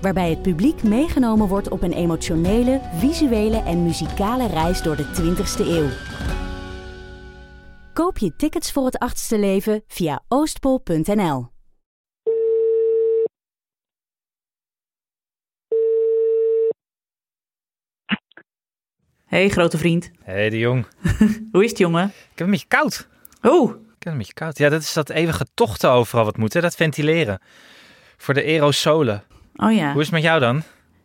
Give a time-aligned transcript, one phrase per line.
[0.00, 5.66] Waarbij het publiek meegenomen wordt op een emotionele, visuele en muzikale reis door de 20ste
[5.66, 5.88] eeuw.
[7.92, 11.48] Koop je tickets voor het achtste leven via oostpol.nl.
[19.26, 20.10] Hey, grote vriend.
[20.22, 20.86] Hé, de jong.
[21.52, 22.04] Hoe is het, jongen?
[22.08, 23.08] Ik heb een beetje koud.
[23.42, 24.58] Oh, Ik heb een beetje koud.
[24.58, 26.62] Ja, dat is dat eeuwige tochten overal wat moeten.
[26.62, 27.40] Dat ventileren.
[28.16, 29.24] Voor de aerosolen.
[29.60, 29.92] Oh ja.
[29.92, 30.62] Hoe is het met jou dan?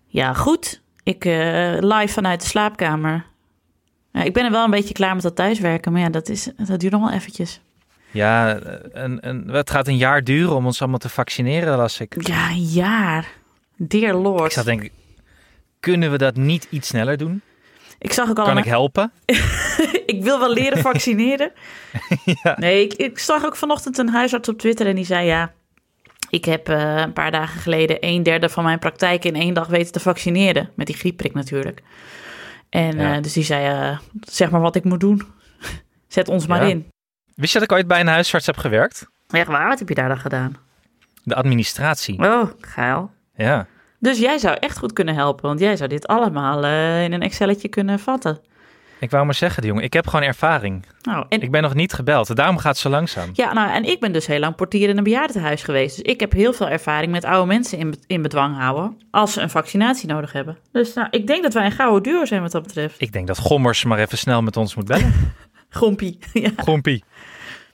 [0.08, 0.82] Ja, goed.
[1.04, 3.26] Ik eh, live vanuit de slaapkamer.
[4.12, 6.50] Ja, ik ben er wel een beetje klaar met dat thuiswerken, maar ja, dat, is,
[6.58, 7.62] dat duurt nog wel eventjes.
[8.12, 8.60] Ja,
[8.92, 12.28] een, een, het gaat een jaar duren om ons allemaal te vaccineren, las ik.
[12.28, 13.28] Ja, een jaar.
[13.76, 14.46] Dear Lord.
[14.46, 14.92] Ik zat denk ik,
[15.80, 17.42] kunnen we dat niet iets sneller doen?
[18.00, 18.46] Ik zag ook al...
[18.46, 19.12] Kan ik helpen?
[20.16, 21.52] ik wil wel leren vaccineren.
[22.56, 25.52] Nee, ik, ik zag ook vanochtend een huisarts op Twitter en die zei ja.
[26.36, 29.68] Ik heb eh, een paar dagen geleden een derde van mijn praktijk in één dag
[29.68, 30.70] weten te vaccineren.
[30.76, 31.82] Met die griepprik natuurlijk.
[32.70, 33.16] En Ja.
[33.16, 35.22] eh, dus die zei, eh, zeg maar wat ik moet doen.
[36.08, 36.88] Zet ons maar in.
[37.36, 39.08] Wist je dat ik ooit bij een huisarts heb gewerkt?
[39.30, 40.58] Echt waar, wat heb je daar dan gedaan?
[41.24, 42.20] De administratie.
[42.20, 43.12] Oh, geil.
[43.36, 43.68] Ja.
[44.00, 46.58] Dus jij zou echt goed kunnen helpen, want jij zou dit allemaal
[47.04, 48.40] in een Excelletje kunnen vatten.
[49.06, 50.86] Ik wou maar zeggen, jongen, ik heb gewoon ervaring.
[51.02, 52.36] Nou, en Ik ben nog niet gebeld.
[52.36, 53.30] Daarom gaat het zo langzaam.
[53.34, 55.96] Ja, nou, en ik ben dus heel lang portier in een bejaardentehuis geweest.
[55.96, 59.02] Dus ik heb heel veel ervaring met oude mensen in, in bedwang houden.
[59.12, 60.58] Als ze een vaccinatie nodig hebben.
[60.72, 63.02] Dus nou, ik denk dat wij een gouden duo zijn wat dat betreft.
[63.02, 65.14] Ik denk dat Gommers maar even snel met ons moet bellen.
[65.70, 66.20] Grompie.
[66.34, 66.52] ja.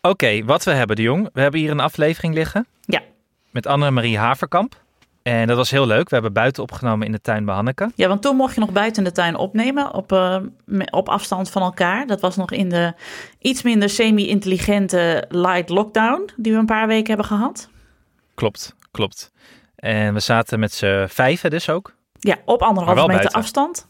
[0.01, 1.29] Oké, wat we hebben, de jong.
[1.33, 2.67] We hebben hier een aflevering liggen.
[2.85, 3.01] Ja.
[3.49, 4.81] Met Annemarie Haverkamp.
[5.23, 6.09] En dat was heel leuk.
[6.09, 7.91] We hebben buiten opgenomen in de tuin bij Hanneke.
[7.95, 9.93] ja, want toen mocht je nog buiten in de tuin opnemen.
[9.93, 10.37] Op, eh,
[10.89, 12.07] op afstand van elkaar.
[12.07, 12.93] Dat was nog in de
[13.39, 16.29] iets minder semi-intelligente light lockdown.
[16.35, 17.69] Die we een paar weken hebben gehad.
[18.35, 19.31] Klopt, klopt.
[19.75, 21.93] En we zaten met z'n vijven dus ook.
[22.19, 23.39] Ja, op anderhalve meter buiten.
[23.39, 23.87] afstand.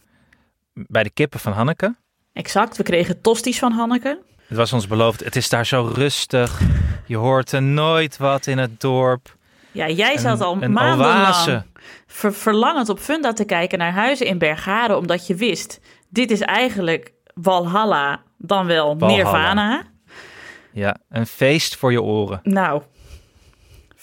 [0.73, 1.95] Bij de kippen van Hanneke.
[2.33, 2.77] Exact.
[2.77, 4.19] We kregen tosties van Hanneke.
[4.47, 5.23] Het was ons beloofd.
[5.23, 6.61] Het is daar zo rustig.
[7.05, 9.35] Je hoort er nooit wat in het dorp.
[9.71, 11.63] Ja, jij zat Een- al maandenlang
[12.07, 16.41] ver- verlangend op Funda te kijken naar huizen in Bergharen, omdat je wist, dit is
[16.41, 19.15] eigenlijk Walhalla, dan wel Walhalla.
[19.23, 19.83] Nirvana.
[20.73, 22.39] Ja, een feest voor je oren.
[22.43, 22.81] Nou,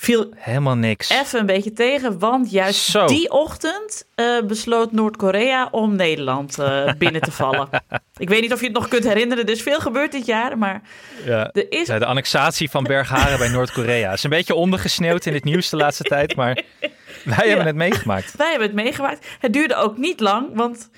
[0.00, 1.08] viel Helemaal niks.
[1.10, 3.06] even een beetje tegen, want juist Zo.
[3.06, 7.68] die ochtend eh, besloot Noord-Korea om Nederland eh, binnen te vallen.
[8.16, 10.58] Ik weet niet of je het nog kunt herinneren, er is veel gebeurd dit jaar,
[10.58, 10.82] maar
[11.24, 11.50] Ja.
[11.52, 11.86] er is...
[11.86, 14.12] Ja, de annexatie van Bergharen bij Noord-Korea.
[14.12, 16.62] is een beetje ondergesneeuwd in het nieuws de laatste tijd, maar
[17.24, 18.36] wij hebben het meegemaakt.
[18.36, 19.26] Wij hebben het meegemaakt.
[19.40, 20.90] Het duurde ook niet lang, want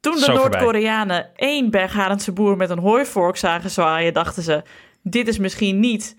[0.00, 0.32] toen de.
[0.32, 4.62] Noord-Koreanen één Bergharense boer met een hooivork zagen zwaaien, dachten ze:
[5.02, 6.16] dit is misschien niet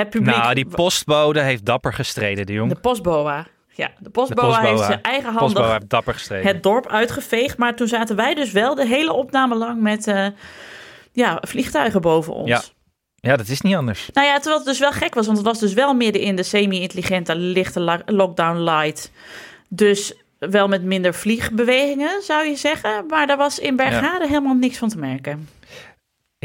[0.00, 0.36] het publiek.
[0.36, 2.72] Nou, die postbode heeft dapper gestreden, de jong.
[2.72, 3.46] De postboa.
[3.72, 4.70] Ja, de postboa, De postboa.
[4.70, 6.46] heeft zijn eigen heeft dapper gestreden.
[6.46, 7.58] het dorp uitgeveegd.
[7.58, 10.26] Maar toen zaten wij dus wel de hele opname lang met eh,
[11.12, 12.48] ja, vliegtuigen boven ons.
[12.48, 12.60] Ja.
[13.16, 14.08] Ja, dat is niet anders.
[14.12, 16.36] Nou ja, terwijl het dus wel gek was, want het was dus wel midden in
[16.36, 19.10] de semi-intelligente, lichte lockdown light.
[19.68, 23.06] Dus wel met minder vliegbewegingen, zou je zeggen.
[23.08, 25.48] Maar daar was in Bergharen helemaal niks van te merken.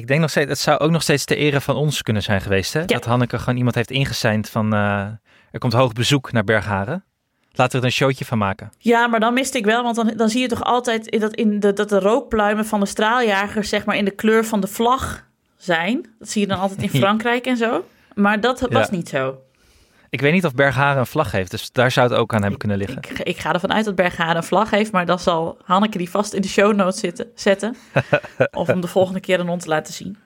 [0.02, 2.42] Ik denk nog steeds, het zou ook nog steeds de ere van ons kunnen zijn
[2.42, 2.74] geweest.
[2.74, 2.86] Hè?
[2.86, 4.80] Dat Hanneke gewoon iemand heeft ingeseind van, eh,
[5.52, 7.04] er komt hoog bezoek naar Bergharen.
[7.52, 8.70] Laten we er een showtje van maken.
[8.78, 11.36] Ja, maar dan miste ik wel, want dan, dan zie je toch altijd in dat,
[11.36, 14.68] in de, dat de rookpluimen van de straaljagers, zeg maar, in de kleur van de
[14.68, 16.06] vlag zijn.
[16.20, 17.86] Dat zie je dan altijd in Frankrijk en zo.
[18.16, 18.96] Maar dat was Ja.
[18.96, 19.38] niet zo.
[20.12, 22.60] Ik weet niet of Bergharen een vlag heeft, dus daar zou het ook aan hebben
[22.60, 22.98] kunnen liggen.
[22.98, 26.10] Ik, ik ga ervan uit dat Bergharen een vlag heeft, maar dan zal Hanneke die
[26.10, 27.76] vast in de show notes zitten, zetten.
[28.52, 30.18] of om de volgende keer aan ons te laten zien.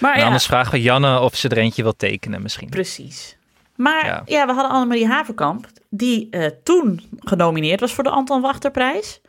[0.00, 2.68] Maar En ja, anders vragen we Janne of ze er eentje wil tekenen misschien.
[2.68, 3.36] precies.
[3.76, 4.22] Maar Ja.
[4.24, 9.20] ja, we hadden Annemarie Haverkamp, die eh, toen genomineerd was voor de Anton Wachterprijs.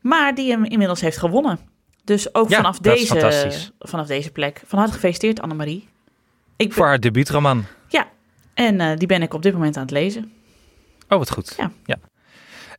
[0.00, 1.58] Maar die hem inmiddels heeft gewonnen.
[2.04, 4.62] Dus ook Ja, vanaf, deze, vanaf deze plek.
[4.66, 5.88] Van harte gefeliciteerd, Annemarie.
[6.56, 7.64] Ik Voor haar debuutroman.
[8.54, 10.32] Ja, en eh, die ben ik op dit moment aan het lezen.
[11.08, 11.54] Oh, wat goed.
[11.56, 11.98] Ja.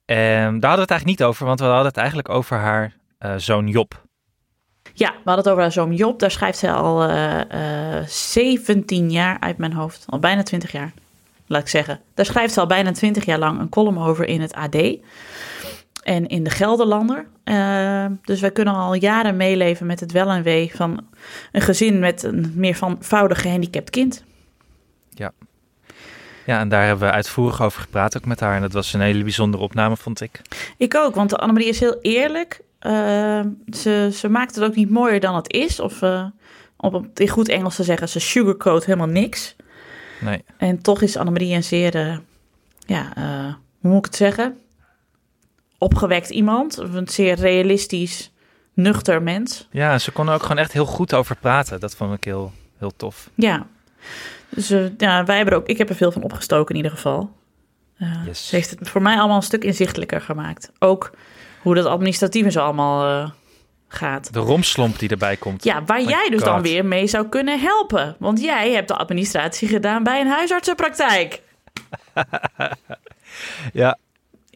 [0.06, 2.94] Ehm, daar hadden we het eigenlijk niet over, want we hadden het eigenlijk over haar
[3.18, 4.04] eh, zoon Job.
[4.94, 6.19] Ja, we hadden het over haar zoon Job.
[6.19, 10.06] Daar schrijft zij al eh, eh, 17 jaar uit mijn hoofd.
[10.10, 10.94] Al bijna 20 jaar,
[11.48, 12.01] laat ik zeggen.
[12.13, 14.75] Daar schrijft ze al bijna 20 jaar lang een column over in het AD.
[16.04, 17.28] en in de Gelderlander.
[17.45, 21.07] Uh, dus wij kunnen al jaren meeleven met het wel en wee van
[21.51, 24.24] een gezin met een meer voudig gehandicapt kind.
[25.10, 25.31] Ja.
[26.45, 28.56] Ja, en daar hebben we uitvoerig over gepraat ook met haar.
[28.56, 30.42] En dat was een hele bijzondere opname, vond ik.
[30.77, 32.62] Ik ook, want Annemarie is heel eerlijk.
[32.81, 33.39] Uh,
[33.74, 35.80] ze, ze maakt het ook niet mooier dan het is.
[35.80, 36.25] Of uh,
[36.77, 39.56] om in goed Engels te zeggen, ze sugarcoat helemaal niks.
[40.21, 40.44] Nee.
[40.57, 42.21] En toch is Annemarie een zeer,
[42.86, 43.12] ja,
[43.80, 44.57] hoe moet ik het zeggen?
[45.77, 46.77] opgewekt iemand.
[46.77, 48.31] Een zeer realistisch,
[48.74, 49.68] nuchter mens.
[49.71, 51.80] Ja, ze kon er ook gewoon echt heel goed over praten.
[51.80, 53.30] Dat vond ik heel, heel tof.
[53.36, 53.68] Ja.
[54.50, 56.92] Dus uh, ja, wij hebben er ook, ik heb er veel van opgestoken in ieder
[56.92, 57.31] geval.
[57.97, 58.47] Uh, yes.
[58.47, 60.71] Ze heeft het voor mij allemaal een stuk inzichtelijker gemaakt.
[60.80, 61.12] Ook
[61.62, 63.30] hoe dat administratief zo allemaal uh,
[63.88, 64.33] gaat.
[64.33, 65.63] De romslomp die erbij komt.
[65.63, 68.15] Ja, waar jij dus dan weer mee zou kunnen helpen.
[68.19, 71.42] Want jij hebt de administratie gedaan bij een huisartsenpraktijk.
[73.74, 73.97] ja,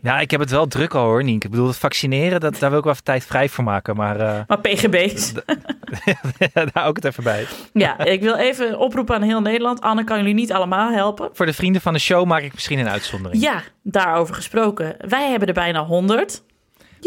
[0.01, 1.46] ja, ik heb het wel druk al hoor, Nienke.
[1.46, 3.96] Ik bedoel, het vaccineren, dat, daar wil ik wel even tijd vrij voor maken.
[3.96, 5.34] Maar, uh, maar PGB's.
[6.74, 7.48] daar ook het even bij.
[7.74, 9.81] Ja, ik wil even oproepen aan heel Nederland.
[9.81, 11.30] Anne kan jullie niet allemaal helpen.
[11.34, 13.42] Voor de vrienden van de show maak ik misschien een uitzondering.
[13.44, 14.96] Ja, daarover gesproken.
[15.07, 16.44] Wij hebben er bijna 100.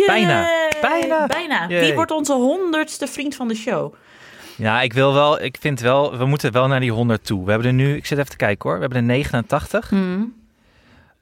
[0.06, 0.48] Bijna.
[0.80, 1.26] Bijna.
[1.26, 1.66] Bijna.
[1.66, 3.94] Wie wordt onze honderdste vriend van de show?
[4.56, 7.44] Ja, ik wil wel, ik vind wel, we moeten wel naar die 100 toe.
[7.44, 9.90] We hebben er nu, ik zit even te kijken hoor, we hebben er 89.
[9.90, 10.34] Mm.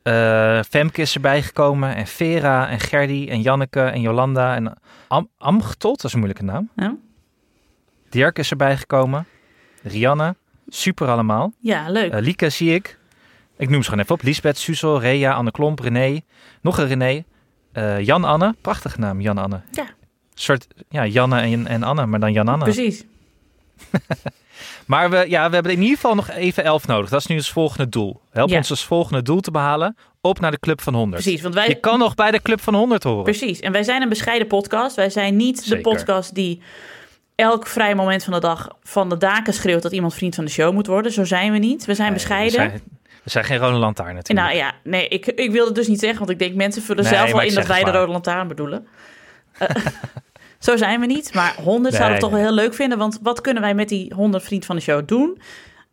[0.05, 4.79] Uh, Femke is erbij gekomen en Vera en Gerdy en Janneke en Jolanda en
[5.39, 6.71] Am dat is een moeilijke naam.
[6.77, 6.97] Ja.
[8.09, 9.27] Dirk is erbij gekomen.
[9.83, 10.35] Rianne,
[10.69, 11.53] super allemaal.
[11.59, 12.15] Ja, leuk.
[12.15, 12.99] Uh, Lieke zie ik.
[13.57, 14.23] Ik noem ze gewoon even op.
[14.23, 16.21] Lisbeth, Suzel, Rea, Anne Klomp, René.
[16.61, 17.25] Nog een René.
[17.73, 19.61] Uh, Jan-Anne, prachtige naam, Jan-Anne.
[19.71, 19.83] Ja.
[19.83, 19.89] Een
[20.35, 22.65] soort, ja, Janne en, en Anne, maar dan Jan-Anne.
[22.65, 23.05] Precies.
[24.91, 27.11] Maar we, ja, we hebben in ieder geval nog even elf nodig.
[27.11, 28.21] Dat is nu het volgende doel.
[28.31, 29.97] Help ons als volgende doel te behalen.
[30.21, 31.23] Op naar de Club van 100.
[31.23, 31.69] Precies, want wij...
[31.69, 33.23] Je kan nog bij de Club van 100 horen.
[33.23, 34.97] Precies, en wij zijn een bescheiden podcast.
[34.97, 36.63] Wij zijn niet de podcast die
[37.35, 40.51] elk vrij moment van de dag van de daken schreeuwt dat iemand vriend van de
[40.51, 41.13] show moet worden.
[41.13, 41.85] Zo zijn we niet.
[41.85, 42.63] We zijn bescheiden.
[42.63, 42.83] We zijn,
[43.23, 44.47] we zijn geen rode lantaarn natuurlijk.
[44.49, 47.05] Nou ja, nee, ik, ik wilde het dus niet zeggen, want ik denk mensen vullen
[47.05, 48.87] zelf wel in dat wij de rode lantaarn bedoelen.
[49.63, 49.69] Uh,
[50.61, 51.35] Zo zijn we niet.
[51.35, 52.99] Maar 100 zouden we toch wel heel leuk vinden.
[52.99, 55.41] Want wat kunnen wij met die 100 vrienden van de show doen?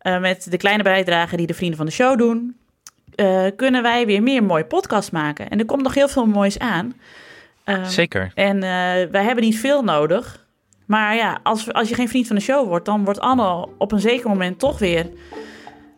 [0.02, 2.56] Uh, met de kleine bijdragen die de vrienden van de show doen.
[3.16, 5.50] Uh, kunnen wij weer meer mooie podcasts maken.
[5.50, 6.94] En er komt nog heel veel moois aan.
[7.64, 8.32] Uh, Zeker.
[8.34, 8.62] En uh,
[9.10, 10.46] wij hebben niet veel nodig.
[10.86, 13.92] Maar ja, als, als je geen vriend van de show wordt, dan wordt Anne op
[13.92, 15.10] een zeker moment toch weer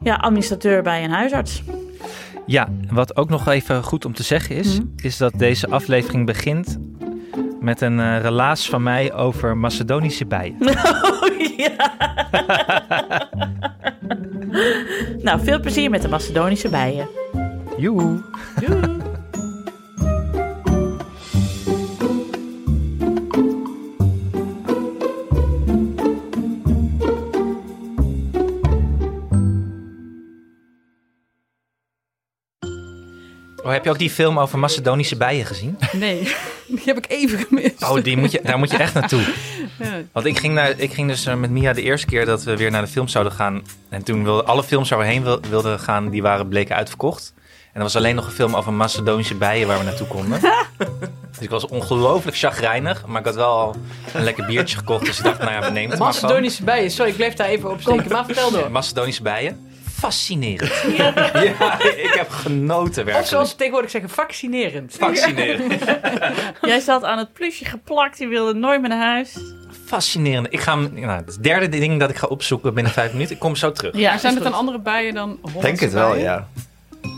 [0.02, 1.62] ja, administrateur bij een huisarts.
[2.46, 4.92] Ja, wat ook nog even goed om te zeggen is, mm -hmm.
[4.96, 6.78] is dat deze aflevering begint
[7.60, 10.56] met een uh, relaas van mij over Macedonische bijen.
[11.22, 13.28] Oh, ja.
[15.22, 17.08] nou, veel plezier met de Macedonische bijen.
[17.76, 18.22] Joe.
[18.60, 19.19] Joe.
[33.70, 35.78] Oh, heb je ook die film over Macedonische bijen gezien?
[35.92, 36.22] Nee,
[36.68, 37.88] die heb ik even gemist.
[37.88, 39.22] Oh, die moet je, daar moet je echt naartoe.
[39.78, 40.00] Ja.
[40.12, 42.56] Want ik ging, naar, ik ging dus eh, met Mia de eerste keer dat we
[42.56, 43.62] weer naar de film zouden gaan.
[43.88, 47.32] En toen wilden alle films waar we heen wilden gaan, die waren bleken uitverkocht.
[47.72, 50.40] En er was alleen nog een film over Macedonische bijen waar we naartoe konden.
[51.30, 53.06] dus ik was ongelooflijk chagrijnig.
[53.06, 53.76] Maar ik had wel al
[54.14, 55.06] een lekker biertje gekocht.
[55.06, 57.70] Dus ik dacht, nou ja, we nemen het Macedonische bijen, sorry, ik bleef daar even
[57.70, 58.12] op steken.
[58.12, 58.70] Maar vertel door.
[58.70, 59.69] Macedonische bijen
[60.00, 60.72] fascinerend.
[60.96, 61.12] Ja.
[61.32, 61.82] ja.
[61.82, 63.22] ik heb genoten werkelijk.
[63.22, 64.94] Of zoals ze tegenwoordig zeggen, vaccinerend.
[64.98, 65.82] Fascinerend.
[66.62, 69.38] Jij zat aan het plusje geplakt, je wilde nooit meer naar huis.
[69.86, 70.46] Fascinerend.
[70.50, 73.34] Ik ga, nou, het derde ding dat ik ga opzoeken binnen vijf minuten.
[73.34, 73.96] Ik kom zo terug.
[73.96, 76.48] Ja, zijn het dan andere bijen dan Hollandse Denk het wel, ja.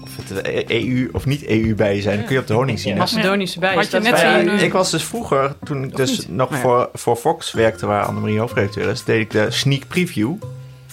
[0.02, 2.96] Of het EU of niet EU-bijen zijn, dan kun je op de honing zien.
[2.96, 3.76] Macedonische bijen.
[3.76, 6.56] Had je net ja, ik was dus vroeger, toen ik dus nog ja.
[6.56, 10.34] voor, voor Fox werkte, waar Annemarie hoofdredacteur is, deed ik de sneak preview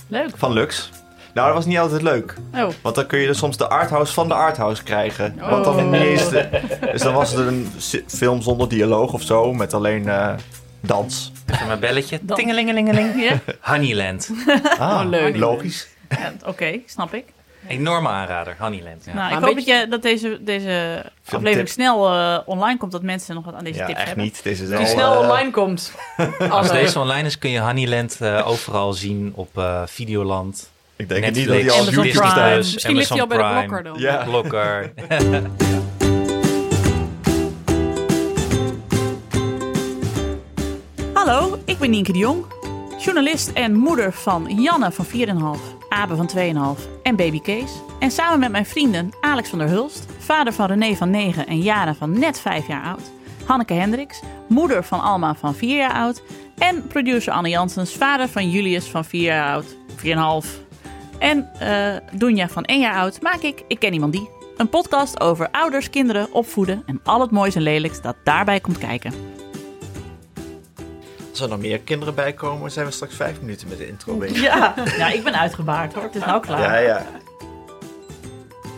[0.07, 0.29] Leuk.
[0.35, 0.89] van Lux.
[1.33, 2.35] Nou, dat was niet altijd leuk.
[2.53, 2.67] Oh.
[2.81, 5.35] Want dan kun je dus soms de arthouse van de arthouse krijgen.
[5.41, 5.49] Oh.
[5.49, 6.49] Want dan niet eens de,
[6.91, 7.71] Dus dan was het een
[8.07, 10.33] film zonder dialoog of zo, met alleen uh,
[10.79, 11.31] dans.
[11.51, 12.19] Even mijn belletje.
[12.25, 13.39] Tingelingelingeling.
[13.61, 14.29] Honeyland.
[14.79, 15.37] Ah, oh, leuk.
[15.37, 15.87] Logisch.
[16.09, 17.25] Ja, Oké, okay, snap ik.
[17.67, 19.05] Enorme aanrader, Honeyland.
[19.05, 19.13] Ja.
[19.13, 23.35] Nou, ik hoop dat, je, dat deze, deze aflevering snel uh, online komt, dat mensen
[23.35, 24.23] nog wat aan deze ja, tips echt hebben.
[24.23, 24.43] niet.
[24.43, 25.93] Deze is Die al, snel uh, online komt.
[26.49, 30.69] Als deze online is, kun je Honeyland uh, overal zien op uh, Videoland.
[30.99, 32.31] Ik denk Netflix, niet dat hij al Amazon YouTube Prime.
[32.31, 32.57] staat.
[32.73, 33.99] Misschien ligt hij al bij de blokker dan.
[33.99, 34.23] Ja.
[34.23, 34.93] Blokker.
[41.13, 42.45] Hallo, ik ben Nienke de Jong,
[42.97, 45.11] journalist en moeder van Janne van 4,5,
[45.89, 46.41] Abe van 2,5
[47.03, 47.71] en baby Kees.
[47.99, 51.59] En samen met mijn vrienden Alex van der Hulst, vader van René van 9 en
[51.59, 53.01] Jara van net 5 jaar oud.
[53.45, 56.21] Hanneke Hendricks, moeder van Alma van 4 jaar oud.
[56.57, 59.65] En producer Anne Janssens, vader van Julius van 4 jaar oud,
[60.45, 60.67] 4,5.
[61.19, 64.29] En uh, Dunja van 1 jaar oud maak ik Ik Ken Iemand Die.
[64.57, 68.77] Een podcast over ouders, kinderen, opvoeden en al het moois en lelijks dat daarbij komt
[68.77, 69.13] kijken.
[71.29, 74.15] Als er nog meer kinderen bij komen, zijn we straks vijf minuten met de intro
[74.17, 74.41] bezig.
[74.41, 76.03] Ja, ja ik ben uitgebaard hoor.
[76.03, 76.61] Het is nou klaar.
[76.61, 77.05] Ja, ja.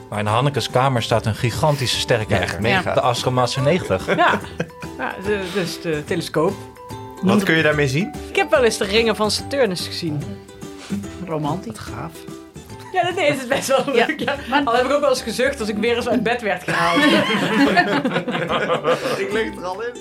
[0.09, 2.61] Maar in Hannekes kamer staat een gigantische sterrenkijker.
[2.61, 2.93] mega.
[2.93, 4.15] De Astromaatse 90.
[4.15, 4.39] Ja,
[4.97, 6.53] ja de, dus de telescoop.
[7.21, 8.13] Wat kun je daarmee zien?
[8.29, 10.23] Ik heb wel eens de ringen van Saturnus gezien.
[11.31, 11.77] Romantisch.
[11.77, 12.13] Gaaf.
[12.93, 14.19] Ja, dat is het best wel leuk.
[14.19, 14.35] Ja.
[14.49, 16.63] maar- Al heb ik ook wel eens gezucht als ik weer eens uit bed werd
[16.63, 17.03] gehaald.
[19.25, 19.93] Ik lig er al in.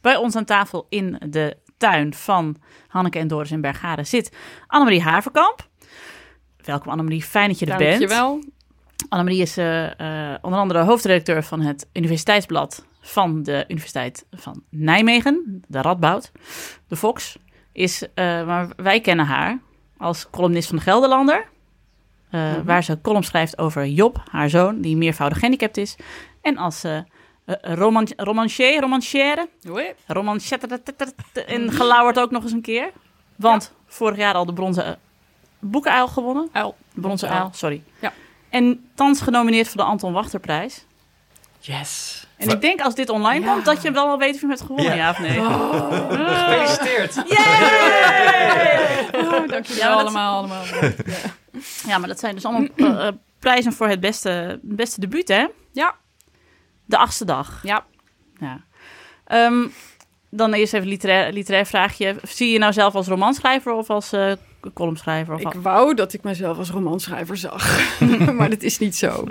[0.00, 2.56] Bij ons aan tafel in de tuin van
[2.88, 5.68] Hanneke en Doris in Bergade zit Annemarie Haverkamp.
[6.56, 7.98] Welkom Annemarie, fijn dat je er bent.
[7.98, 8.42] Dankjewel.
[9.08, 15.62] Annemarie is eh, eh, onder andere hoofdredacteur van het Universiteitsblad van de Universiteit van Nijmegen,
[15.68, 16.32] de Radboud.
[16.88, 17.36] De Fox
[17.72, 19.60] is, eh, maar wij kennen haar
[19.96, 21.46] als columnist van de Gelderlander.
[22.30, 25.96] eh, Waar ze column schrijft over Job, haar zoon, die meervoudig gehandicapt is.
[26.40, 26.98] En als eh,
[27.60, 29.48] roman romancier, romancière,
[31.46, 32.90] en gelauwerd ook nog eens een keer.
[33.36, 34.98] Want vorig jaar al de bronzen
[35.58, 36.48] boekenuil gewonnen.
[36.52, 36.76] Uil.
[36.94, 37.82] De bronzen uil, sorry.
[38.00, 38.12] Ja.
[38.48, 40.84] En thans genomineerd voor de Anton Wachterprijs.
[41.60, 42.21] Yes.
[42.42, 43.52] En ik denk als dit online Ja.
[43.52, 45.10] komt, dat je wel al weet of je hebt gewonnen, ja, Ja.
[45.10, 45.40] of nee.
[46.36, 47.16] Gefeliciteerd.
[49.14, 50.36] Oh, dankjewel Ja, allemaal.
[50.38, 50.62] allemaal.
[51.86, 55.46] Ja, maar dat zijn dus allemaal eh, eh, prijzen voor het beste, beste debuut, hè?
[55.72, 55.94] Ja.
[56.84, 57.60] De achtste dag.
[57.62, 57.84] Ja.
[58.40, 58.60] Ja.
[59.26, 59.66] Ehm,
[60.30, 62.16] dan eerst even een literair, literair vraagje.
[62.22, 64.32] Zie je nou zelf als romanschrijver of als eh
[64.74, 65.34] columnschrijver?
[65.34, 67.80] Of Ik al- wou dat ik mezelf als romanschrijver zag.
[68.38, 69.24] maar dat is niet zo.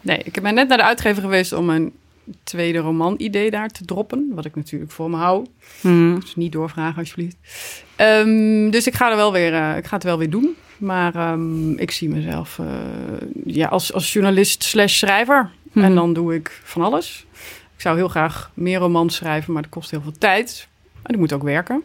[0.00, 1.92] Nee, ik ben net naar de uitgever geweest om mijn
[2.42, 4.32] tweede roman-idee daar te droppen.
[4.34, 5.46] Wat ik natuurlijk voor me hou.
[5.80, 6.20] Hmm.
[6.20, 7.36] Dus niet doorvragen, alsjeblieft.
[7.96, 10.56] Ehm, dus ik ga, er wel weer, eh, ik ga het wel weer doen.
[10.78, 12.66] Maar ehm, ik zie mezelf eh,
[13.44, 15.50] ja, als, als journalist slash schrijver.
[15.72, 15.84] Mhm.
[15.84, 17.26] En dan doe ik van alles.
[17.74, 20.68] Ik zou heel graag meer romans schrijven, maar dat kost heel veel tijd.
[21.02, 21.82] En ik moet ook werken.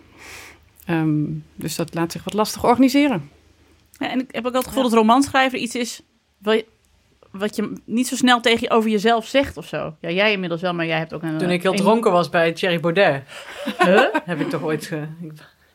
[0.86, 1.24] Ehm,
[1.56, 3.30] dus dat laat zich wat lastig organiseren.
[3.92, 6.02] Ja, en ik heb ook het gevoel dat romanschrijver iets is
[7.34, 9.96] wat je, niet zo snel tegen je over jezelf zegt of zo.
[10.00, 11.38] Ja, jij inmiddels wel, maar jij hebt ook een...
[11.38, 13.24] Toen ik heel een- dronken was bij Thierry Baudet,
[13.86, 14.04] Huh?
[14.26, 14.86] heb ik toch ooit...
[14.86, 15.08] Ge...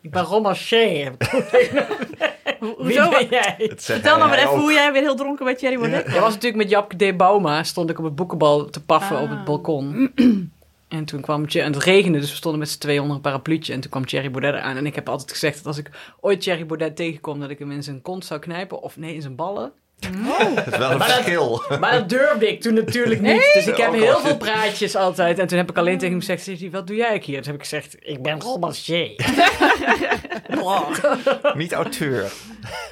[0.02, 1.12] Ik, ben romancier.
[2.76, 3.08] Hoezo?
[3.10, 3.72] ben jij?
[3.76, 6.62] Vertel nou maar even hoe jij weer heel dronken bij Thierry Baudet Dat was natuurlijk
[6.62, 7.16] met Japke D.
[7.16, 7.62] Bauma.
[7.62, 9.22] Stond ik op het boekenbal te paffen Ah.
[9.22, 10.12] op het balkon.
[10.88, 13.22] En toen kwam Thierry- en het regende, dus we stonden met z'n tweeën onder een
[13.22, 13.72] parapluutje.
[13.72, 14.76] En toen kwam Thierry Baudet eraan.
[14.76, 17.70] En ik heb altijd gezegd dat als ik ooit Thierry Baudet tegenkom, dat ik hem
[17.70, 18.82] in zijn kont zou knijpen.
[18.82, 19.72] Of nee, in zijn ballen.
[20.00, 21.62] Het is wel een verschil.
[21.80, 23.50] Maar dat durfde ik toen natuurlijk niet.
[23.54, 25.38] Dus ik heb Ook heel veel praatjes altijd.
[25.38, 27.36] En toen heb ik alleen tegen hem gezegd, wat doe jij hier?
[27.36, 29.12] Toen heb ik gezegd, ik ben romancier.
[31.54, 32.32] Niet auteur.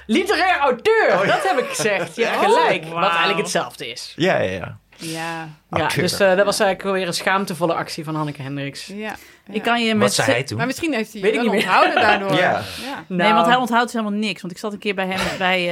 [0.06, 1.32] Literair auteur, Oh, ja.
[1.34, 2.16] dat heb ik gezegd.
[2.16, 2.84] Je hebt gelijk.
[2.84, 4.12] Wat eigenlijk hetzelfde is.
[4.16, 4.78] Ja, ja, ja.
[4.98, 6.02] Ja, Auteur.
[6.02, 8.86] dus eh, dat was eigenlijk weer een schaamtevolle actie van Hanneke Hendricks.
[8.86, 9.16] Ja.
[9.50, 10.02] Ik kan je met...
[10.02, 10.56] Wat zei hij toen?
[10.56, 11.50] Maar misschien heeft hij Weet ik meer.
[11.50, 12.32] onthouden daardoor.
[12.46, 12.50] Ja.
[12.82, 13.04] ja.
[13.08, 13.48] Nee, want Nou.
[13.48, 14.40] hij onthoudt dus helemaal niks.
[14.40, 15.68] Want ik zat een keer bij hem bij...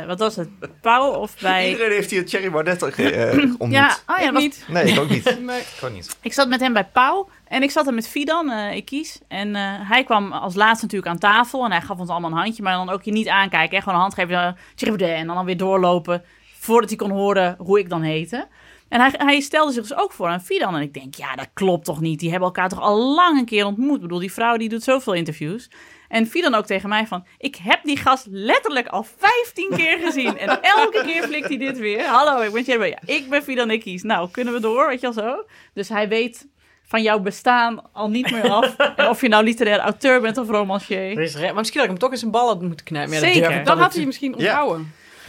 [0.00, 0.48] eh, wat was het?
[0.80, 1.68] Pauw of bij...
[1.70, 3.70] Iedereen heeft hier Thierry Baudet eh, ontmoet.
[3.72, 4.64] Ja, oh ja, Ik was- niet.
[4.68, 5.38] Nee, ik ook niet.
[5.46, 6.16] Maar, Gewoon niet.
[6.22, 7.28] ik zat met hem bij Pauw.
[7.48, 9.18] En ik zat er met Fidan, eh, ik kies.
[9.28, 11.64] En eh, hij kwam als laatste natuurlijk aan tafel.
[11.64, 12.62] En hij gaf ons allemaal een handje.
[12.62, 13.76] Maar dan ook je niet aankijken.
[13.76, 13.82] Hè?
[13.82, 14.56] Gewoon een hand geven.
[14.74, 15.18] Thierry Baudet.
[15.18, 16.22] En dan, dan weer doorlopen.
[16.58, 18.46] Voordat hij kon horen hoe ik dan heette.
[18.90, 20.74] En hij, hij stelde zich dus ook voor aan Fidan.
[20.74, 22.20] En ik denk, ja, dat klopt toch niet.
[22.20, 23.94] Die hebben elkaar toch al lang een keer ontmoet.
[23.94, 25.70] Ik bedoel, die vrouw die doet zoveel interviews.
[26.08, 27.26] En Fidan ook tegen mij van...
[27.38, 30.38] Ik heb die gast letterlijk al 15 keer gezien.
[30.38, 32.04] En elke keer flikt hij dit weer.
[32.04, 32.88] Hallo, ik ben.
[32.88, 34.02] Ja, ik ben Fidan Ikkies.
[34.02, 34.86] Nou, kunnen we door?
[34.86, 35.44] Weet je wel zo?
[35.74, 36.48] Dus hij weet
[36.82, 38.76] van jouw bestaan al niet meer af.
[38.96, 41.18] En of je nou literair auteur bent of romancier.
[41.18, 43.14] Er maar misschien had ik hem toch in zijn ballen moeten knijpen.
[43.14, 43.64] Ja, dat Zeker.
[43.64, 44.66] dan had hij misschien Ja.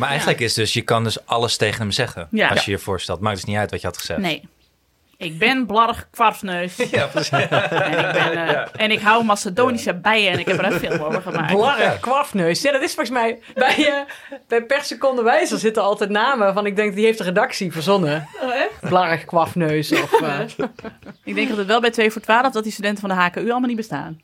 [0.01, 2.27] Maar eigenlijk is dus, je kan dus alles tegen hem zeggen.
[2.31, 2.48] Ja.
[2.48, 3.20] Als je je voorstelt.
[3.20, 4.20] Maakt dus niet uit wat je had gezegd.
[4.20, 4.48] Nee.
[5.17, 6.75] Ik ben blarg kwarfsneus.
[6.91, 7.31] Ja, precies.
[7.31, 7.43] En
[7.91, 11.22] ik, ben, eh, en ik hou Macedonische bijen en ik heb er een film over
[11.22, 11.53] gemaakt.
[11.53, 12.62] Blarg, kwafneus.
[12.62, 13.39] Ja, dat is volgens mij...
[13.53, 16.65] Bij, eh bij Per Seconde Wijzer zitten altijd namen van...
[16.65, 18.27] Ik denk, die heeft de redactie verzonnen.
[18.43, 18.89] Oh, echt?
[18.89, 20.22] Blarg, kwafneus of...
[20.22, 20.39] eh,
[21.24, 23.39] Ik denk dat het wel bij 2 voor 12 dat die studenten van de HKU
[23.51, 24.22] allemaal niet bestaan.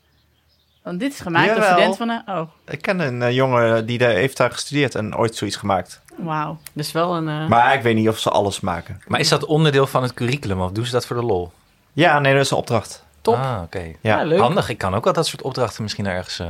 [0.88, 1.70] Want dit is gemaakt door Jawel.
[1.94, 2.40] studenten van de...
[2.40, 6.00] Oh, Ik ken een eh, jongen die daar heeft daar gestudeerd en ooit zoiets gemaakt.
[6.16, 6.58] wauw.
[6.72, 7.28] dus wel een...
[7.28, 9.00] eh, Maar ik weet niet of ze alles maken.
[9.06, 11.52] Maar is dat onderdeel van het curriculum of doen ze dat voor de lol?
[11.92, 13.04] Ja, nee, dat is een opdracht.
[13.22, 13.34] Top.
[13.34, 13.78] Ah, oké.
[13.78, 13.92] Ja.
[14.18, 14.38] Ja, leuk.
[14.40, 14.68] Handig.
[14.68, 16.38] Ik kan ook wel dat soort opdrachten misschien ergens...
[16.38, 16.46] eh,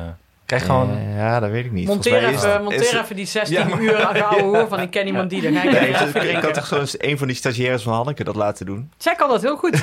[0.47, 0.99] Krijg gewoon...
[1.16, 1.87] Ja, dat weet ik niet.
[1.87, 4.90] Monteer, is- even, monteer is- even die 16 Ja, maar- uur oude hoer van ik
[4.90, 5.42] ken iemand die.
[5.42, 5.71] Dan ga ik
[6.14, 8.90] Nee, ik, had toch zo eens een van die stagiaires van Hanneke dat laten doen.
[8.99, 9.83] Zij kan dat heel goed.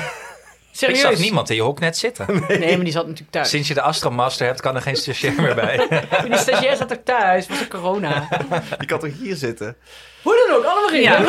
[0.76, 1.00] Ik Serieus.
[1.00, 2.26] zag niemand in je hok net zitten.
[2.48, 3.48] Nee, maar die zat natuurlijk thuis.
[3.48, 5.76] Sinds je de Astro Master hebt, kan er geen stagiair meer bij.
[6.24, 7.46] Die stagiair zat ook thuis.
[7.48, 8.28] Was er corona.
[8.78, 9.76] Die kan toch hier zitten?
[10.22, 11.00] Hoe dan ook, allemaal in.
[11.00, 11.20] Ja.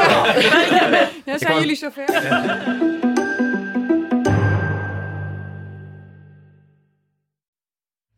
[1.26, 2.06] Ja, zijn jullie zover?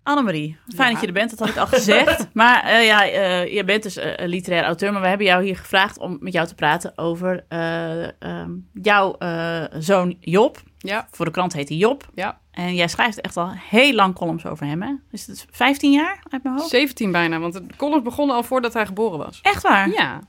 [0.04, 0.92] Annemarie, fijn Ja.
[0.94, 2.28] dat je er bent, dat had ik al gezegd.
[2.34, 5.58] maar eh, ja, eh, je bent dus een literair auteur, maar we hebben jou hier
[5.58, 10.58] gevraagd om met jou te praten over eh, ehm, jouw eh, zoon Job.
[10.82, 12.10] Ja, Voor de krant heet hij Job.
[12.16, 12.40] ja.
[12.52, 14.92] En jij schrijft echt al heel lang columns over hem, hè?
[15.12, 16.70] Is het 15 jaar uit mijn hoofd?
[16.70, 19.40] 17 bijna, want de columns begonnen al voordat hij geboren was.
[19.42, 19.90] Echt waar?
[19.90, 20.20] Ja.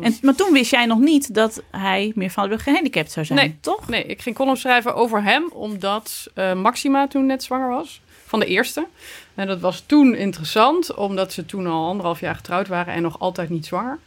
[0.00, 3.58] En, maar toen wist jij nog niet dat hij meer van gehandicapt zou zijn, Nee.
[3.60, 3.88] toch?
[3.88, 8.00] Nee, ik ging columns schrijven over hem, omdat eh, Maxima toen net zwanger was.
[8.26, 8.86] Van de eerste.
[9.34, 13.18] En dat was toen interessant, omdat ze toen al anderhalf jaar getrouwd waren en nog
[13.18, 13.98] altijd niet zwanger.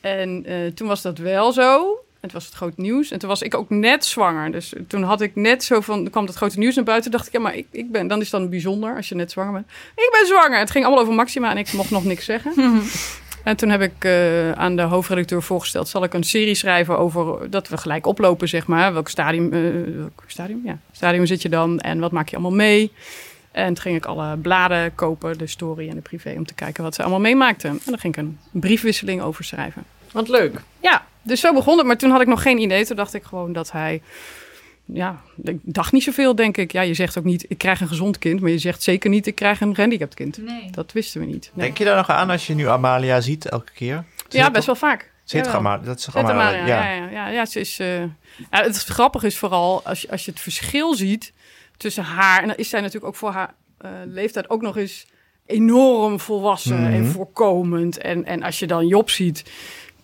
[0.00, 1.98] En eh, toen was dat wel zo.
[2.20, 3.10] Het was het grote nieuws.
[3.10, 4.52] En toen was ik ook net zwanger.
[4.52, 7.10] Dus toen had ik net zo van, kwam het grote nieuws naar buiten.
[7.10, 9.52] dacht ik, ja, maar ik, ik ben, dan is dan bijzonder als je net zwanger
[9.52, 9.66] bent.
[9.94, 10.58] Ik ben zwanger.
[10.58, 12.52] Het ging allemaal over Maxima en ik mocht nog niks zeggen.
[13.44, 15.88] En toen heb ik eh, aan de hoofdredacteur voorgesteld...
[15.88, 18.92] zal ik een serie schrijven over dat we gelijk oplopen, zeg maar.
[18.92, 19.60] Welk stadium, eh,
[19.96, 20.60] welk stadium?
[20.64, 22.92] Ja, stadium zit je dan en wat maak je allemaal mee?
[23.50, 26.34] En toen ging ik alle bladen kopen, de story en de privé...
[26.36, 27.70] om te kijken wat ze allemaal meemaakten.
[27.70, 29.84] En dan ging ik een briefwisseling over schrijven.
[30.12, 30.60] Wat leuk.
[30.80, 31.86] Ja, dus zo begon het.
[31.86, 32.86] Maar toen had ik nog geen idee.
[32.86, 34.02] Toen dacht ik gewoon dat hij...
[34.92, 36.72] Ja, ik dacht niet zoveel, denk ik.
[36.72, 38.40] Ja, je zegt ook niet, ik krijg een gezond kind.
[38.40, 40.38] Maar je zegt zeker niet, ik krijg een gehandicapt kind.
[40.38, 40.70] Nee.
[40.70, 41.50] Dat wisten we niet.
[41.54, 41.64] Nee.
[41.66, 44.04] Denk je daar nog aan als je nu Amalia ziet elke keer?
[44.28, 45.10] Ze Ja, best toch- wel vaak.
[45.24, 45.54] Toch Jawel.
[45.54, 45.84] Amalia?
[45.84, 46.30] Dat is Amalia?
[46.32, 46.94] Amalia, ja.
[46.94, 48.06] Ja, ja, ja, ze is, eh, ja,
[48.50, 51.32] het grappige is vooral als je, als je het verschil ziet
[51.76, 52.40] tussen haar...
[52.42, 55.06] en dan is zij natuurlijk ook voor haar eh, leeftijd ook nog eens
[55.46, 57.10] enorm volwassen en Mhm.
[57.10, 57.98] voorkomend.
[57.98, 59.44] En, en als je dan Job ziet,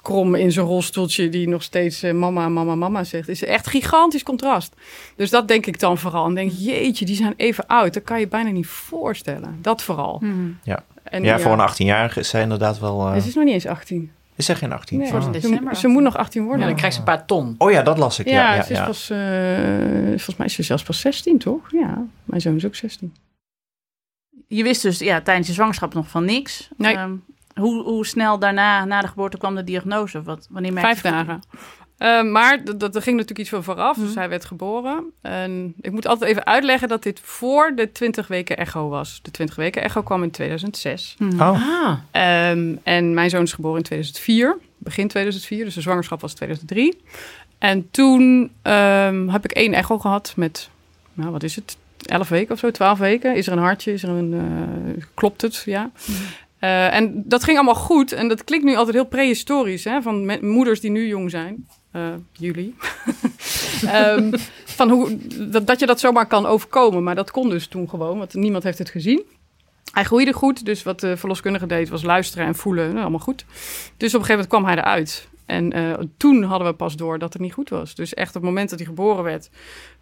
[0.07, 1.29] krom in zijn rolstoeltje...
[1.29, 3.29] die nog steeds eh, mama, mama, mama zegt...
[3.29, 4.75] is echt gigantisch contrast.
[5.17, 6.27] Dus dat denk ik dan vooral.
[6.27, 7.95] En denk, jeetje, die zijn even oud.
[7.95, 9.59] Dat kan je bijna niet voorstellen.
[9.61, 10.23] Dat vooral.
[10.63, 10.85] Ja.
[11.03, 13.07] En, Ja, voor een 18-jarige is zij inderdaad wel...
[13.07, 14.11] eh, Ze is nog niet eens 18.
[14.37, 14.99] is zij geen 18?
[14.99, 15.13] Nee.
[15.13, 15.23] Oh.
[15.23, 16.61] Ze, december ze moet nog 18 worden.
[16.61, 17.55] Ja, dan krijgt ze een paar ton.
[17.59, 18.29] Oh ja, dat las ik.
[18.29, 18.85] Ja, Ja, ja, ze is ja.
[18.85, 19.19] pas, eh,
[20.09, 21.71] volgens mij is ze zelfs pas 16, toch?
[21.73, 23.15] Ja, mijn zoon is ook 16.
[24.49, 26.69] Je wist dus ja, tijdens je zwangerschap nog van niks.
[26.77, 26.95] Nee.
[26.97, 27.13] Ehm,
[27.61, 30.23] hoe, hoe snel daarna, na de geboorte, kwam de diagnose?
[30.23, 31.41] Wat, wanneer merkte Vijf dagen.
[31.97, 34.19] Eh, maar dat, er ging natuurlijk iets van vooraf, dus Mhm.
[34.19, 35.05] hij werd geboren.
[35.23, 39.19] En ik moet altijd even uitleggen dat dit voor de 20 weken echo was.
[39.23, 41.15] De 20 weken echo kwam in 2006.
[41.19, 41.41] Mhm.
[41.41, 46.21] Oh, Ah, Ehm, en mijn zoon is geboren in 2004, begin 2004, dus de zwangerschap
[46.21, 47.01] was 2003.
[47.59, 50.71] En toen ehm, heb ik één echo gehad met,
[51.13, 53.37] nou wat is het, 11 weken of zo, 12 weken.
[53.37, 54.33] Is er een hartje, is er een,
[54.97, 55.91] eh, klopt het, ja.
[56.59, 58.13] Eh, en dat ging allemaal goed.
[58.13, 61.67] En dat klinkt nu altijd heel prehistorisch, hè, van moeders die nu jong zijn.
[61.91, 62.75] Eh, jullie.
[63.87, 64.33] Ehm,
[64.65, 65.19] van hoe,
[65.51, 67.03] dat, dat je dat zomaar kan overkomen.
[67.03, 69.23] Maar dat kon dus toen gewoon, want niemand heeft het gezien.
[69.93, 72.89] Hij groeide goed, dus wat de verloskundige deed was luisteren en voelen.
[72.89, 73.45] Nou, allemaal goed.
[73.97, 75.29] Dus op een gegeven moment kwam hij eruit.
[75.47, 77.95] En eh, toen hadden we pas door dat het niet goed was.
[77.95, 79.51] Dus echt op het moment dat hij geboren werd,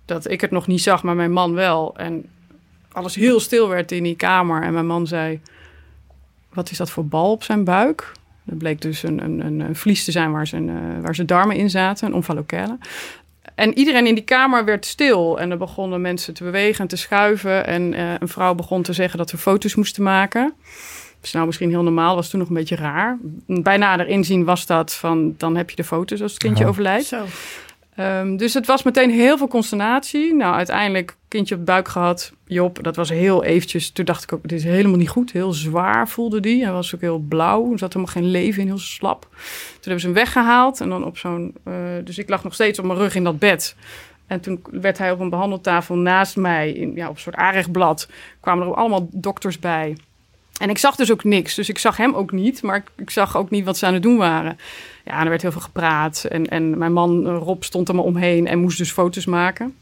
[0.04, 1.96] dat ik het nog niet zag, maar mijn man wel.
[1.96, 2.28] En
[2.92, 4.62] alles heel stil werd in die kamer.
[4.62, 5.40] En mijn man zei,
[6.54, 8.12] wat is dat voor bal op zijn buik?
[8.44, 11.26] Dat bleek dus een, een, een, een vlies te zijn waar zijn, eh, waar zijn
[11.26, 12.78] darmen in zaten, een omvalocale.
[13.54, 15.40] En iedereen in die kamer werd stil.
[15.40, 17.66] En er begonnen mensen te bewegen en te schuiven.
[17.66, 20.52] En eh, een vrouw begon te zeggen dat we foto's moesten maken.
[21.16, 23.18] Dat is nou misschien heel normaal, was toen nog een beetje raar.
[23.46, 26.70] Bij nader inzien was dat van, dan heb je de foto's als het kindje Ja.
[26.70, 27.06] overlijdt.
[27.06, 27.24] Zo.
[27.96, 30.34] Ehm, dus het was meteen heel veel consternatie.
[30.34, 32.32] Nou, uiteindelijk kindje op de buik gehad.
[32.46, 33.90] Job, dat was heel eventjes.
[33.90, 35.32] Toen dacht ik ook, dit is helemaal niet goed.
[35.32, 36.62] Heel zwaar voelde die.
[36.62, 37.72] Hij was ook heel blauw.
[37.72, 39.20] Er zat helemaal geen leven in, heel slap.
[39.30, 40.80] Toen hebben ze hem weggehaald.
[40.80, 41.54] En dan op zo'n...
[41.64, 43.76] eh, dus ik lag nog steeds op mijn rug in dat bed.
[44.26, 46.72] En toen werd hij op een behandeltafel naast mij.
[46.72, 48.08] In, ja, op een soort aanrechtblad.
[48.40, 49.96] Kwamen er allemaal dokters bij.
[50.60, 51.54] En ik zag dus ook niks.
[51.54, 52.62] Dus ik zag hem ook niet.
[52.62, 54.58] Maar ik, zag ook niet wat ze aan het doen waren.
[55.04, 56.24] Ja, er werd heel veel gepraat.
[56.24, 59.74] En, en mijn man eh, Rob stond er maar omheen en moest dus foto's maken.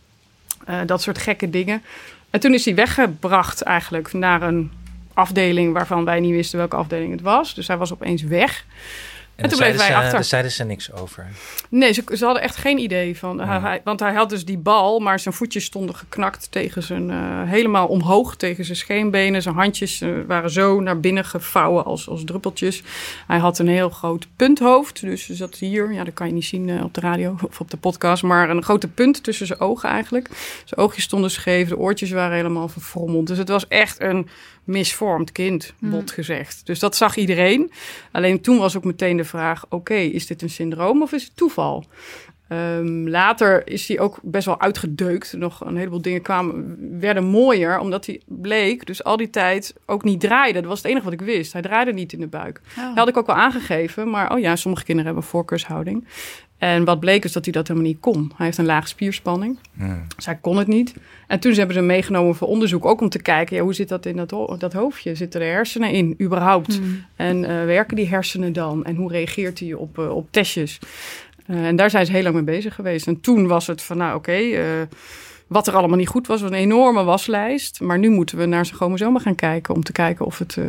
[0.64, 1.82] Eh, dat soort gekke dingen.
[2.30, 4.70] En toen is hij weggebracht eigenlijk naar een
[5.14, 7.54] afdeling waarvan wij niet wisten welke afdeling het was.
[7.54, 8.64] Dus hij was opeens weg.
[9.36, 10.12] En, toen bleven wij ze- achter.
[10.12, 11.26] Daar zeiden ze niks over.
[11.68, 13.36] Nee, ze, ze hadden echt geen idee van.
[13.36, 13.46] Ja.
[13.46, 17.10] hij- hij- want hij had dus die bal, maar zijn voetjes stonden geknakt tegen zijn.
[17.10, 19.42] eh, helemaal omhoog tegen zijn scheenbenen.
[19.42, 22.82] Zijn handjes eh, waren zo naar binnen gevouwen als, als druppeltjes.
[23.26, 25.00] Hij had een heel groot punthoofd.
[25.00, 25.92] Dus ze zat hier.
[25.92, 28.22] Ja, dat kan je niet zien eh, op de radio of op de podcast.
[28.22, 30.28] Maar een grote punt tussen zijn ogen eigenlijk.
[30.64, 31.68] Zijn oogjes stonden scheef.
[31.68, 33.26] De oortjes waren helemaal verfrommeld.
[33.26, 34.28] Dus het was echt een
[34.64, 35.90] misvormd kind, Hmm.
[35.90, 36.66] bot gezegd.
[36.66, 37.70] Dus dat zag iedereen.
[38.12, 41.36] Alleen toen was ook meteen de vraag: oké, is dit een syndroom of is het
[41.36, 41.84] toeval?
[42.48, 45.32] Ehm, later is hij ook best wel uitgedeukt.
[45.32, 50.04] Nog een heleboel dingen kwamen, werden mooier, omdat hij bleek dus al die tijd ook
[50.04, 50.60] niet draaide.
[50.60, 51.52] Dat was het enige wat ik wist.
[51.52, 52.60] Hij draaide niet in de buik.
[52.76, 56.06] Dat had ik ook wel aangegeven, maar oh ja, sommige kinderen hebben voorkeurshouding.
[56.62, 58.32] En wat bleek is dat hij dat helemaal niet kon.
[58.36, 60.02] Hij heeft een lage spierspanning, Hmm.
[60.16, 60.94] dus hij kon het niet.
[61.26, 63.88] En toen hebben ze hem meegenomen voor onderzoek, ook om te kijken, ja, hoe zit
[63.88, 65.14] dat in dat, ho- dat hoofdje?
[65.14, 66.80] Zitten er hersenen in, überhaupt?
[67.16, 68.84] En eh, werken die hersenen dan?
[68.84, 70.78] En hoe reageert hij op, eh, op testjes?
[71.46, 73.06] Eh, en daar zijn ze heel lang mee bezig geweest.
[73.06, 74.64] En toen was het van, nou oké, eh,
[75.46, 77.80] wat er allemaal niet goed was, was een enorme waslijst.
[77.80, 80.64] Maar nu moeten we naar zijn chromosomen gaan kijken om te kijken of het eh,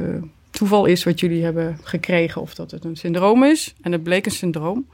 [0.49, 3.73] toeval is wat jullie hebben gekregen of dat het een syndroom is.
[3.81, 4.85] En het bleek een syndroom.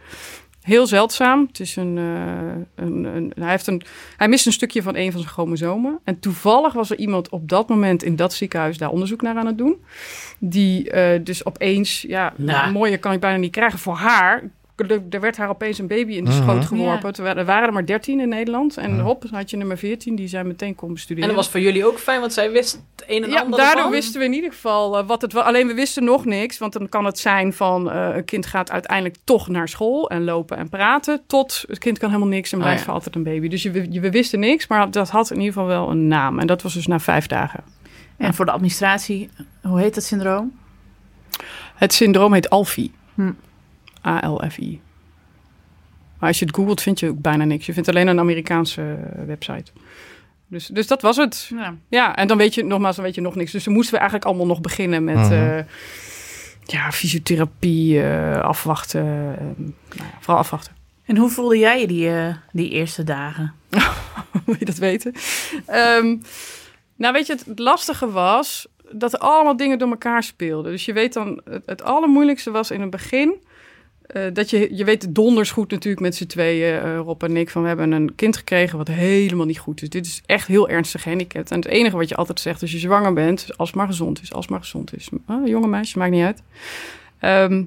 [0.61, 1.45] Heel zeldzaam.
[1.47, 3.81] Het is een, eh, een, een, hij, heeft een,
[4.17, 5.99] hij mist een stukje van een van zijn chromosomen.
[6.03, 9.45] En toevallig was er iemand op dat moment in dat ziekenhuis daar onderzoek naar aan
[9.45, 9.83] het doen.
[10.39, 12.71] Die eh, dus opeens, ja, Nou.
[12.71, 14.43] mooier kan ik bijna niet krijgen voor haar.
[14.79, 16.41] Er er werd haar opeens een baby in de Mhm.
[16.43, 17.07] schoot geworpen.
[17.07, 17.11] Ja.
[17.13, 18.77] Terwijl er waren er maar 13 in Nederland.
[18.77, 19.01] En Mhm.
[19.03, 21.27] hop, dan had je nummer 14, die zijn meteen komen En studeren.
[21.29, 23.89] dat was voor jullie ook fijn, want zij wist het een en Ja, ander daardoor
[23.89, 25.43] wisten we in ieder geval eh, wat het was.
[25.43, 28.71] Alleen we wisten nog niks, want dan kan het zijn van eh, een kind gaat
[28.71, 32.57] uiteindelijk toch naar school en lopen en praten, tot het kind kan helemaal niks en
[32.57, 32.85] Oh, blijft ja.
[32.85, 33.47] voor altijd een baby.
[33.47, 36.39] Dus je, je- we wisten niks, maar dat had in ieder geval wel een naam.
[36.39, 37.63] En dat was dus na vijf dagen.
[38.17, 39.29] En voor de administratie,
[39.61, 40.51] hoe heet dat syndroom?
[41.75, 42.91] Het syndroom heet ALFI.
[43.15, 43.31] Hm.
[44.05, 44.79] A-L-F-I.
[46.19, 47.65] Maar als je het googelt, vind je ook bijna niks.
[47.65, 48.81] Je vindt alleen een Amerikaanse
[49.15, 49.71] eh, website.
[50.47, 51.51] Dus, dus dat was het.
[51.55, 51.75] Ja.
[51.89, 53.51] Ja, en dan weet je nogmaals, dan weet je nog niks.
[53.51, 55.31] Dus dan moesten we eigenlijk allemaal nog beginnen met Mhm.
[55.33, 55.63] eh,
[56.65, 59.05] ja, fysiotherapie, eh, afwachten.
[59.05, 60.73] nou ja, vooral afwachten.
[61.05, 63.53] En hoe voelde jij je die, eh, die eerste dagen?
[64.45, 65.13] Wil je dat weten?
[65.65, 66.15] Ehm,
[66.95, 70.71] nou, weet je, het, het lastige was dat er allemaal dingen door elkaar speelden.
[70.71, 73.33] Dus je weet dan, het, het allermoeilijkste was in het begin.
[74.09, 77.49] Eh, dat je, je weet donders goed natuurlijk met z'n tweeën, eh, Rob en ik,
[77.49, 79.89] van we hebben een kind gekregen wat helemaal niet goed is.
[79.89, 81.51] Dit is echt heel ernstig gehandicapt.
[81.51, 84.33] En het enige wat je altijd zegt als je zwanger bent, als maar gezond is,
[84.33, 85.09] als maar gezond is.
[85.25, 86.43] Ah, jonge meisje, maakt niet uit.
[87.19, 87.63] Ehm,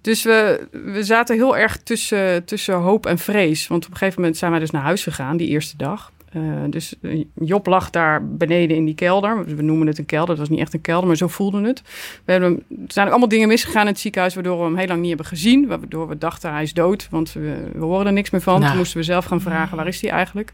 [0.00, 3.66] dus we, we zaten heel erg tussen, tussen hoop en vrees.
[3.66, 6.12] Want op een gegeven moment zijn wij dus naar huis gegaan, die eerste dag.
[6.30, 9.44] Eh, dus eh, Job lag daar beneden in die kelder.
[9.44, 10.28] We noemen het een kelder.
[10.28, 11.82] Het was niet echt een kelder, maar zo voelde het.
[12.24, 14.34] We hebben, hem- er zijn ook allemaal dingen misgegaan in het ziekenhuis...
[14.34, 15.66] waardoor we hem heel lang niet hebben gezien.
[15.66, 18.54] Waardoor we dachten hij is dood, want we, we horen er niks meer van.
[18.58, 18.66] Nou.
[18.68, 20.52] Toen moesten we zelf gaan vragen, waar is hij eigenlijk?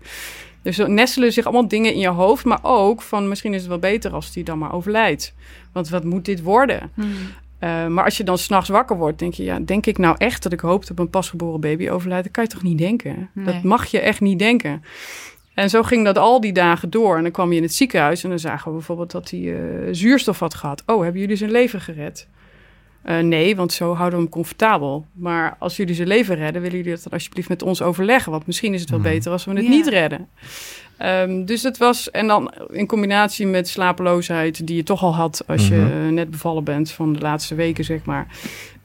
[0.63, 2.45] Dus er nestelen zich allemaal dingen in je hoofd...
[2.45, 5.35] maar ook van misschien is het wel beter als hij dan maar overlijdt.
[5.73, 6.91] Want wat moet dit worden?
[7.61, 10.43] Uh, maar als je dan s'nachts wakker wordt, denk je, ja, denk ik nou echt
[10.43, 12.25] dat ik hoop dat mijn pasgeboren baby overlijdt?
[12.25, 13.31] Dat kan je toch niet denken?
[13.33, 13.45] Nee.
[13.45, 14.83] Dat mag je echt niet denken.
[15.57, 17.17] En zo ging dat al die dagen door.
[17.17, 19.59] En dan kwam je in het ziekenhuis en dan zagen we bijvoorbeeld dat hij uh,
[19.91, 20.83] zuurstof had gehad.
[20.87, 22.29] Oh, hebben jullie zijn leven gered?
[23.07, 25.07] Uh, nee, want zo houden we hem comfortabel.
[25.13, 28.33] Maar als jullie zijn leven redden, willen jullie dat dan alsjeblieft met ons overleggen?
[28.33, 29.69] Want misschien is het wel beter als we het Ja.
[29.69, 30.29] niet redden.
[31.03, 35.43] Um, dus het was, en dan in combinatie met slapeloosheid, die je toch al had
[35.47, 36.15] als je Mhm.
[36.15, 38.27] net bevallen bent van de laatste weken, zeg maar.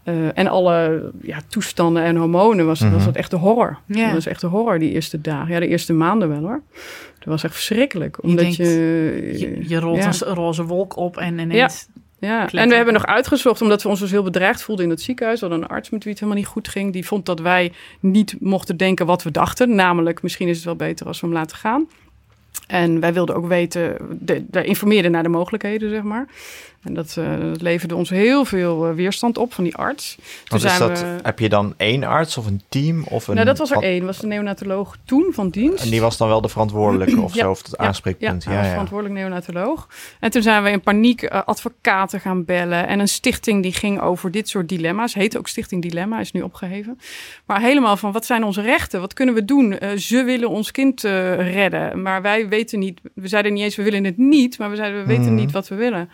[0.03, 2.91] Uh, en alle ja, toestanden en hormonen was, Mhm.
[2.93, 3.77] was dat echt de horror.
[3.85, 4.05] Ja.
[4.05, 5.53] Dat was echt de horror die eerste dagen.
[5.53, 6.61] Ja, de eerste maanden wel hoor.
[7.19, 8.23] Dat was echt verschrikkelijk.
[8.23, 8.63] Omdat denkt, je...
[9.37, 10.27] Je, je rolt ja.
[10.27, 11.87] een roze wolk op en ineens...
[12.19, 12.63] Ja, Kletteren.
[12.63, 15.39] en we hebben nog uitgezocht, omdat we ons dus heel bedreigd voelden in het ziekenhuis.
[15.39, 16.93] We hadden een arts met wie het helemaal niet goed ging.
[16.93, 19.75] Die vond dat wij niet mochten denken wat we dachten.
[19.75, 21.87] Namelijk, misschien is het wel beter als we hem laten gaan.
[22.67, 26.27] En wij wilden ook weten, de, de informeerden naar de mogelijkheden, zeg maar.
[26.83, 30.17] En dat, eh, dat leverde ons heel veel eh, weerstand op van die arts.
[30.43, 33.03] Toen zijn dat, we- Heb je dan één arts of een team?
[33.03, 34.05] Of een, nou, dat was er één.
[34.05, 35.83] was de neonatoloog toen van dienst.
[35.83, 38.43] En die was dan wel de verantwoordelijke of Ja, zo, of het ja, aanspreekpunt.
[38.43, 38.69] Ja, Ja, ja.
[38.69, 39.87] verantwoordelijk neonatoloog.
[40.19, 42.87] En toen zijn we in paniek eh, advocaten gaan bellen.
[42.87, 45.13] En een stichting die ging over dit soort dilemma's.
[45.13, 46.99] Heet ook Stichting Dilemma, is nu opgeheven.
[47.45, 48.99] Maar helemaal van, wat zijn onze rechten?
[48.99, 49.79] Wat kunnen we doen?
[49.97, 52.01] Ze willen ons kind redden.
[52.01, 54.57] Maar wij weten niet, we zeiden niet eens, we willen het niet.
[54.57, 55.35] Maar we zeiden, we weten Mhm.
[55.35, 56.09] niet wat we willen.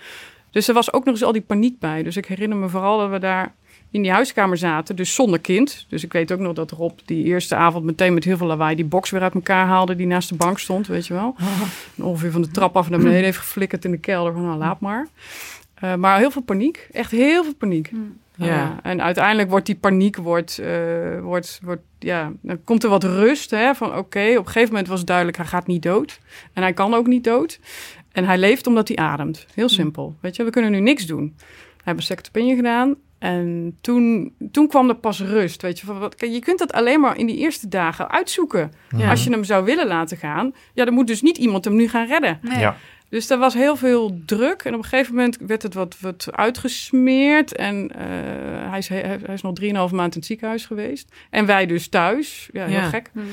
[0.52, 2.04] Dus er was ook nog eens al die paniek bij.
[2.04, 3.54] Dus ik herinner me vooral dat we daar
[3.92, 5.86] in die huiskamer zaten, dus zonder kind.
[5.90, 8.76] Dus ik weet ook nog dat Rob die eerste avond meteen met heel veel lawaai
[8.76, 11.36] die box weer uit elkaar haalde die naast de bank stond, weet je wel.
[11.98, 14.58] En ongeveer van de trap af naar beneden heeft geflikkerd in de kelder van nou
[14.58, 15.08] laat maar.
[15.74, 17.92] Eh, maar heel veel paniek, echt heel veel paniek.
[17.92, 18.46] Ja.
[18.46, 23.04] Ja, en uiteindelijk wordt die paniek, wordt, eh, wordt, wordt, ja, dan komt er wat
[23.04, 23.52] rust.
[23.52, 26.20] Hè, van oké, op een gegeven moment was het duidelijk, hij gaat niet dood.
[26.54, 27.60] En hij kan ook niet dood.
[28.18, 29.46] En hij leeft omdat hij ademt.
[29.54, 30.16] Heel simpel.
[30.22, 31.34] Weet je, we kunnen nu niks doen.
[31.78, 32.96] We hebben opinion gedaan.
[33.20, 35.62] En toen, toen kwam er pas rust.
[35.62, 38.72] Weet je, van wat, je kunt dat alleen maar in die eerste dagen uitzoeken.
[38.98, 39.10] Ja.
[39.10, 41.88] Als je hem zou willen laten gaan, ja, dan moet dus niet iemand hem nu
[41.88, 42.40] gaan redden.
[42.42, 42.60] Nee.
[42.60, 42.78] Ja.
[43.10, 44.62] Dus er was heel veel druk.
[44.62, 47.56] En op een gegeven moment werd het wat, wat uitgesmeerd.
[47.56, 48.02] En uh,
[48.70, 51.12] hij, is, hij, hij is nog drieënhalve maand in het ziekenhuis geweest.
[51.30, 52.50] En wij dus thuis.
[52.52, 53.10] Ja, heel gek.
[53.14, 53.24] Mm.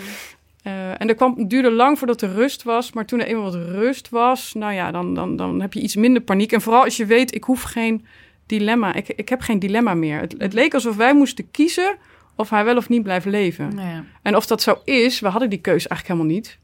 [0.67, 2.93] Uh, en er kwam, het duurde lang voordat er rust was.
[2.93, 5.97] Maar toen er eenmaal wat rust was, nou ja, dan, dan, dan heb je iets
[5.97, 6.53] minder paniek.
[6.53, 8.07] En vooral als je weet, ik hoef geen
[8.47, 8.95] dilemma.
[8.95, 10.21] Ik, ik heb geen dilemma meer.
[10.21, 11.97] Het, het leek alsof wij moesten kiezen
[12.37, 13.73] of hij wel of niet blijft leven.
[13.77, 14.05] Ja.
[14.23, 16.59] En of dat zo is, we hadden die keuze eigenlijk helemaal niet.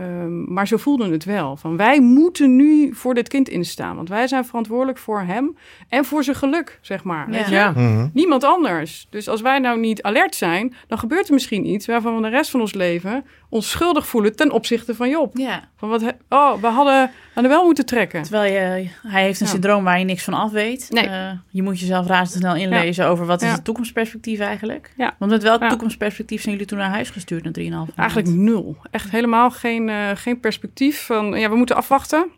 [0.00, 1.56] Um, maar zo voelden het wel.
[1.56, 3.96] Van wij moeten nu voor dit kind instaan.
[3.96, 5.56] Want wij zijn verantwoordelijk voor hem
[5.88, 7.30] en voor zijn geluk, zeg maar.
[7.30, 7.36] Ja.
[7.36, 7.54] Weet je?
[7.54, 7.70] Ja.
[7.70, 8.08] Mhm.
[8.12, 9.06] Niemand anders.
[9.10, 12.28] Dus als wij nou niet alert zijn, dan gebeurt er misschien iets waarvan we de
[12.28, 15.36] rest van ons leven ons schuldig voelen ten opzichte van Job.
[15.36, 15.68] Ja.
[15.76, 18.22] Van wat, oh, we hadden aan de wel moeten trekken.
[18.22, 20.86] Terwijl je, hij heeft een syndroom waar je niks van af weet.
[20.90, 21.06] Nee.
[21.06, 24.92] Uh, je moet jezelf razendsnel inlezen over wat is het toekomstperspectief eigenlijk.
[24.96, 25.14] Ja.
[25.18, 27.94] Want met welk toekomstperspectief zijn jullie toen naar huis gestuurd na 3,5 maanden?
[27.96, 28.76] Eigenlijk nul.
[28.90, 32.30] Echt helemaal geen, uh, geen perspectief van, ja, we moeten afwachten.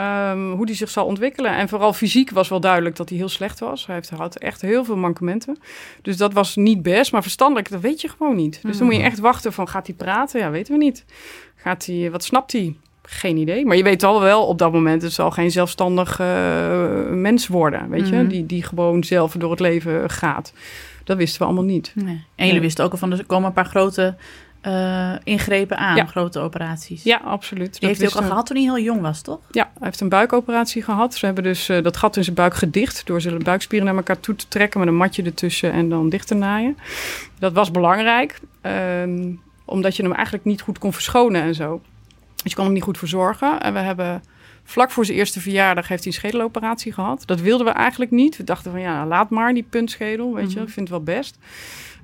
[0.00, 1.56] Um, hoe die zich zal ontwikkelen.
[1.56, 3.86] En vooral fysiek was wel duidelijk dat hij heel slecht was.
[3.86, 5.58] Hij heeft, had echt heel veel mankementen.
[6.02, 7.12] Dus dat was niet best.
[7.12, 8.62] Maar verstandelijk, dat weet je gewoon niet.
[8.62, 9.06] Dus dan moet je mm.
[9.06, 10.40] echt wachten van, gaat hij praten?
[10.40, 11.04] Ja, weten we niet.
[11.56, 12.74] Gaat hij, wat snapt hij?
[13.02, 13.66] Geen idee.
[13.66, 17.88] Maar je weet al wel op dat moment, het zal geen zelfstandig uh, mens worden.
[17.88, 18.28] Weet je, mm.
[18.28, 20.52] die, die gewoon zelf door het leven gaat.
[21.04, 21.92] Dat wisten we allemaal niet.
[21.94, 22.24] Nee.
[22.34, 24.16] En jullie wisten ook al van, er komen een paar grote
[24.66, 27.02] uh, ingrepen aan, grote operaties.
[27.02, 27.70] Ja, absoluut.
[27.72, 29.40] Die dat heeft hij ook al gehad toen hij heel jong was, toch?
[29.50, 31.14] Ja, hij heeft een buikoperatie gehad.
[31.14, 33.06] Ze hebben dus uh, dat gat in zijn buik gedicht...
[33.06, 34.80] door zijn buikspieren naar elkaar toe te trekken...
[34.80, 36.76] met een matje ertussen en dan dicht te naaien.
[37.38, 38.72] Dat was belangrijk, uh,
[39.64, 41.80] omdat je hem eigenlijk niet goed kon verschonen en zo.
[42.42, 43.60] Dus je kon hem niet goed verzorgen.
[43.60, 44.22] En we hebben
[44.64, 47.22] vlak voor zijn eerste verjaardag heeft hij een schedeloperatie gehad.
[47.26, 48.36] Dat wilden we eigenlijk niet.
[48.36, 50.58] We dachten van ja, laat maar die puntschedel, weet je.
[50.58, 50.66] Mhm.
[50.66, 51.38] Ik vind het wel best.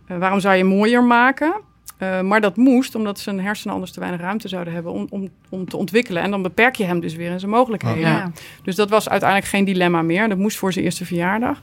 [0.08, 1.68] Uh, waarom zou je mooier maken?
[2.02, 5.28] Uh, maar dat moest omdat zijn hersenen anders te weinig ruimte zouden hebben om, om,
[5.48, 6.22] om te ontwikkelen.
[6.22, 8.10] En dan beperk je hem dus weer in zijn mogelijkheden.
[8.10, 8.32] Ja.
[8.62, 10.28] Dus dat was uiteindelijk geen dilemma meer.
[10.28, 11.60] Dat moest voor zijn eerste verjaardag.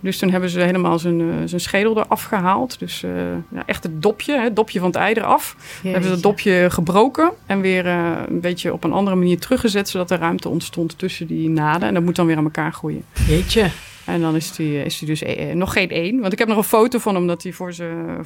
[0.00, 2.78] Dus toen hebben ze helemaal zijn, uh, zijn schedel eraf gehaald.
[2.78, 3.10] Dus uh,
[3.50, 5.56] ja, echt het dopje, het dopje van het ei eraf.
[5.58, 5.88] Jeetje.
[5.88, 9.88] Hebben ze het dopje gebroken en weer een beetje op een andere manier teruggezet...
[9.88, 11.88] zodat er ruimte ontstond tussen die naden.
[11.88, 13.04] En dat moet dan weer aan elkaar groeien.
[13.26, 13.70] Jeetje.
[14.04, 15.22] En dan is hij is die dus
[15.54, 16.20] nog geen één.
[16.20, 18.16] Want ik heb nog een foto van hem dat hij voor ze,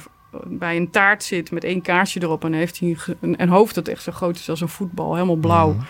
[0.45, 2.45] bij een taart zit met één kaarsje erop.
[2.45, 5.35] En heeft hij een, een, hoofd dat echt zo groot is als een voetbal, helemaal
[5.35, 5.71] blauw.
[5.71, 5.85] Mm.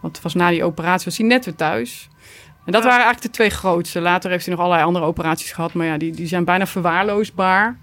[0.00, 2.08] Want was na die operatie was hij net weer thuis.
[2.64, 4.00] En dat waren eigenlijk de twee grootste.
[4.00, 5.72] Later heeft hij nog allerlei andere operaties gehad.
[5.72, 7.78] Maar ja, die, die zijn bijna verwaarloosbaar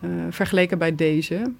[0.00, 1.52] uh, vergeleken bij deze.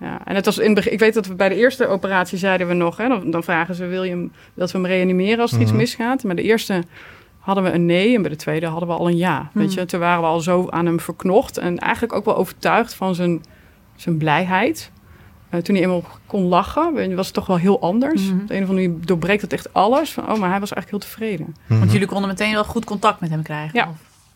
[0.00, 2.74] Ja, en het was in, ik weet dat we bij de eerste operatie zeiden we
[2.74, 5.60] nog, hè, dan, dan vragen ze: wil je hem, dat we hem reanimeren als er
[5.60, 5.80] iets mhm.
[5.80, 6.24] misgaat?
[6.24, 6.82] Maar de eerste
[7.44, 9.50] hadden we een nee en bij de tweede hadden we al een ja.
[9.52, 9.80] Weet hmm.
[9.80, 13.14] je, toen waren we al zo aan hem verknocht en eigenlijk ook wel overtuigd van
[13.14, 13.42] zijn,
[13.96, 14.90] zijn blijheid.
[15.50, 18.22] Uh, toen hij eenmaal kon lachen, was het toch wel heel anders.
[18.22, 18.40] Mm -hmm.
[18.42, 20.12] Op een of andere manier doorbreekt het echt alles.
[20.12, 21.56] Van, oh, maar hij was eigenlijk heel tevreden.
[21.66, 21.92] Want mhm.
[21.92, 23.78] jullie konden meteen wel goed contact met hem krijgen?
[23.78, 23.92] Ja.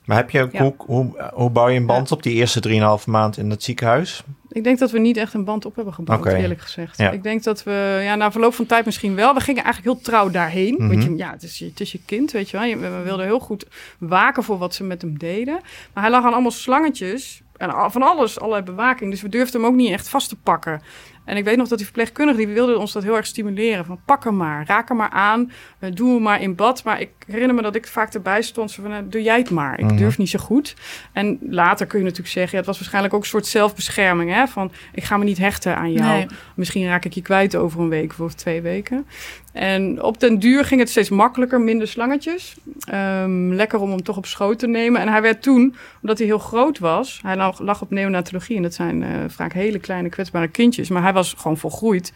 [0.08, 3.36] Maar heb je, hoe, hoe, hoe bouw je een band op die eerste 3,5 maand
[3.36, 4.22] in het ziekenhuis?
[4.48, 6.98] Ik denk dat we niet echt een band op hebben gebouwd, eerlijk gezegd.
[6.98, 9.34] Ik denk dat we, ja, na verloop van tijd misschien wel.
[9.34, 10.74] We gingen eigenlijk heel trouw daarheen.
[10.78, 11.00] Mm -hmm.
[11.00, 12.78] je, ja, het is, het is je kind, weet je wel.
[12.78, 13.66] We wilden heel goed
[13.98, 15.60] waken voor wat ze met hem deden.
[15.92, 19.10] Maar hij lag aan allemaal slangetjes en van alles, allerlei bewaking.
[19.10, 20.82] Dus we durfden hem ook niet echt vast te pakken.
[21.28, 23.84] En ik weet nog dat die verpleegkundige, die wilde ons dat heel erg stimuleren.
[23.84, 26.84] Van pak hem maar, raak hem maar aan, uh, doe hem maar in bad.
[26.84, 28.74] Maar ik herinner me dat ik vaak erbij stond.
[28.74, 29.78] van, nou, doe jij het maar.
[29.78, 29.96] Ik mhm.
[29.96, 30.76] durf niet zo goed.
[31.12, 34.32] En later kun je natuurlijk zeggen, ja, het was waarschijnlijk ook een soort zelfbescherming.
[34.32, 34.46] Hè?
[34.46, 36.26] Van, ik ga me niet hechten aan jou.
[36.54, 39.06] Misschien raak ik je kwijt over een week of twee weken.
[39.52, 42.56] En op den duur ging het steeds makkelijker, minder slangetjes.
[42.94, 45.00] Um, lekker om hem toch op schoot te nemen.
[45.00, 48.56] En hij werd toen, omdat hij heel groot was, hij lag, lag op neonatologie.
[48.56, 50.88] En dat zijn uh, vaak hele kleine kwetsbare kindjes.
[50.88, 52.12] Maar hij was gewoon volgroeid.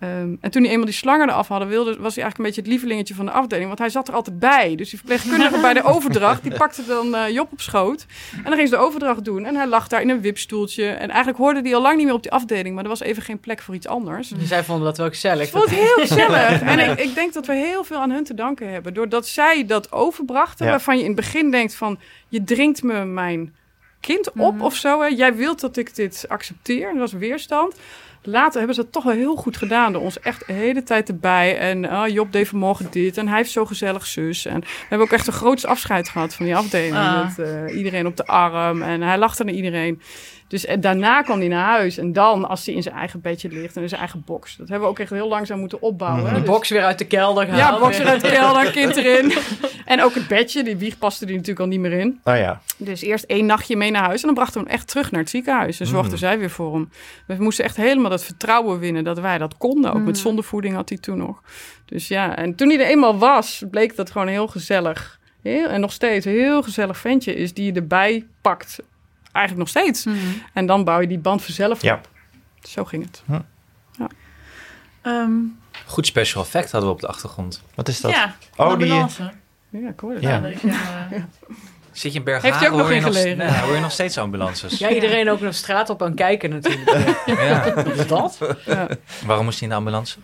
[0.00, 2.60] Um, en toen hij eenmaal die slangen eraf hadden, wilde, was hij eigenlijk een beetje
[2.60, 3.66] het lievelingetje van de afdeling.
[3.66, 4.74] Want hij zat er altijd bij.
[4.76, 8.06] Dus die verpleegkundige bij de overdracht, die pakte dan uh, Job op schoot.
[8.36, 9.44] En dan ging ze de overdracht doen.
[9.44, 10.86] En hij lag daar in een wipstoeltje.
[10.86, 12.74] En eigenlijk hoorde hij al lang niet meer op die afdeling.
[12.74, 14.28] Maar er was even geen plek voor iets anders.
[14.28, 15.46] Dus zij vonden dat wel gezellig.
[15.46, 16.60] Ik vond het heel gezellig.
[16.60, 18.94] en ik, ik, denk dat we heel veel aan hun te danken hebben.
[18.94, 20.66] Doordat zij dat overbrachten.
[20.66, 23.54] Waarvan je in het begin denkt van, je dringt me mijn
[24.00, 24.60] kind op mm -hmm.
[24.60, 25.00] of zo.
[25.00, 25.06] Hè.
[25.06, 26.88] Jij wilt dat ik dit accepteer.
[26.88, 27.76] Dat was weerstand
[28.26, 29.92] later hebben ze het toch wel heel goed gedaan.
[29.92, 31.58] Door ons echt de hele tijd erbij.
[31.58, 33.18] En uh, Job deed vanmorgen dit.
[33.18, 34.46] En hij heeft zo gezellig zus.
[34.46, 36.94] En we hebben ook echt een grootste afscheid gehad van die afdeling.
[36.94, 37.36] Ah.
[37.36, 38.82] Met uh, iedereen op de arm.
[38.82, 40.00] En hij lachte naar iedereen.
[40.48, 41.98] Dus en daarna kwam hij naar huis.
[41.98, 44.56] En dan, als hij in zijn eigen bedje ligt en in zijn eigen box.
[44.56, 46.22] Dat hebben we ook echt heel langzaam moeten opbouwen.
[46.22, 46.28] Mm.
[46.28, 47.74] De dus, box weer uit de kelder gehaald.
[47.74, 49.32] Ja, box weer uit de kelder, kind erin.
[49.84, 52.20] en ook het bedje, die wieg paste er natuurlijk al niet meer in.
[52.24, 52.60] Oh ja.
[52.76, 54.20] Dus eerst één nachtje mee naar huis.
[54.20, 55.80] En dan brachten we hem echt terug naar het ziekenhuis.
[55.80, 56.18] En zorgden mm.
[56.18, 56.90] zij weer voor hem.
[57.26, 59.92] We moesten echt helemaal het vertrouwen winnen dat wij dat konden.
[59.92, 60.04] Ook Mm.
[60.04, 61.42] met zondevoeding had hij toen nog.
[61.84, 65.18] Dus ja, en toen hij er eenmaal was, bleek dat gewoon heel gezellig.
[65.42, 68.78] Heel, en nog steeds een heel gezellig ventje is die je erbij pakt.
[69.36, 70.06] Eigenlijk nog steeds.
[70.52, 71.94] En dan bouw je die band vanzelf Ja.
[71.94, 72.08] op.
[72.62, 73.22] Zo ging het.
[75.02, 75.30] Ehm,
[75.86, 77.62] Goed special effect hadden we op de achtergrond.
[77.74, 78.10] Wat is dat?
[78.10, 78.24] ja,
[78.56, 79.30] Oh, die- ambulance.
[79.70, 80.22] Ja, ik hoor het.
[80.22, 80.42] Ja.
[80.62, 81.18] Ja, eh,
[81.92, 83.36] Zit je in Bergharen, Heeft hij ook nog hoor je ingelegen?
[83.36, 84.78] Nee, hoor je nog steeds ambulances.
[84.78, 87.16] Ja, iedereen ook naar de straat op aan kijken natuurlijk.
[87.26, 87.72] Ja.
[87.74, 88.38] Wat is dat?
[89.26, 90.18] Waarom moest hij in de ambulance?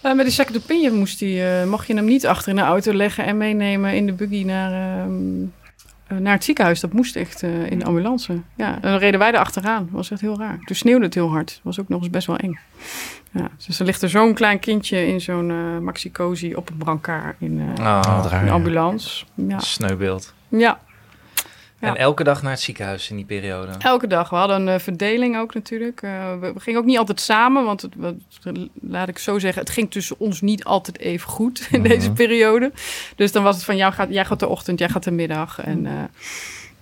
[0.00, 2.62] Eh, met de second opinion moest hij, eh, mocht je hem niet achter in de
[2.62, 4.72] auto leggen en meenemen in de buggy naar,
[5.02, 5.65] ehm, eh,
[6.08, 6.80] naar het ziekenhuis.
[6.80, 8.40] Dat moest echt eh, in de ambulance.
[8.56, 9.82] Ja, en dan reden wij er achteraan.
[9.84, 10.58] Dat was echt heel raar.
[10.64, 11.48] Toen sneeuwde het heel hard.
[11.48, 12.58] Dat was ook nog eens best wel eng.
[13.30, 17.36] Ja, dus er ligt er zo'n klein kindje in zo'n eh maxi-cozy op een brancard
[17.38, 18.40] in, eh, Oh, raar.
[18.40, 18.52] een ja.
[18.52, 19.24] ambulance.
[19.34, 19.58] Ja.
[19.58, 20.34] sneubeeld.
[20.48, 20.80] ja,
[21.80, 21.88] Ja.
[21.88, 23.72] En elke dag naar het ziekenhuis in die periode.
[23.78, 24.30] elke dag.
[24.30, 26.02] We hadden een eh, verdeling ook natuurlijk.
[26.02, 28.14] Eh, we, we gingen ook niet altijd samen, want het, wat-
[28.80, 31.88] laat ik zo zeggen, het ging tussen ons niet altijd even goed in Mhm.
[31.88, 32.72] deze periode.
[33.16, 35.60] Dus dan was het van, jou gaat, jij gaat de ochtend, jij gaat de middag
[35.60, 35.92] en, eh,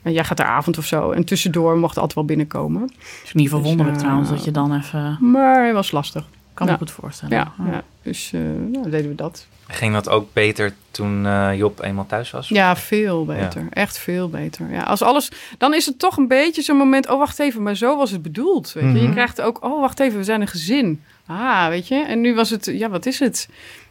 [0.03, 1.11] en jij gaat de avond of zo.
[1.11, 2.83] En tussendoor mocht altijd wel binnenkomen.
[2.83, 2.93] Het
[3.25, 5.19] is niet verwonderlijk Dus, trouwens dat je dan even...
[5.31, 6.25] Maar het was lastig.
[6.55, 6.79] Kan me Ja.
[6.79, 7.37] goed voorstellen.
[7.37, 7.83] Ja, ja.
[8.03, 9.47] dus eh, nou, deden we dat.
[9.69, 12.49] Ging dat ook beter toen eh, Job eenmaal thuis was?
[12.49, 13.67] Ja, veel beter.
[13.71, 14.71] Echt veel beter.
[14.71, 17.09] Ja, als alles, dan is het toch een beetje zo'n moment.
[17.11, 18.73] Oh, wacht even, maar zo was het bedoeld.
[18.73, 18.93] Weet je?
[18.99, 19.13] je Mhm.
[19.13, 19.65] krijgt ook.
[19.65, 21.03] Oh, wacht even, we zijn een gezin.
[21.27, 22.05] Ah, weet je.
[22.09, 22.65] En nu was het.
[22.65, 23.49] Ja, wat is het?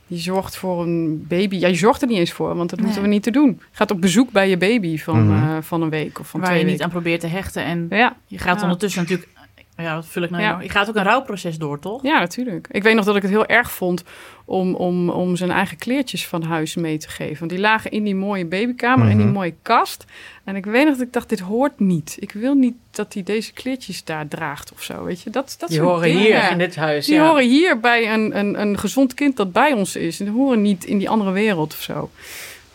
[0.08, 1.56] Je zorgt voor een baby.
[1.58, 2.86] Ja, je zorgt er niet eens voor, want dat Nee.
[2.88, 3.48] moeten we niet te doen.
[3.48, 5.44] Je gaat op bezoek bij je baby van, Mhm.
[5.50, 7.64] eh, van een week of van Waar twee je niet aan probeert te hechten.
[7.64, 8.64] En Ja, je gaat Ja.
[8.64, 9.30] ondertussen natuurlijk...
[9.78, 10.44] Ja, wat vul ik nou?
[10.44, 10.60] Ja.
[10.62, 12.04] Je gaat ook een rouwproces door, toch?
[12.04, 12.68] ja, natuurlijk.
[12.72, 14.04] Ik weet nog dat ik het heel erg vond
[14.46, 17.38] om, om, om zijn eigen kleertjes van huis mee te geven.
[17.40, 19.34] Want die lagen in die mooie babykamer, in die Mhm.
[19.36, 20.06] mooie kast.
[20.44, 22.18] En ik weet nog dat ik dacht, dit hoort niet.
[22.20, 25.30] Ik wil niet dat hij deze kleertjes daar draagt of zo, weet je.
[25.30, 26.22] Dat, dat Die horen dingen.
[26.22, 27.06] hier in dit huis.
[27.06, 27.28] Die ja.
[27.28, 30.20] horen hier bij een, een, een gezond kind dat bij ons is.
[30.20, 32.10] En die horen niet in die andere wereld of zo.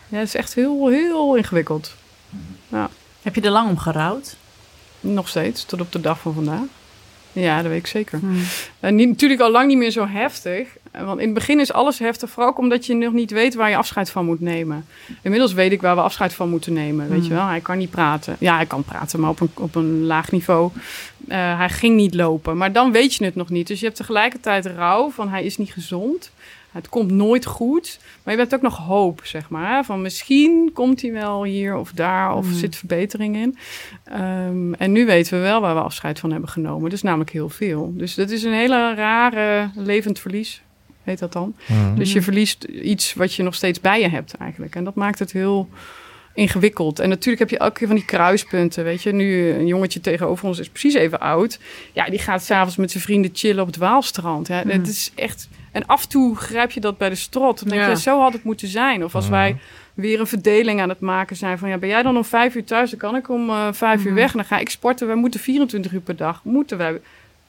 [0.07, 1.95] Ja, het is echt heel, heel ingewikkeld.
[3.21, 4.35] Heb je er lang om gerouwd?
[4.99, 6.59] Nog steeds, tot op de dag van vandaag.
[7.39, 8.19] Ja, dat weet ik zeker.
[8.79, 10.67] En niet, natuurlijk al lang niet meer zo heftig.
[10.91, 13.55] Eh, Want in het begin is alles heftig, vooral ook omdat je nog niet weet
[13.55, 14.85] waar je afscheid van moet nemen.
[15.21, 17.45] Inmiddels weet ik waar we afscheid van moeten nemen, weet je wel.
[17.45, 18.35] Hij kan niet praten.
[18.39, 20.71] Ja, hij kan praten, maar op een, op een laag niveau.
[21.27, 23.67] Eh, hij ging niet lopen, maar dan weet je het nog niet.
[23.67, 26.31] Dus je hebt tegelijkertijd rouw van hij is niet gezond.
[26.81, 27.99] Het komt nooit goed.
[28.23, 29.85] Maar je hebt ook nog hoop, zeg maar.
[29.85, 33.57] Van misschien komt hij wel hier of daar of zit verbetering in.
[34.03, 36.89] Ehm, en nu weten we wel waar we afscheid van hebben genomen.
[36.89, 37.93] Dus namelijk heel veel.
[37.95, 40.61] Dus dat is een hele rare levend verlies,
[41.03, 41.55] heet dat dan.
[41.65, 41.95] Mhm.
[41.95, 44.75] Dus je verliest iets wat je nog steeds bij je hebt eigenlijk.
[44.75, 45.69] En dat maakt het heel
[46.33, 46.99] ingewikkeld.
[46.99, 48.83] En natuurlijk heb je elke keer van die kruispunten.
[48.83, 51.59] Weet je, nu een jongetje tegenover ons is precies even oud.
[51.93, 54.47] Ja, die gaat s'avonds met zijn vrienden chillen op het Waalstrand.
[54.47, 55.49] Ja, Het is echt...
[55.71, 57.59] En af en toe grijp je dat bij de strot.
[57.59, 57.95] Dan denk je, Ja.
[57.95, 59.03] zo had het moeten zijn.
[59.03, 59.57] Of als wij
[59.93, 61.69] weer een verdeling aan het maken zijn van...
[61.69, 62.89] ja, ben jij dan om vijf uur thuis?
[62.89, 64.31] Dan kan ik om eh, vijf uur weg.
[64.31, 65.07] En dan ga ik sporten.
[65.07, 66.43] Wij moeten 24 uur per dag.
[66.43, 67.01] Moeten wij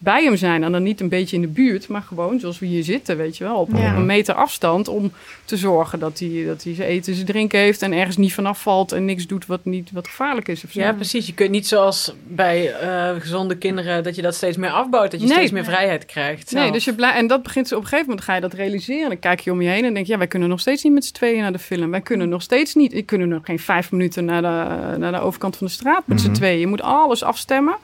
[0.02, 0.62] bij hem zijn.
[0.64, 3.36] En dan niet een beetje in de buurt, maar gewoon zoals we hier zitten, weet
[3.36, 3.56] je wel.
[3.56, 3.90] Op, Ja.
[3.90, 5.12] op een meter afstand om
[5.44, 8.62] te zorgen dat hij, dat hij zijn eten, zijn drinken heeft en ergens niet vanaf
[8.62, 10.64] valt en niks doet wat, niet, wat gevaarlijk is.
[10.64, 10.80] Of zo.
[10.80, 11.26] Ja, precies.
[11.26, 15.20] Je kunt niet zoals bij eh, gezonde kinderen dat je dat steeds meer afbouwt, dat
[15.20, 15.36] je Nee.
[15.36, 16.52] steeds meer vrijheid krijgt.
[16.52, 18.52] Nee, dus je blij, en dat begint zo op een gegeven moment ga je dat
[18.52, 19.08] realiseren.
[19.08, 20.92] Dan kijk je om je heen en denk je, ja, wij kunnen nog steeds niet
[20.92, 21.90] met z'n tweeën naar de film.
[21.90, 25.20] Wij kunnen nog steeds niet, ik kunnen nog geen vijf minuten naar de, naar de
[25.20, 26.34] overkant van de straat met z'n Mhm.
[26.36, 26.58] tweeën.
[26.60, 27.74] Je moet alles afstemmen.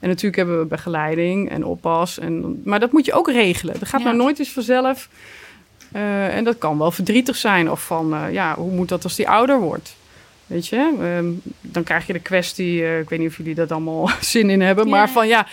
[0.00, 2.18] En natuurlijk hebben we begeleiding en oppas.
[2.18, 3.78] En, maar dat moet je ook regelen.
[3.78, 4.06] Dat gaat Ja.
[4.06, 5.08] nou nooit eens vanzelf.
[5.92, 7.70] Eh, en dat kan wel verdrietig zijn.
[7.70, 9.96] Of van, eh, ja, hoe moet dat als die ouder wordt?
[10.46, 11.26] Weet je, Ehm,
[11.60, 14.60] dan krijg je de kwestie, eh, ik weet niet of jullie dat allemaal zin in
[14.60, 15.12] hebben, maar Ja.
[15.12, 15.46] van ja,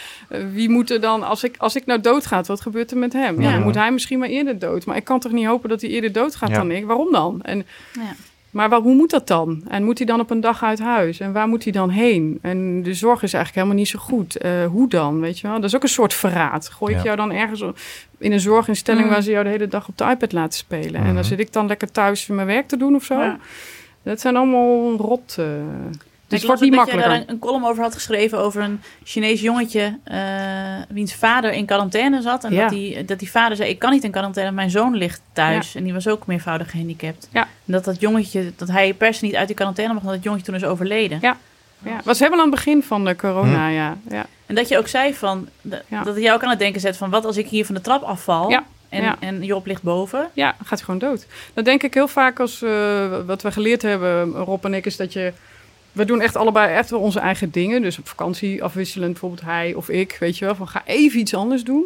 [0.54, 3.42] wie moet er dan, als ik, als ik nou doodgaat, wat gebeurt er met hem?
[3.42, 3.54] Ja, Ja.
[3.56, 4.86] dan moet hij misschien maar eerder dood.
[4.86, 6.56] Maar ik kan toch niet hopen dat hij eerder doodgaat Ja.
[6.56, 6.86] dan ik?
[6.86, 7.40] Waarom dan?
[7.42, 8.16] En, Ja.
[8.52, 9.64] Maar waar, hoe moet dat dan?
[9.68, 11.20] En moet hij dan op een dag uit huis?
[11.20, 12.40] En waar moet hij dan heen?
[12.42, 14.38] En de zorg is eigenlijk helemaal niet zo goed.
[14.38, 15.56] Eh, hoe dan, weet je wel?
[15.56, 16.70] Dat is ook een soort verraad.
[16.70, 17.64] Gooi ik jou dan ergens
[18.18, 19.06] in een zorginstelling...
[19.06, 19.12] Mm.
[19.12, 21.04] waar ze jou de hele dag op de iPad laten spelen?
[21.04, 23.20] En dan zit ik dan lekker thuis mijn werk te doen of zo?
[23.20, 23.38] Ja.
[24.04, 25.36] Dat zijn allemaal rot...
[25.40, 25.46] eh,
[26.32, 27.26] dus Ik het wordt niet ook dat je makkelijker.
[27.28, 30.18] daar een, een column over had geschreven over een Chinees jongetje eh,
[30.90, 32.44] wiens vader in quarantaine zat.
[32.44, 32.62] En Ja.
[32.62, 35.76] dat, die, dat die vader zei, ik kan niet in quarantaine, mijn zoon ligt thuis.
[35.76, 37.28] En die was ook meervoudig gehandicapt.
[37.32, 37.42] Ja.
[37.42, 40.20] En dat dat jongetje, dat hij per se niet uit die quarantaine mocht, en dat
[40.22, 41.18] het jongetje toen is overleden.
[41.22, 41.38] Ja.
[41.86, 43.74] Ja, was helemaal aan het begin van de corona, Hm.
[43.74, 43.98] ja.
[44.10, 44.26] ja.
[44.46, 46.04] En dat je ook zei van, de- Ja.
[46.04, 47.82] dat het jou ook aan het denken zet van, wat als ik hier van de
[47.82, 48.64] trap afval Ja.
[48.90, 49.16] en, Ja.
[49.20, 50.28] en Job ligt boven?
[50.34, 51.26] Ja, dan gaat hij gewoon dood.
[51.54, 54.98] Dat denk ik heel vaak als eh, wat we geleerd hebben, Rob en ik, is
[54.98, 55.34] dat je
[55.92, 57.82] we doen echt allebei echt wel onze eigen dingen.
[57.82, 61.34] Dus op vakantie afwisselend, bijvoorbeeld hij of ik, weet je wel, van ga even iets
[61.34, 61.84] anders doen.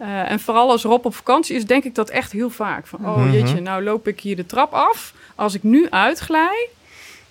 [0.00, 2.86] Uh, en vooral als Rob op vakantie is, denk ik dat echt heel vaak.
[2.86, 3.32] Van, oh Mhm.
[3.32, 5.12] jeetje, nou loop ik hier de trap af.
[5.34, 6.68] Als ik nu uitglij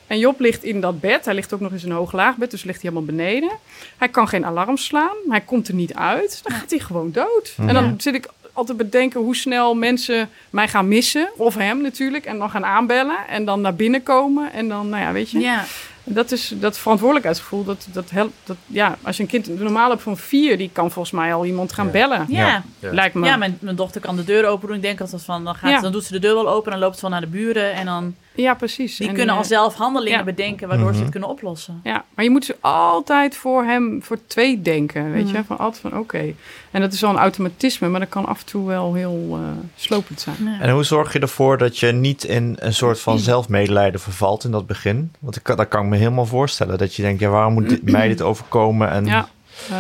[0.08, 1.26] en Job ligt in dat bed.
[1.26, 3.52] Hij ligt ook nog in zijn hooglaag-bed, dus ligt hij helemaal beneden.
[3.98, 5.16] Hij kan geen alarm slaan.
[5.30, 6.40] Hij komt er niet uit.
[6.44, 7.54] Dan gaat hij gewoon dood.
[7.58, 7.94] En dan Ja.
[7.98, 8.28] zit ik
[8.58, 11.30] altijd bedenken hoe snel mensen mij gaan missen.
[11.38, 12.26] Of hem natuurlijk.
[12.26, 13.18] En dan gaan aanbellen.
[13.30, 14.54] En dan naar binnen komen.
[14.54, 15.40] En dan, nou ja, weet je.
[15.40, 15.64] Ja,
[16.10, 17.64] Dat is dat verantwoordelijkheidsgevoel.
[17.64, 18.34] Dat, dat helpt.
[18.44, 21.46] Dat, ja, als je een kind normaal hebt van vier, die kan volgens mij al
[21.46, 21.92] iemand gaan Ja.
[21.92, 22.26] bellen.
[22.28, 22.64] ja.
[22.80, 22.94] Ja.
[22.94, 23.26] Lijkt me.
[23.26, 24.76] Ja, mijn, mijn dochter kan de deur open doen.
[24.76, 25.80] Ik denk altijd van, dan, gaat, Ja.
[25.82, 27.74] dan doet ze de deur wel open en loopt ze wel naar de buren.
[27.74, 28.98] En dan, Ja, precies.
[28.98, 30.24] die En, kunnen eh, al zelf handelingen ja.
[30.24, 31.02] bedenken waardoor ze Mhm.
[31.02, 31.80] het kunnen oplossen.
[31.84, 35.36] Ja, maar je moet ze altijd voor hem, voor twee denken, weet Mhm.
[35.36, 35.44] je?
[35.44, 36.34] Van altijd van oké.
[36.78, 39.40] En dat is al een automatisme, maar dat kan af en toe wel heel eh,
[39.76, 40.36] slopend zijn.
[40.40, 40.60] Ja.
[40.60, 44.52] En hoe zorg je ervoor dat je niet in een soort van zelfmedelijden vervalt in
[44.52, 45.12] dat begin?
[45.20, 46.78] Want ik, kan- dat kan ik me helemaal voorstellen.
[46.78, 48.90] Dat je denkt, ja, waarom moet dit- mij dit overkomen?
[48.90, 49.28] En Ja.
[49.70, 49.76] Eh,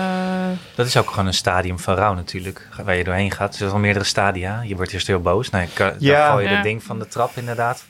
[0.75, 3.47] Dat is ook gewoon een stadium van rouw natuurlijk, waar je doorheen gaat.
[3.47, 4.61] Dus er zijn al meerdere stadia.
[4.61, 5.49] Je wordt eerst heel boos.
[5.49, 5.65] Nou,
[5.99, 6.25] Ja.
[6.25, 6.55] dan gooi je Ja.
[6.55, 7.85] dat ding van de trap inderdaad.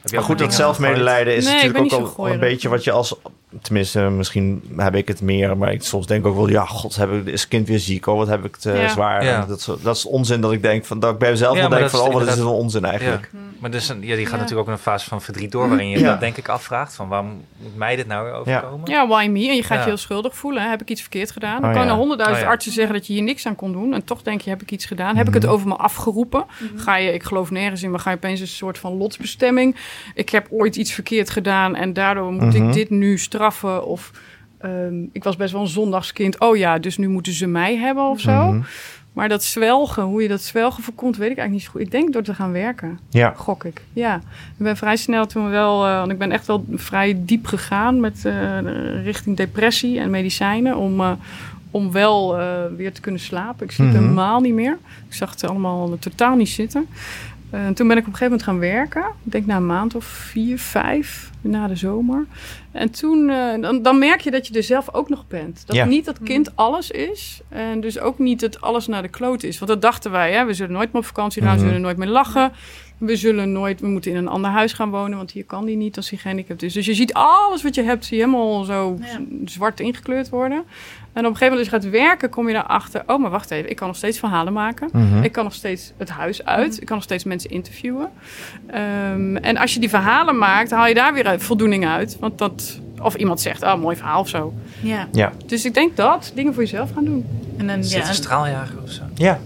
[0.00, 2.90] Heb je Maar goed, dat zelfmedelijden is Nee, natuurlijk ook al een beetje wat je
[2.92, 3.14] als...
[3.62, 6.48] Tenminste, misschien heb ik het meer, maar ik soms denk ook wel...
[6.48, 8.06] Ja, god, heb ik, is het kind weer ziek?
[8.06, 8.88] Oh, wat heb ik het eh, Ja.
[8.88, 9.24] zwaar?
[9.24, 9.42] Ja.
[9.42, 11.00] En Dat, is, dat is onzin dat ik denk van...
[11.00, 12.00] Dat ik bij mezelf Ja, wel denk van...
[12.00, 13.24] Oh, wat is dit inderdaad- een onzin eigenlijk?
[13.30, 13.44] gegooid.
[13.60, 14.30] Maar dus, ja, die gaat Ja.
[14.36, 16.10] natuurlijk ook in een fase van verdriet door, waarin je Ja.
[16.10, 16.94] dat denk ik afvraagt.
[16.94, 18.90] Van waarom moet mij dit nou weer overkomen?
[18.90, 19.48] ja, why me?
[19.48, 19.82] En je gaat Ja.
[19.82, 20.62] je heel schuldig voelen.
[20.62, 20.68] hè?
[20.68, 21.60] Heb ik iets verkeerd gedaan?
[21.60, 21.90] Dan Oh, kan ja.
[21.90, 22.52] er honderdduizend Oh, ja.
[22.54, 23.94] artsen zeggen dat je hier niks aan kon doen.
[23.94, 25.16] En toch denk je, heb ik iets gedaan?
[25.16, 25.42] Heb ik Mhm.
[25.42, 26.44] het over me afgeroepen?
[26.76, 29.76] Ga je, ik geloof nergens in, maar ga je opeens een soort van lotsbestemming?
[30.14, 32.66] Ik heb ooit iets verkeerd gedaan en daardoor moet Mhm.
[32.68, 33.86] ik dit nu straffen?
[33.86, 34.10] Of
[34.58, 36.40] ehm, ik was best wel een zondagskind.
[36.40, 38.52] Oh ja, dus nu moeten ze mij hebben of zo.
[38.52, 38.60] Mhm.
[39.12, 41.80] Maar dat zwelgen, hoe je dat zwelgen voorkomt, weet ik eigenlijk niet zo goed.
[41.80, 43.32] Ik denk door te gaan werken, Ja.
[43.36, 43.82] gok ik.
[43.92, 44.16] Ja,
[44.58, 48.00] ik ben vrij snel toen wel, eh, want ik ben echt wel vrij diep gegaan
[48.00, 48.58] met eh,
[49.04, 51.10] richting depressie en medicijnen om, eh,
[51.70, 52.36] om wel
[52.76, 53.66] weer te kunnen slapen.
[53.66, 53.96] Ik sliep Mhm.
[53.98, 54.78] helemaal niet meer.
[55.08, 56.86] Ik zag het allemaal totaal niet zitten.
[57.56, 59.04] Eh, en toen ben ik op een gegeven moment gaan werken.
[59.24, 62.26] Ik denk na een maand of vier, vijf, na de zomer.
[62.72, 65.62] En toen, eh, dan, dan merk je dat je er zelf ook nog bent.
[65.66, 65.84] Dat Ja.
[65.84, 67.40] niet dat kind alles is.
[67.48, 69.58] En dus ook niet dat alles naar de kloot is.
[69.58, 70.44] Want dat dachten wij, hè?
[70.44, 71.50] we zullen nooit meer op vakantie gaan.
[71.52, 71.60] Mhm.
[71.60, 72.52] We zullen nooit meer lachen.
[72.98, 75.16] We zullen nooit, we moeten in een ander huis gaan wonen.
[75.16, 76.72] Want hier kan die niet als hij gehandicapt is.
[76.72, 79.20] Dus je ziet alles wat je hebt, zie je helemaal zo Ja.
[79.44, 80.64] zwart ingekleurd worden.
[81.16, 83.02] En op een gegeven moment als je gaat werken, kom je daarachter...
[83.06, 84.88] oh, maar wacht even, ik kan nog steeds verhalen maken.
[84.92, 85.22] Mhm.
[85.22, 86.80] Ik kan nog steeds het huis uit.
[86.80, 88.08] Ik kan nog steeds mensen interviewen.
[88.66, 92.16] Ehm, en als je die verhalen maakt, haal je daar weer uit- voldoening uit.
[92.20, 94.54] Want dat, of iemand zegt, oh, mooi verhaal of zo.
[94.80, 95.32] Ja, Ja.
[95.46, 97.26] Dus ik denk dat, dingen voor jezelf gaan doen.
[97.56, 99.02] en dan, Zit ja, een en- straaljager of zo?
[99.14, 99.38] Ja.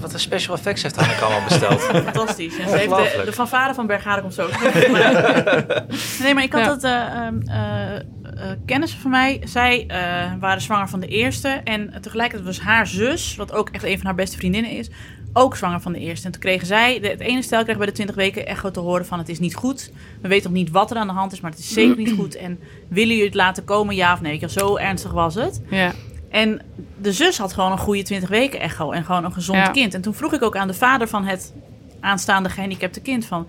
[0.00, 1.80] Wat een special effects heeft Hanneke allemaal besteld?
[2.12, 2.58] fantastisch.
[2.58, 4.48] En ze heeft de, de fanfare van Bergharen komt zo.
[6.22, 6.70] nee, maar ik had Ja.
[6.70, 6.84] het...
[6.84, 11.48] eh, ehm, eh, eh, kennissen van mij, zij eh, waren zwanger van de eerste.
[11.64, 14.90] En tegelijkertijd was haar zus, wat ook echt een van haar beste vriendinnen is...
[15.32, 16.26] ook zwanger van de eerste.
[16.26, 18.80] En toen kregen zij, de, het ene stel kreeg bij de 20 weken echo te
[18.80, 19.18] horen van...
[19.18, 19.92] het is niet goed.
[20.22, 22.12] We weten nog niet wat er aan de hand is, maar het is zeker niet
[22.18, 22.36] goed.
[22.36, 22.58] En
[22.88, 24.30] willen jullie het laten komen, ja of nee?
[24.38, 25.60] Weet je wel, Zo ernstig was het.
[25.70, 25.92] Ja,
[26.32, 26.60] En
[27.00, 29.68] de zus had gewoon een goede 20 weken echo en gewoon een gezond Ja.
[29.70, 29.94] kind.
[29.94, 31.52] En toen vroeg ik ook aan de vader van het
[32.00, 33.48] aanstaande gehandicapte kind van...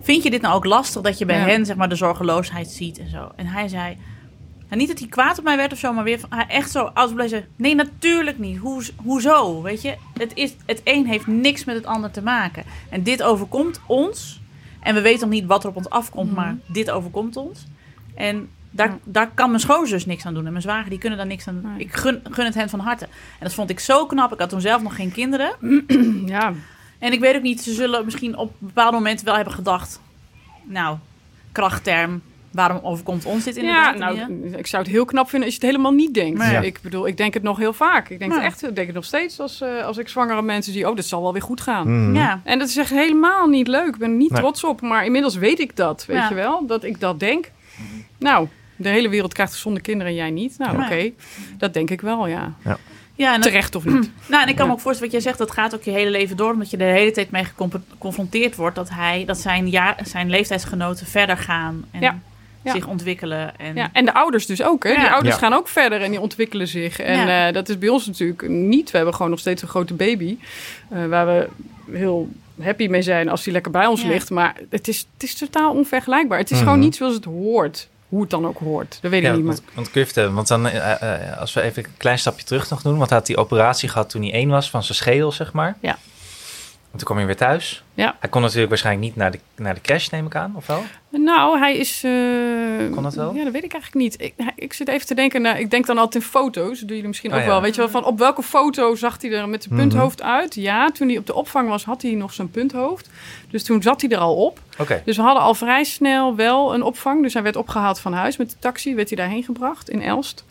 [0.00, 1.44] Vind je dit nou ook lastig dat je bij Ja.
[1.46, 3.30] hen zeg maar, de zorgeloosheid ziet en zo?
[3.36, 3.96] En hij zei...
[4.68, 6.70] Nou, niet dat hij kwaad op mij werd of zo, maar weer van, hij echt
[6.70, 7.44] zo uitgebleven zei...
[7.56, 8.58] Nee, natuurlijk niet.
[8.58, 9.62] Hoe, hoezo?
[9.62, 12.64] Weet je, het, is, het een heeft niks met het ander te maken.
[12.88, 14.40] En dit overkomt ons.
[14.80, 17.66] En we weten nog niet wat er op ons afkomt, maar dit overkomt ons.
[18.14, 18.98] En daar, Ja.
[19.04, 20.44] daar kan mijn schoonzus niks aan doen.
[20.46, 21.70] En mijn zwager, die kunnen daar niks aan doen.
[21.72, 21.80] Nee.
[21.80, 23.04] Ik gun, gun het hen van harte.
[23.04, 23.10] En
[23.40, 24.32] dat vond ik zo knap.
[24.32, 25.50] Ik had toen zelf nog geen kinderen.
[26.26, 26.52] ja.
[26.98, 30.00] En ik weet ook niet, ze zullen misschien op bepaalde momenten wel hebben gedacht...
[30.64, 30.96] Nou,
[31.52, 33.96] krachtterm, waarom overkomt ons dit ja inderdaad?
[34.16, 34.56] nou, niet?
[34.58, 36.38] ik zou het heel knap vinden als je het helemaal niet denkt.
[36.38, 36.50] Nee.
[36.52, 36.60] Ja.
[36.60, 38.08] Ik bedoel, ik denk het nog heel vaak.
[38.08, 38.36] Ik denk Ja.
[38.36, 40.88] het echt, ik denk het nog steeds als, eh, als ik zwangere mensen zie...
[40.88, 42.04] oh, dat zal wel weer goed gaan.
[42.06, 42.14] Mhm.
[42.16, 42.40] ja.
[42.44, 43.86] En dat is echt helemaal niet leuk.
[43.86, 44.40] Ik ben er niet Nee.
[44.40, 44.80] trots op.
[44.80, 46.28] Maar inmiddels weet ik dat, weet Ja.
[46.28, 46.66] je wel.
[46.66, 47.50] Dat ik dat denk.
[48.18, 48.48] Nou,
[48.78, 50.58] de hele wereld krijgt gezonde kinderen en jij niet.
[50.58, 51.10] Nou, oké.
[51.58, 52.52] Dat denk ik wel, ja.
[53.14, 54.10] ja en dat- Terecht of niet.
[54.28, 56.10] Nou, en ik kan me ook voorstellen wat jij zegt, dat gaat ook je hele
[56.10, 59.70] leven door, omdat je er de hele tijd mee geconfronteerd wordt dat hij, dat zijn,
[60.04, 62.18] zijn leeftijdsgenoten verder gaan en Ja.
[62.62, 62.72] Ja.
[62.72, 63.58] zich ontwikkelen.
[63.58, 64.84] En, Ja, en de ouders dus ook.
[64.84, 64.94] Hè?
[64.94, 65.40] Die ouders Ja.
[65.40, 66.98] gaan ook verder en die ontwikkelen zich.
[67.00, 67.46] En Ja.
[67.48, 68.90] eh, dat is bij ons natuurlijk niet.
[68.90, 70.36] We hebben gewoon nog steeds een grote baby.
[70.90, 71.48] eh, waar we
[71.92, 72.28] heel
[72.62, 74.08] happy mee zijn als die lekker bij ons Ja.
[74.08, 74.30] ligt.
[74.30, 76.38] Maar het is, het is totaal onvergelijkbaar.
[76.38, 76.66] Het is Mhm.
[76.66, 77.88] gewoon niet zoals het hoort.
[78.08, 78.98] Hoe het dan ook hoort.
[79.00, 79.52] Dat weet ik Ja, niet meer.
[79.52, 82.44] want, want kun je vertellen, want dan, eh, eh, als we even een klein stapje
[82.44, 84.98] terug nog doen, want hij had die operatie gehad toen hij één was van zijn
[84.98, 85.76] schedel, zeg maar.
[85.80, 85.90] Ja.
[86.92, 87.82] En toen kwam hij weer thuis.
[87.98, 88.16] Ja.
[88.20, 90.82] Hij kon natuurlijk waarschijnlijk niet naar de, naar de crash, neem ik aan, of wel?
[91.10, 92.04] Nou, hij is...
[92.04, 92.10] eh,
[92.92, 93.34] Kon dat wel?
[93.34, 94.22] Ja, dat weet ik eigenlijk niet.
[94.22, 96.68] Ik, ik zit even te denken, nou, ik denk dan altijd in foto's.
[96.78, 97.48] Dat doen jullie misschien Oh, ook ja.
[97.48, 97.60] wel.
[97.62, 99.88] Weet je wel, van op welke foto zag hij er met zijn Mhm.
[99.88, 100.54] punthoofd uit?
[100.54, 103.08] Ja, toen hij op de opvang was, had hij nog zijn punthoofd.
[103.50, 104.58] Dus toen zat hij er al op.
[104.78, 105.02] Oké.
[105.04, 107.22] Dus we hadden al vrij snel wel een opvang.
[107.22, 108.94] Dus hij werd opgehaald van huis met de taxi.
[108.94, 110.44] Werd hij daarheen gebracht in Elst.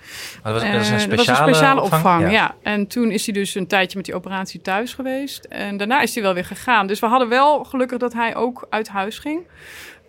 [0.43, 2.29] Maar dat was, dat was een Eh, speciale, dat was een speciale opvang, Ja.
[2.29, 2.55] ja.
[2.63, 5.45] En toen is hij dus een tijdje met die operatie thuis geweest.
[5.45, 6.87] En daarna is hij wel weer gegaan.
[6.87, 9.47] Dus we hadden wel gelukkig dat hij ook uit huis ging.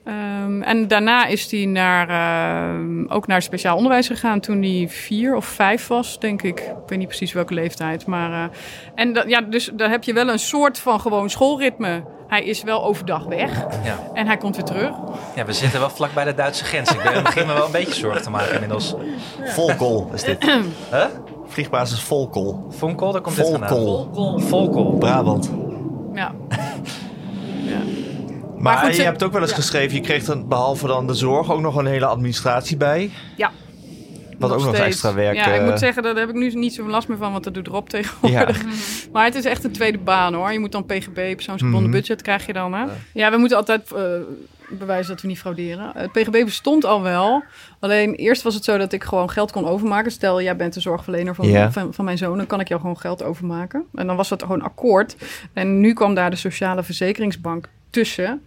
[0.04, 5.36] Ehm, en daarna is hij naar, ehm, ook naar speciaal onderwijs gegaan toen hij vier
[5.36, 6.60] of vijf was, denk ik.
[6.60, 8.06] Ik weet niet precies welke leeftijd.
[8.06, 8.56] Maar, eh,
[8.94, 12.02] en dat, ja, dus daar heb je wel een soort van gewoon schoolritme.
[12.28, 13.98] Hij is wel overdag weg Ja.
[14.14, 14.92] en hij komt weer terug.
[15.34, 16.90] ja, we zitten wel vlak bij de Duitse grens.
[16.92, 18.94] Ik ben- begin me wel een beetje zorgen te maken inmiddels.
[19.44, 20.44] Volkel is dit.
[20.90, 21.04] Huh?
[21.46, 22.66] Vliegbasis Volkel.
[22.70, 23.68] Vonkel, daar komt dit vandaan.
[23.68, 24.38] Volkel.
[24.38, 24.84] Volkel.
[24.98, 25.50] Brabant.
[26.14, 26.32] Ja.
[28.58, 29.56] Maar, goed, je hebt ook wel eens ja.
[29.56, 33.10] geschreven, je kreeg dan behalve dan de zorg ook nog een hele administratie bij.
[33.36, 33.50] Ja.
[34.38, 34.86] Wat ook nog steeds.
[34.86, 35.36] extra werk.
[35.36, 37.44] Ja, ik eh, moet zeggen, daar heb ik nu niet zoveel last meer van, want
[37.44, 38.62] dat doet Rob tegenwoordig.
[39.12, 40.52] Maar het is echt een tweede baan hoor.
[40.52, 41.98] Je moet dan PGB, persoonsgebonden Mhm.
[41.98, 42.74] budget krijg je dan.
[42.74, 42.84] Hè?
[43.12, 44.02] Ja, we moeten altijd eh,
[44.68, 45.90] bewijzen dat we niet frauderen.
[45.94, 47.42] Het PGB bestond al wel.
[47.80, 50.12] Alleen eerst was het zo dat ik gewoon geld kon overmaken.
[50.12, 53.22] Stel, jij bent de zorgverlener van, van mijn zoon, dan kan ik jou gewoon geld
[53.22, 53.84] overmaken.
[53.94, 55.16] En dan was dat gewoon akkoord.
[55.52, 58.42] En nu kwam daar de Sociale Verzekeringsbank tussen.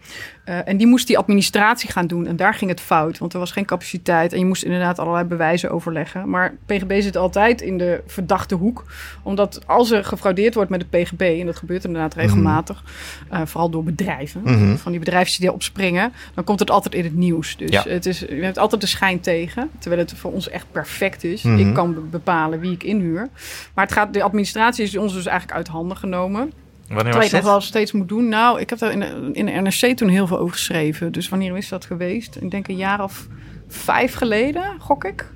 [0.45, 2.27] Eh, en die moest die administratie gaan doen.
[2.27, 4.33] En daar ging het fout, want er was geen capaciteit.
[4.33, 6.29] En je moest inderdaad allerlei bewijzen overleggen.
[6.29, 8.85] Maar PGB zit altijd in de verdachte hoek.
[9.23, 11.37] Omdat als er gefraudeerd wordt met het PGB...
[11.39, 12.83] en dat gebeurt inderdaad regelmatig...
[13.29, 14.75] eh, vooral door bedrijven, Mhm.
[14.75, 16.13] van die bedrijven die opspringen...
[16.33, 17.57] dan komt het altijd in het nieuws.
[17.57, 17.83] Dus Ja.
[17.87, 19.69] het is, je hebt altijd de schijn tegen.
[19.79, 21.41] Terwijl het voor ons echt perfect is.
[21.41, 21.57] Mhm.
[21.67, 23.29] Ik kan be- bepalen wie ik inhuur.
[23.73, 26.51] Maar het gaat, de administratie is ons dus eigenlijk uit handen genomen.
[26.93, 28.29] Wanneer was je het nog wel steeds moet doen.
[28.29, 31.11] Nou, ik heb daar in de, in de NRC toen heel veel over geschreven.
[31.11, 32.35] Dus wanneer is dat geweest?
[32.35, 33.27] Ik denk een jaar of
[33.67, 35.29] vijf geleden, gok ik.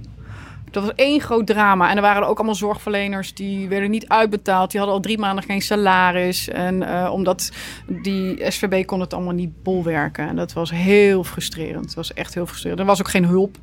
[0.72, 1.90] Dat was één groot drama.
[1.90, 4.72] En er waren er ook allemaal zorgverleners die werden niet uitbetaald.
[4.72, 6.50] Die hadden al drie maanden geen salaris.
[6.50, 7.52] En eh, omdat
[7.88, 10.28] die SVB kon het allemaal niet bolwerken.
[10.28, 11.86] En dat was heel frustrerend.
[11.86, 12.80] Het was echt heel frustrerend.
[12.80, 13.58] Er was ook geen hulp.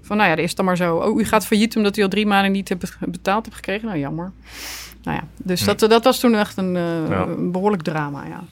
[0.00, 0.96] Van nou ja, dat is dan maar zo.
[0.96, 3.86] Oh, u gaat failliet omdat u al drie maanden niet hebt betaald hebt gekregen.
[3.86, 4.32] Nou, jammer.
[5.04, 7.22] Nou ja, dus dat, dat was toen echt een, eh, Ja.
[7.26, 8.44] een behoorlijk drama, ja.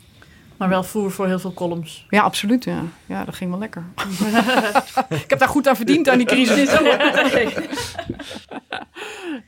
[0.63, 2.07] Maar wel voer voor heel veel columns.
[2.09, 2.83] Ja, absoluut, ja.
[3.07, 3.85] Ja, dat ging wel lekker.
[5.25, 6.71] ik heb daar goed aan verdiend aan die crisis.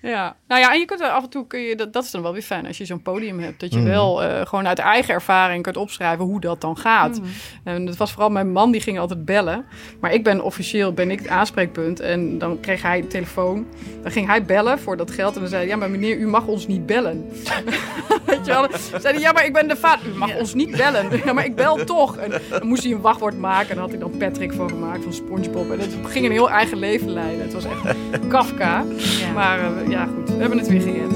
[0.02, 0.36] ja.
[0.48, 2.22] Nou ja, en je kunt er af en toe, kun je, dat, dat is dan
[2.22, 3.60] wel weer fijn als je zo'n podium hebt.
[3.60, 3.88] Dat je Mhm.
[3.88, 7.20] wel eh, gewoon uit eigen ervaring kunt opschrijven hoe dat dan gaat.
[7.64, 9.64] En dat was vooral mijn man, die ging altijd bellen.
[10.00, 12.00] Maar ik ben officieel, ben ik het aanspreekpunt.
[12.00, 13.66] En dan kreeg hij de telefoon.
[14.02, 15.34] Dan ging hij bellen voor dat geld.
[15.34, 17.28] En dan zei hij, ja, maar meneer, u mag ons niet bellen.
[18.26, 18.68] Weet je wel?
[18.68, 20.06] Dan zei hij, ja, maar ik ben de vader.
[20.06, 21.03] U mag ons niet bellen.
[21.24, 22.16] Ja, maar ik bel toch.
[22.16, 23.68] En dan moest hij een wachtwoord maken.
[23.68, 25.70] En daar had hij dan Patrick van gemaakt, van Spongebob.
[25.70, 27.40] En het ging een heel eigen leven leiden.
[27.42, 28.84] Het was echt Kafka.
[29.20, 29.32] Ja.
[29.34, 30.28] Maar eh, ja, goed.
[30.28, 31.10] We hebben het weer gered.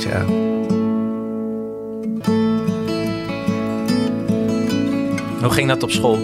[0.00, 0.24] Tja.
[5.40, 6.18] Hoe ging dat op school?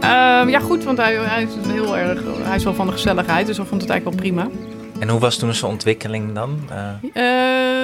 [0.00, 2.22] Ehm, ja, goed, want hij, hij is heel erg...
[2.42, 4.69] Hij is wel van de gezelligheid, dus hij vond het eigenlijk wel prima.
[5.00, 6.60] En hoe was toen zijn ontwikkeling dan?
[6.70, 6.88] Eh,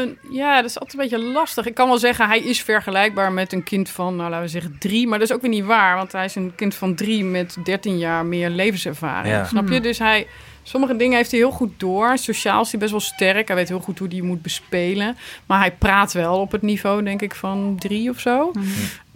[0.02, 1.66] Eh, ja, dat is altijd een beetje lastig.
[1.66, 4.76] Ik kan wel zeggen, hij is vergelijkbaar met een kind van, nou laten we zeggen,
[4.78, 5.06] drie.
[5.08, 7.56] Maar dat is ook weer niet waar, want hij is een kind van drie met
[7.64, 9.34] 13 jaar meer levenservaring.
[9.34, 9.44] Ja.
[9.44, 9.80] Snap je?
[9.80, 10.26] Dus hij,
[10.62, 12.18] sommige dingen heeft hij heel goed door.
[12.18, 13.46] Sociaal is hij best wel sterk.
[13.46, 15.16] Hij weet heel goed hoe hij moet bespelen.
[15.46, 18.50] Maar hij praat wel op het niveau, denk ik, van drie of zo.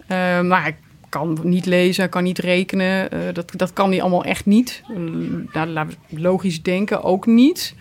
[0.07, 0.75] Eh, maar hij
[1.11, 3.11] kan niet lezen, kan niet rekenen.
[3.11, 4.81] Eh, dat, dat kan hij allemaal echt niet.
[4.89, 4.95] Eh,
[5.53, 7.75] nou, laten we logisch denken ook niet.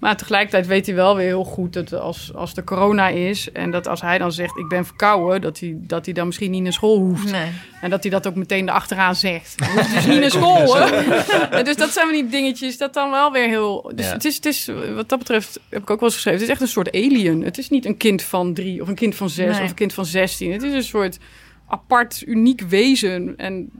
[0.00, 3.52] Maar tegelijkertijd weet hij wel weer heel goed dat als, als er corona is...
[3.52, 5.40] en dat als hij dan zegt, ik ben verkouden...
[5.40, 7.30] dat hij, dat hij dan misschien niet naar school hoeft.
[7.32, 7.50] Nee.
[7.80, 9.54] En dat hij dat ook meteen erachteraan zegt.
[9.74, 10.84] Hoeft dus niet naar school, hè?
[11.58, 13.92] En dus dat zijn van die dingetjes, dat dan wel weer heel...
[13.94, 14.12] Dus Ja.
[14.12, 16.40] het, is, het is, wat dat betreft, heb ik ook wel eens geschreven...
[16.40, 17.42] het is echt een soort alien.
[17.42, 19.62] Het is niet een kind van drie of een kind van zes Nee.
[19.62, 20.52] of een kind van zestien.
[20.52, 21.18] Het is een soort
[21.66, 23.34] apart, uniek wezen.
[23.36, 23.70] En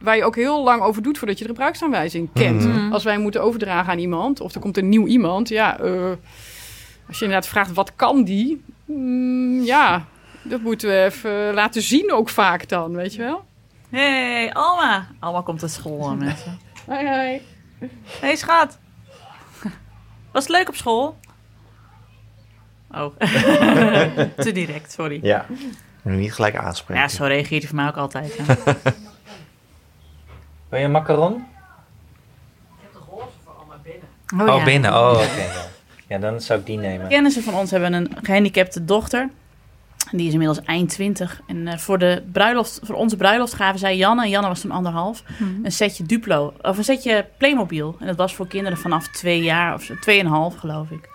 [0.00, 2.64] waar je ook heel lang over doet voordat je de gebruiksaanwijzing kent.
[2.66, 2.92] Mhm.
[2.92, 6.10] Als wij moeten overdragen aan iemand, of er komt een nieuw iemand, ja, eh,
[7.08, 10.04] als je inderdaad vraagt wat kan die, Mm, ja,
[10.42, 13.44] dat moeten we even laten zien ook vaak dan, weet je wel.
[13.90, 15.06] Hey, Alma.
[15.20, 16.58] Alma komt uit school, hè, mensen.
[16.86, 17.40] Hoi, hoi.
[18.20, 18.78] Hey, schat.
[20.32, 21.16] Was het leuk op school?
[22.90, 23.16] Oh.
[24.36, 25.18] Te direct, sorry.
[25.22, 25.46] Ja.
[26.04, 27.02] Nu niet gelijk aanspreken.
[27.02, 28.36] Ja, zo reageert hij voor mij ook altijd.
[28.36, 28.54] hè.
[30.68, 31.44] Wil je een macaron?
[34.34, 34.64] Oh, Oh, ja.
[34.64, 34.92] binnen.
[34.94, 35.42] Oh, oké.
[35.42, 35.66] ja.
[36.06, 37.08] ja, dan zou ik die nemen.
[37.08, 39.30] Kennissen van ons hebben een gehandicapte dochter.
[40.10, 41.40] Die is inmiddels eind 20.
[41.46, 44.70] En uh, voor, de bruiloft, voor onze bruiloft gaven zij Janne, en Janne was toen
[44.70, 45.22] anderhalf,
[45.62, 46.52] een setje Duplo.
[46.62, 47.96] Of een setje Playmobil.
[48.00, 51.08] En dat was voor kinderen vanaf twee jaar of tweeënhalf, geloof ik.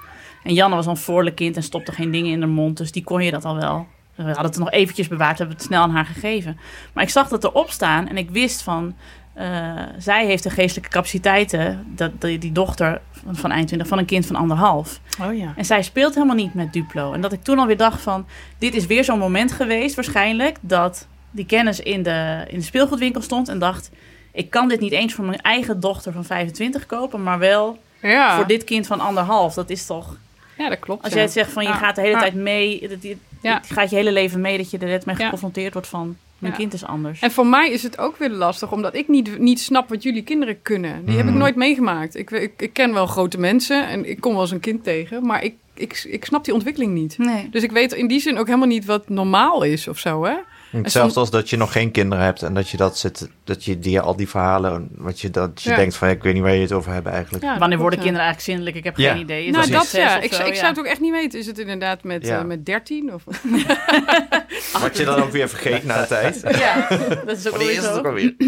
[0.43, 2.77] En Janne was een voorlijk kind en stopte geen dingen in haar mond.
[2.77, 3.87] Dus die kon je dat al wel.
[4.25, 6.59] We hadden het nog eventjes bewaard, hebben het snel aan haar gegeven.
[6.93, 8.95] Maar ik zag dat erop staan en ik wist van...
[9.37, 13.01] Uh, zij heeft de geestelijke capaciteiten, dat, die, die dochter
[13.31, 14.99] van eind 20, van een kind van anderhalf.
[15.21, 15.53] Oh ja.
[15.55, 17.13] En zij speelt helemaal niet met Duplo.
[17.13, 18.25] En dat ik toen alweer dacht van,
[18.57, 20.57] dit is weer zo'n moment geweest waarschijnlijk...
[20.61, 23.89] dat die kennis in de, in de speelgoedwinkel stond en dacht...
[24.31, 27.23] ik kan dit niet eens voor mijn eigen dochter van 25 kopen...
[27.23, 28.35] maar wel ja.
[28.35, 29.53] voor dit kind van anderhalf.
[29.53, 30.17] Dat is toch...
[30.57, 31.03] Ja, dat klopt.
[31.03, 31.19] Als ja.
[31.19, 31.75] jij zegt van je Ja.
[31.75, 32.19] gaat de hele Ja.
[32.19, 32.87] tijd mee...
[32.87, 33.01] Dat,
[33.41, 33.61] Ja.
[33.67, 35.23] je gaat je hele leven mee dat je er net mee Ja.
[35.23, 36.17] geconfronteerd wordt van...
[36.37, 36.59] mijn Ja.
[36.59, 37.19] kind is anders.
[37.21, 40.23] En voor mij is het ook weer lastig, omdat ik niet, niet snap wat jullie
[40.23, 41.05] kinderen kunnen.
[41.05, 41.39] Die heb ik Mhm.
[41.39, 42.15] nooit meegemaakt.
[42.15, 45.25] Ik, ik, ik ken wel grote mensen en ik kom wel eens een kind tegen,
[45.25, 47.17] maar ik, ik, ik snap die ontwikkeling niet.
[47.17, 47.49] Nee.
[47.51, 50.33] Dus ik weet in die zin ook helemaal niet wat normaal is of zo, hè?
[50.71, 53.79] Hetzelfde als dat je nog geen kinderen hebt en dat je dat zit, dat je
[53.79, 55.75] die al die verhalen, wat je dat je Ja.
[55.75, 57.43] denkt van ik weet niet waar je het over hebt eigenlijk.
[57.43, 58.75] Ja, Wanneer worden kinderen eigenlijk zindelijk?
[58.75, 59.11] Ik heb Ja.
[59.11, 59.45] geen idee.
[59.45, 60.19] Is Nou, dat ja.
[60.19, 60.41] Ik, zo?
[60.45, 60.55] ik Ja.
[60.59, 61.39] zou het ook echt niet weten.
[61.39, 62.39] Is het inderdaad met, Ja.
[62.39, 63.13] eh, met 13?
[63.13, 63.23] Of...
[64.81, 66.41] Wat je dan ook weer vergeet na de tijd.
[66.59, 66.87] Ja,
[67.25, 68.01] dat is ook ook zo.
[68.01, 68.35] alweer?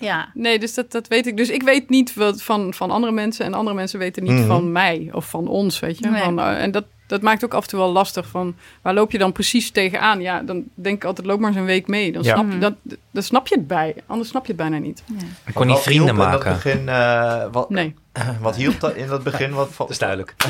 [0.00, 1.36] Ja, Nee, dus dat, dat weet ik.
[1.36, 4.46] Dus ik weet niet wat van, van andere mensen en andere mensen weten niet Mhm.
[4.46, 6.08] van mij of van ons, weet je.
[6.08, 6.22] Nee.
[6.22, 9.10] Van, eh, en dat, dat maakt ook af en toe wel lastig van waar loop
[9.10, 10.20] je dan precies tegenaan?
[10.20, 12.12] Ja, dan denk ik altijd loop maar eens een week mee.
[12.12, 12.32] Dan, Ja.
[12.32, 12.60] snap, je, Mhm.
[12.60, 12.74] dat,
[13.10, 13.94] dan snap je het bij.
[14.06, 15.02] Anders snap je het bijna niet.
[15.46, 16.52] Ik kon niet Wat vrienden hielp in dat maken.
[16.52, 17.94] begin, eh, wat, Nee.
[18.40, 19.52] wat hielp dat in dat begin?
[19.52, 20.34] Wat, Dat is duidelijk.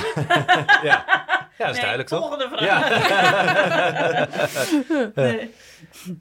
[0.82, 1.04] ja.
[1.58, 2.18] ja, dat is duidelijk toch?
[2.20, 2.88] Volgende vraag.
[5.14, 5.50] Nee.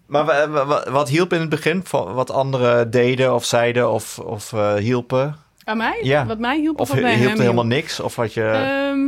[0.08, 0.26] Maar
[0.66, 1.82] wa- wat hielp in het begin?
[1.86, 5.36] Van Wat anderen deden of zeiden of, of eh, hielpen?
[5.64, 6.00] Aan mij?
[6.04, 6.26] Ja.
[6.26, 8.00] Wat mij hielp Of of wat bij hielp hem helemaal niks?
[8.00, 9.00] Of had je, Ehm,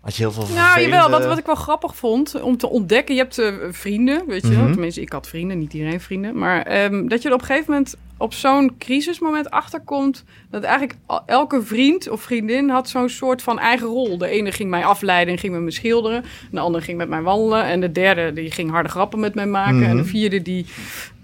[0.00, 1.10] had je heel veel Nou, jawel.
[1.10, 3.14] Wat, wat ik wel grappig vond om te ontdekken.
[3.14, 4.62] Je hebt eh, vrienden, weet je wel.
[4.62, 4.72] Mhm.
[4.72, 6.38] Tenminste, ik had vrienden, niet iedereen vrienden.
[6.38, 10.24] Maar ehm, dat je er op een gegeven moment op zo'n crisismoment achterkomt...
[10.50, 14.18] dat eigenlijk elke vriend of vriendin had zo'n soort van eigen rol.
[14.18, 16.24] De ene ging mij afleiden en ging met me schilderen.
[16.50, 17.64] De andere ging met mij wandelen.
[17.64, 19.82] En de derde die ging harde grappen met mij maken.
[19.84, 20.10] En de Mhm.
[20.10, 20.66] vierde die...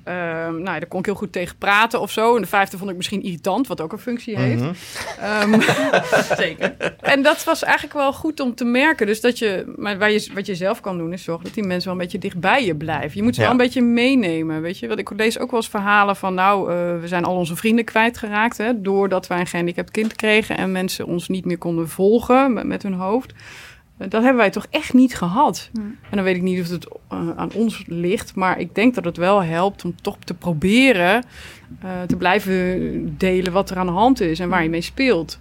[0.06, 2.34] ehm, nou, daar kon ik heel goed tegen praten of zo.
[2.36, 4.62] En de vijfde vond ik misschien irritant, wat ook een functie heeft.
[4.62, 4.72] Mhm.
[5.20, 5.60] Ehm,
[6.36, 6.76] Zeker.
[7.00, 9.06] en dat was eigenlijk wel goed om te merken.
[9.06, 11.64] Dus dat je, maar waar je, wat je zelf kan doen, is zorgen dat die
[11.64, 13.10] mensen wel een beetje dicht bij je blijven.
[13.18, 13.46] Je moet ze Ja.
[13.46, 14.62] wel een beetje meenemen.
[14.62, 17.36] Weet je, want ik lees ook wel eens verhalen van, nou, eh, we zijn al
[17.36, 18.58] onze vrienden kwijtgeraakt.
[18.58, 22.64] Hè, doordat wij een gehandicapt kind kregen en mensen ons niet meer konden volgen met,
[22.64, 23.32] met hun hoofd.
[23.98, 25.70] Dat hebben wij toch echt niet gehad.
[25.72, 25.96] Hmm.
[26.10, 28.34] En dan weet ik niet of het eh, aan ons ligt.
[28.34, 31.24] Maar ik denk dat het wel helpt om toch te proberen
[31.82, 35.38] eh, te blijven delen wat er aan de hand is en waar je mee speelt.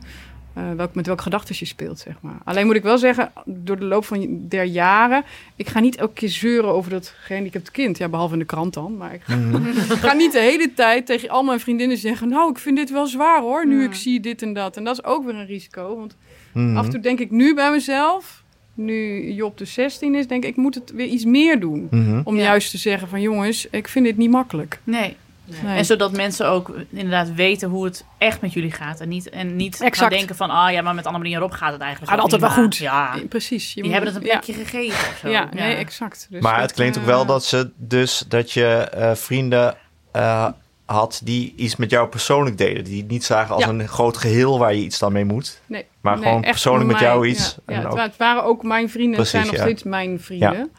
[0.53, 2.37] Eh, welk, met welke gedachten je speelt, zeg maar.
[2.43, 5.23] Alleen moet ik wel zeggen, door de loop van der jaren...
[5.55, 7.97] ik ga niet elke keer zeuren over dat gehandicapt kind.
[7.97, 8.97] Ja, behalve in de krant dan.
[8.97, 9.71] Maar ik ga, Mhm.
[10.05, 12.29] ga niet de hele tijd tegen al mijn vriendinnen zeggen...
[12.29, 14.77] nou, ik vind dit wel zwaar hoor, nu ik zie dit en dat.
[14.77, 15.97] En dat is ook weer een risico.
[15.97, 16.15] Want
[16.53, 16.77] Mhm.
[16.77, 18.43] af en toe denk ik nu bij mezelf...
[18.75, 21.87] nu Job de 16 is, denk ik, ik moet het weer iets meer doen.
[21.91, 22.21] Mhm.
[22.23, 22.43] Om Ja.
[22.43, 24.79] juist te zeggen van jongens, ik vind dit niet makkelijk.
[24.83, 25.15] Nee.
[25.63, 25.77] Nee.
[25.77, 28.99] En zodat mensen ook inderdaad weten hoe het echt met jullie gaat.
[28.99, 31.71] En niet, en niet gaan denken van, ah ja, maar met Annemarie en Rob gaat
[31.71, 32.75] het eigenlijk Gaat altijd wel goed.
[32.75, 33.67] Ja, Precies.
[33.67, 34.39] Je die moet- hebben het een ja.
[34.39, 35.29] plekje gegeven of zo.
[35.29, 36.27] Ja, nee, exact.
[36.29, 39.75] Dus maar dat, het klinkt ook eh, wel dat ze dus dat je eh, vrienden
[40.11, 40.47] eh,
[40.85, 42.83] had die iets met jou persoonlijk deden.
[42.83, 43.69] Die het niet zagen als Ja.
[43.69, 45.61] een groot geheel waar je iets dan mee moet.
[45.65, 47.57] Nee, Maar nee, gewoon persoonlijk met mij, jou iets.
[47.67, 49.19] Ja, En ja, ook- het, wa- het waren ook mijn vrienden.
[49.19, 50.69] het zijn nog steeds mijn vrienden.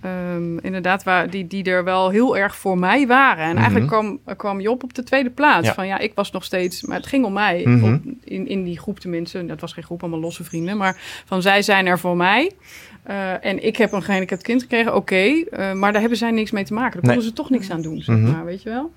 [0.00, 3.44] Ehm, inderdaad, waar, die, die er wel heel erg voor mij waren.
[3.44, 3.56] En Mhm.
[3.58, 5.68] eigenlijk kwam, kwam Job op de tweede plaats.
[5.68, 6.82] Van ja, ik was nog steeds...
[6.82, 7.62] Maar het ging om mij.
[7.64, 7.92] Mhm.
[7.94, 9.46] Op, in, in die groep tenminste.
[9.46, 10.76] Dat was geen groep, allemaal losse vrienden.
[10.76, 12.50] Maar van zij zijn er voor mij.
[13.02, 15.14] Eh, en ik heb een gehandicapt kind gekregen, oké.
[15.50, 16.92] eh, maar daar hebben zij niks mee te maken.
[16.92, 17.10] Daar Nee.
[17.10, 18.30] konden ze toch niks aan doen, zeg Mhm.
[18.30, 18.44] maar.
[18.44, 18.92] Weet je wel?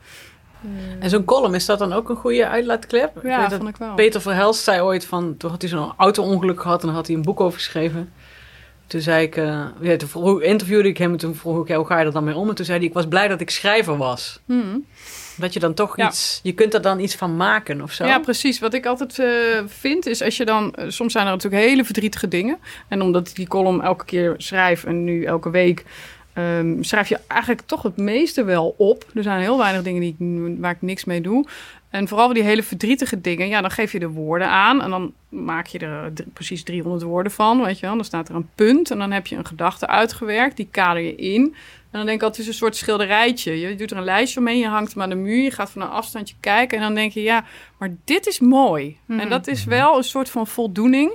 [1.00, 3.18] En zo'n column, is dat dan ook een goede uitlaatklep?
[3.18, 3.94] Ik Ja, dat vond ik wel.
[3.94, 7.22] Peter Verhelst zei ooit van, toen had hij zo'n auto-ongeluk gehad en had hij een
[7.22, 8.14] boek over geschreven.
[8.88, 11.76] Toen zei ik, eh, ja, toen vroeg, interviewde ik hem en toen vroeg ik, ja,
[11.78, 12.50] hoe ga je er dan mee om?
[12.50, 14.40] En toen zei hij, ik was blij dat ik schrijver was.
[14.46, 14.78] Mhm.
[15.38, 16.08] Dat je dan toch Ja.
[16.08, 18.06] iets, je kunt er dan iets van maken of zo.
[18.06, 18.60] Ja, precies.
[18.60, 19.28] Wat ik altijd eh,
[19.66, 20.74] vind is als je dan...
[20.76, 22.58] eh, soms zijn er natuurlijk hele verdrietige dingen.
[22.88, 25.86] En omdat ik die column elke keer schrijf en nu elke week...
[26.36, 29.06] ehm, schrijf je eigenlijk toch het meeste wel op.
[29.16, 31.46] Er zijn heel weinig dingen die ik, waar ik niks mee doe.
[31.90, 35.14] En vooral die hele verdrietige dingen, ja, dan geef je de woorden aan en dan
[35.30, 37.96] maak je er precies 300 woorden van, weet je wel.
[37.96, 41.16] Dan staat er een punt en dan heb je een gedachte uitgewerkt, die kader je
[41.16, 41.56] in.
[41.92, 43.60] En dan denk ik altijd, het is een soort schilderijtje.
[43.60, 45.82] Je doet er een lijstje omheen, je hangt hem aan de muur, je gaat van
[45.82, 47.44] een afstandje kijken en dan denk je, ja,
[47.80, 48.98] maar dit is mooi.
[49.08, 49.30] En Mhm.
[49.30, 51.12] dat is wel een soort van voldoening.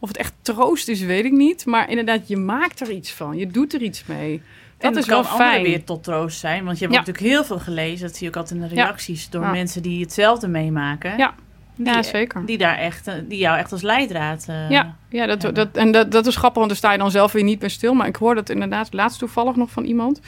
[0.00, 1.66] Of het echt troost is, weet ik niet.
[1.66, 3.36] Maar inderdaad, je maakt er iets van.
[3.36, 4.42] Je doet er iets mee.
[4.84, 5.62] Dat en is wel fijn.
[5.62, 6.64] weer tot troost zijn.
[6.64, 7.00] Want je hebt Ja.
[7.04, 8.06] natuurlijk heel veel gelezen.
[8.06, 9.30] Dat zie je ook altijd in de reacties.
[9.30, 11.16] Door mensen die hetzelfde meemaken.
[11.16, 11.34] Ja.
[11.76, 12.46] Die, Ja, zeker.
[12.46, 15.64] Die, daar echt, eh, die jou echt als leidraad eh, Ja, ja dat, hebben.
[15.72, 17.68] dat, en dat, dat is grappig, want daar sta je dan zelf weer niet bij
[17.68, 17.94] stil.
[17.94, 20.20] Maar ik hoor dat inderdaad laatst toevallig nog van iemand.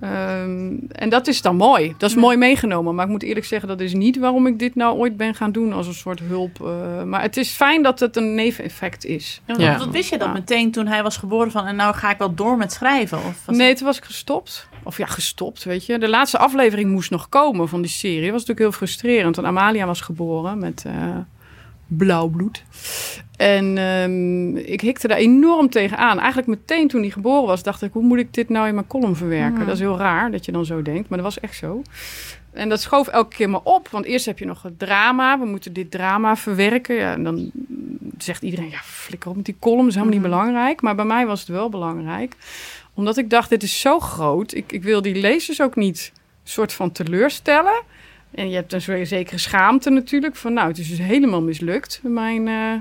[0.00, 1.94] Ehm, en dat is dan mooi.
[1.98, 2.20] Dat is Ja.
[2.22, 2.94] mooi meegenomen.
[2.94, 5.52] Maar ik moet eerlijk zeggen, dat is niet waarom ik dit nou ooit ben gaan
[5.52, 6.60] doen als een soort hulp.
[6.60, 9.40] eh, maar het is fijn dat het een neveneffect is.
[9.58, 10.32] Ja, wat wist je dat Ja.
[10.32, 11.66] meteen toen hij was geboren van...
[11.66, 13.18] en nou ga ik wel door met schrijven?
[13.18, 14.68] Of was Nee, toen was ik gestopt.
[14.88, 15.98] Of ja, gestopt, weet je.
[15.98, 18.20] De laatste aflevering moest nog komen van die serie.
[18.22, 19.36] Dat was natuurlijk heel frustrerend.
[19.36, 21.16] Want Amalia was geboren met eh,
[21.86, 22.62] blauw bloed.
[23.36, 26.18] En ehm, ik hikte daar enorm tegen aan.
[26.18, 27.92] Eigenlijk meteen toen hij geboren was, dacht ik...
[27.92, 29.54] hoe moet ik dit nou in mijn column verwerken?
[29.56, 29.64] Mhm.
[29.64, 31.08] Dat is heel raar dat je dan zo denkt.
[31.08, 31.82] Maar dat was echt zo.
[32.52, 33.88] En dat schoof elke keer maar op.
[33.88, 35.38] Want eerst heb je nog het drama.
[35.38, 36.94] We moeten dit drama verwerken.
[36.94, 37.50] Ja, en dan
[38.18, 38.70] zegt iedereen...
[38.70, 39.86] ja, flikker op met die column.
[39.88, 40.30] is helemaal niet Mhm.
[40.30, 40.80] belangrijk.
[40.82, 42.34] Maar bij mij was het wel belangrijk
[42.98, 44.54] omdat ik dacht, dit is zo groot.
[44.54, 46.12] Ik, ik wil die lezers ook niet
[46.44, 47.82] soort van teleurstellen.
[48.30, 50.36] En je hebt een zekere schaamte natuurlijk.
[50.36, 52.72] Van nou, het is dus helemaal mislukt, mijn eh,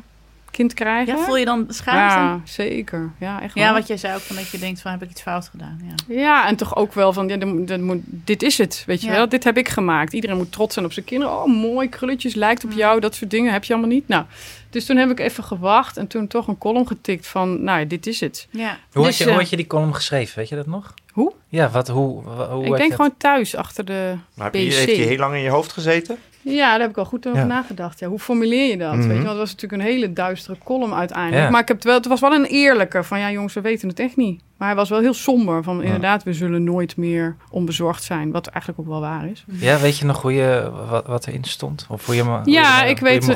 [0.57, 1.17] kind krijgen.
[1.17, 1.99] Ja, voel je dan schaamte?
[2.15, 3.11] Ja, Ja, zeker.
[3.19, 3.73] Ja, echt wel.
[3.73, 5.81] wat jij zei ook, van dat je denkt van heb ik iets fout gedaan?
[6.07, 6.15] Ja.
[6.15, 9.13] Ja, en toch ook wel van, ja, dan moet, dit is het, weet je Ja.
[9.13, 9.29] wel.
[9.29, 10.13] Dit heb ik gemaakt.
[10.13, 11.33] Iedereen moet trots zijn op zijn kinderen.
[11.35, 12.99] Oh, mooi, krulletjes, lijkt op jou.
[12.99, 14.07] Dat soort dingen heb je allemaal niet.
[14.07, 14.25] Nou,
[14.69, 17.85] dus toen heb ik even gewacht en toen toch een column getikt van, nou, ja,
[17.85, 18.47] dit is het.
[18.51, 18.77] Ja.
[18.91, 20.39] Hoe, Dus, had je, hoe eh, had je die column geschreven?
[20.39, 20.93] Weet je dat nog?
[21.11, 21.33] Hoe?
[21.47, 25.05] Ja, wat, hoe, hoe ik denk gewoon thuis achter de Maar heb je, heeft die
[25.05, 26.17] heel lang in je hoofd gezeten?
[26.55, 27.45] Ja, daar heb ik al goed over Ja.
[27.45, 27.99] nagedacht.
[27.99, 28.93] Ja, hoe formuleer je dat?
[28.93, 28.99] Mhm.
[29.07, 31.43] Weet je, want het was natuurlijk een hele duistere column uiteindelijk.
[31.43, 31.49] Ja.
[31.49, 33.87] Maar ik heb het, wel, het was wel een eerlijke van ja, jongens, we weten
[33.87, 34.41] het echt niet.
[34.57, 38.31] Maar hij was wel heel somber van inderdaad, we zullen nooit meer onbezorgd zijn.
[38.31, 39.45] Wat eigenlijk ook wel waar is.
[39.47, 41.85] Ja, weet je nog hoe je, wat, wat erin stond?
[41.89, 43.29] Of hoe je, me- hoe je Ja, me- ik hoe je weet,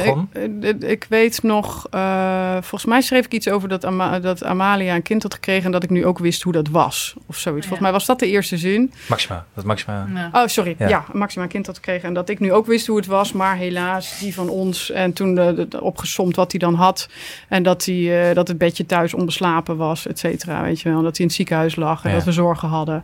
[0.64, 4.44] ik, eh, ik weet nog, eh, volgens mij schreef ik iets over dat, Ama- dat
[4.44, 7.14] Amalia een kind had gekregen en dat ik nu ook wist hoe dat was.
[7.26, 7.68] Of zoiets.
[7.68, 7.82] Volgens Ja.
[7.82, 8.94] mij was dat de eerste zin.
[9.10, 9.46] Maxima.
[9.54, 10.08] Dat Maxima.
[10.14, 10.30] Ja.
[10.42, 10.76] Oh, sorry.
[10.78, 10.88] Ja.
[10.88, 12.08] Ja, Maxima een kind had gekregen.
[12.08, 13.32] En dat ik nu ook wist hoe het was.
[13.32, 14.92] Maar helaas, die van ons.
[14.92, 17.10] En toen de- de- opgesomd wat hij dan had.
[17.50, 20.62] En dat, hij, eh, dat het bedje thuis onbeslapen was, et cetera.
[20.64, 21.02] Weet je wel.
[21.12, 22.04] Dat hij in het ziekenhuis lag.
[22.04, 22.16] En Ja.
[22.16, 23.04] dat we zorgen hadden.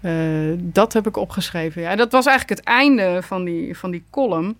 [0.00, 0.12] Eh,
[0.58, 1.82] dat heb ik opgeschreven.
[1.82, 1.90] Ja.
[1.90, 4.56] En dat was eigenlijk het einde van die, van die column.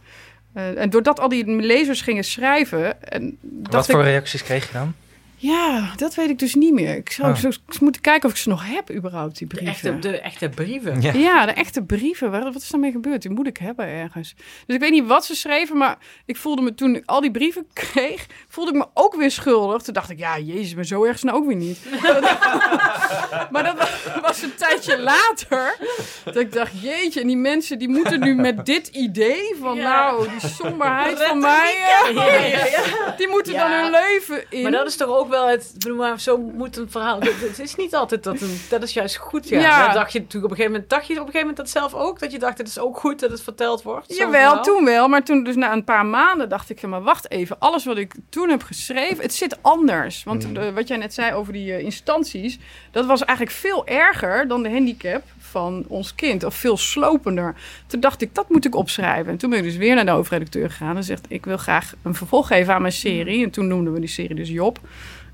[0.52, 3.02] Eh, en doordat al die lezers gingen schrijven...
[3.02, 3.38] En
[3.70, 4.94] Wat voor ik, reacties kreeg je dan?
[5.38, 6.96] Ja, dat weet ik dus niet meer.
[6.96, 7.36] Ik zou Oh.
[7.38, 9.74] zo eens moeten kijken of ik ze nog heb überhaupt, die De brieven.
[9.92, 11.00] echte, de echte brieven.
[11.02, 11.12] Ja.
[11.12, 12.30] Ja, de echte brieven.
[12.30, 13.22] Wat wat is daarmee gebeurd?
[13.22, 14.34] Die moet ik hebben ergens.
[14.66, 17.30] Dus ik weet niet wat ze schreven, maar ik voelde me toen ik al die
[17.30, 19.82] brieven kreeg, voelde ik me ook weer schuldig.
[19.82, 21.78] Toen dacht ik, ja, jezus, maar zo erg is het nou ook weer niet.
[23.52, 25.76] maar dat wa- was een tijdje later.
[26.24, 29.82] Dat ik dacht, jeetje, en die mensen die moeten nu met dit idee van, Ja.
[29.82, 31.74] nou, die somberheid van mij,
[32.14, 33.68] Ja, die moeten Ja.
[33.68, 34.62] dan hun leven in.
[34.62, 35.74] Maar dat is toch ook wel het.
[35.96, 37.20] maar zo moet een verhaal.
[37.20, 38.60] Het het is niet altijd dat een.
[38.68, 39.48] Dat is juist goed.
[39.48, 39.60] Ja.
[39.60, 39.84] Ja.
[39.86, 40.90] Dat dacht je natuurlijk op een gegeven moment.
[40.90, 42.18] Dacht je op een gegeven moment dat zelf ook?
[42.18, 44.16] Dat je dacht, het is ook goed dat het verteld wordt?
[44.16, 44.62] Jawel, verhaal?
[44.62, 45.08] toen wel.
[45.08, 47.58] Maar toen, dus na een paar maanden, dacht ik: maar wacht even.
[47.58, 50.24] Alles wat ik toen heb geschreven, het zit anders.
[50.24, 50.56] Want Mm.
[50.56, 52.58] eh, wat jij net zei over die eh, instanties,
[52.90, 56.44] dat was eigenlijk veel erger dan de handicap van ons kind.
[56.44, 57.54] Of veel slopender.
[57.86, 59.32] Toen dacht ik: dat moet ik opschrijven.
[59.32, 61.94] En toen ben ik dus weer naar de hoofdredacteur gegaan en zegt: ik wil graag
[62.02, 63.44] een vervolg geven aan mijn serie.
[63.44, 64.78] En toen noemden we die serie dus Job.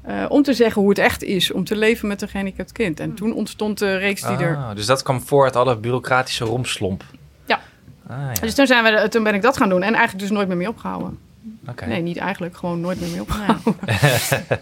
[0.03, 3.01] Eh, om te zeggen hoe het echt is om te leven met een gehandicapt kind.
[3.01, 6.45] En toen ontstond de reeks die er Ah, dus dat kwam voor uit alle bureaucratische
[6.45, 7.05] romslomp.
[7.47, 7.61] Ja.
[8.07, 8.41] Ah, ja.
[8.41, 10.57] Dus toen, zijn we, toen ben ik dat gaan doen en eigenlijk dus nooit meer
[10.57, 11.19] mee opgehouden.
[11.69, 11.87] Oké.
[11.87, 12.57] Nee, niet eigenlijk.
[12.57, 13.75] Gewoon nooit meer mee opgehouden.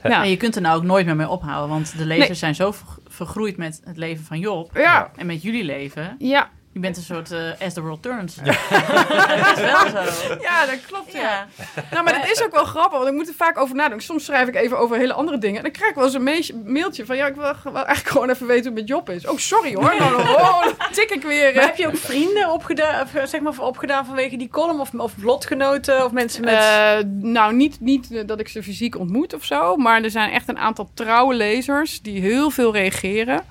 [0.02, 0.10] Ja.
[0.10, 0.22] ja.
[0.22, 2.36] je kunt er nou ook nooit meer mee ophouden, want de lezers Nee.
[2.36, 5.10] zijn zo ver- vergroeid met het leven van Job Ja.
[5.16, 6.16] en met jullie leven.
[6.18, 6.48] Ja.
[6.72, 8.34] Je bent een soort eh, as the world turns.
[8.44, 9.62] dat is
[9.92, 10.36] wel zo.
[10.40, 11.12] ja, dat klopt.
[11.12, 11.20] Ja.
[11.20, 11.46] Ja.
[11.90, 14.06] Nou, maar dat is ook wel grappig, want ik moet er vaak over nadenken.
[14.06, 15.56] Soms schrijf ik even over hele andere dingen.
[15.56, 17.16] En dan krijg ik wel eens een meisje- mailtje van...
[17.16, 19.26] ja, ik wil, eigenlijk gewoon even weten hoe het met Job is.
[19.26, 19.94] Oh, sorry hoor.
[19.98, 21.52] Nou, dan, oh, dan tik ik weer.
[21.54, 24.80] Maar heb je ook vrienden opgedaan, of, eh, zeg maar, opgedaan vanwege die column?
[24.80, 26.04] Of, of lotgenoten?
[26.04, 26.54] Of mensen met...
[26.54, 29.76] Eh, nou, niet, niet dat ik ze fysiek ontmoet of zo.
[29.76, 33.44] Maar er zijn echt een aantal trouwe lezers die heel veel reageren.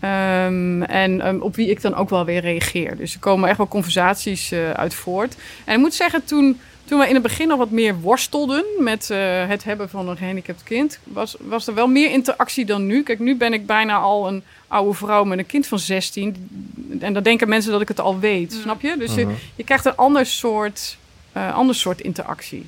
[0.00, 2.96] Ehm, en ehm, op wie ik dan ook wel weer reageer.
[2.96, 5.36] Dus er komen echt wel conversaties eh, uit voort.
[5.64, 9.10] En ik moet zeggen, toen, toen we in het begin al wat meer worstelden met
[9.10, 9.18] eh,
[9.48, 13.02] het hebben van een gehandicapt kind, was, was er wel meer interactie dan nu.
[13.02, 16.48] Kijk, nu ben ik bijna al een oude vrouw met een kind van 16.
[17.00, 18.96] En dan denken mensen dat ik het al weet, snap je?
[18.98, 20.96] Dus je, je krijgt een ander soort
[21.36, 22.66] eh, ander soort interactie.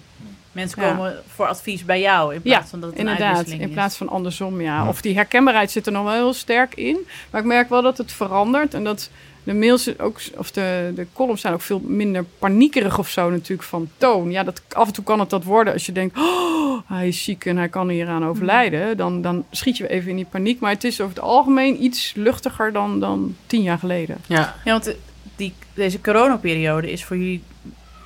[0.58, 0.88] Mensen Ja.
[0.90, 3.96] komen voor advies bij jou in plaats Ja, van dat het een Inderdaad, in plaats
[3.96, 4.88] van andersom, ja.
[4.88, 6.96] Of die herkenbaarheid zit er nog wel heel sterk in.
[7.30, 9.10] Maar ik merk wel dat het verandert en dat
[9.42, 13.68] de mails ook, of de, de columns zijn ook veel minder paniekerig of zo natuurlijk
[13.68, 14.30] van toon.
[14.30, 17.24] Ja, dat, af en toe kan het dat worden als je denkt, oh, hij is
[17.24, 18.96] ziek en hij kan hieraan overlijden.
[18.96, 20.60] Dan, dan schiet je even in die paniek.
[20.60, 24.16] Maar het is over het algemeen iets luchtiger dan, dan tien jaar geleden.
[24.26, 24.54] Ja.
[24.64, 24.94] Ja, want
[25.36, 27.42] die, deze coronaperiode is voor jullie...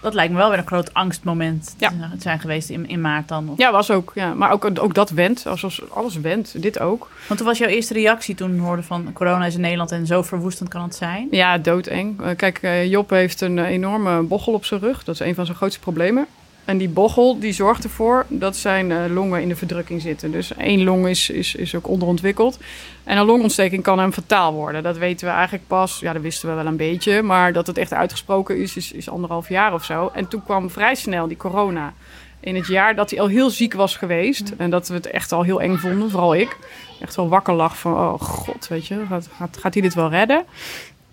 [0.02, 1.88] Dat lijkt me wel weer een groot angstmoment Ja.
[1.88, 3.48] te zijn geweest in, in maart dan.
[3.48, 4.12] Of- Ja, was ook.
[4.14, 4.34] Ja.
[4.34, 6.62] Maar ook, ook dat went, alsof alles went.
[6.62, 7.10] Dit ook.
[7.26, 10.22] Want toen was jouw eerste reactie toen hoorde van corona is in Nederland en zo
[10.22, 11.28] verwoestend kan het zijn?
[11.30, 12.20] Ja, doodeng.
[12.22, 15.04] Eh, kijk, eh, Job heeft een eh, enorme bochel op zijn rug.
[15.04, 16.26] Dat is een van zijn grootste problemen.
[16.64, 20.30] En die bochel die zorgt ervoor dat zijn eh, longen in de verdrukking zitten.
[20.30, 22.58] Dus één long is, is, is ook onderontwikkeld.
[23.04, 24.82] En een longontsteking kan hem fataal worden.
[24.82, 27.22] Dat weten we eigenlijk pas, ja, dat wisten we wel een beetje.
[27.22, 30.10] Maar dat het echt uitgesproken is, is, is anderhalf jaar of zo.
[30.14, 31.94] En toen kwam vrij snel die corona.
[32.40, 34.52] In het jaar dat hij al heel ziek was geweest.
[34.56, 36.56] En dat we het echt al heel eng vonden, vooral ik.
[37.00, 40.10] Echt wel wakker lag van, oh god, weet je, gaat, gaat, gaat hij dit wel
[40.10, 40.44] redden?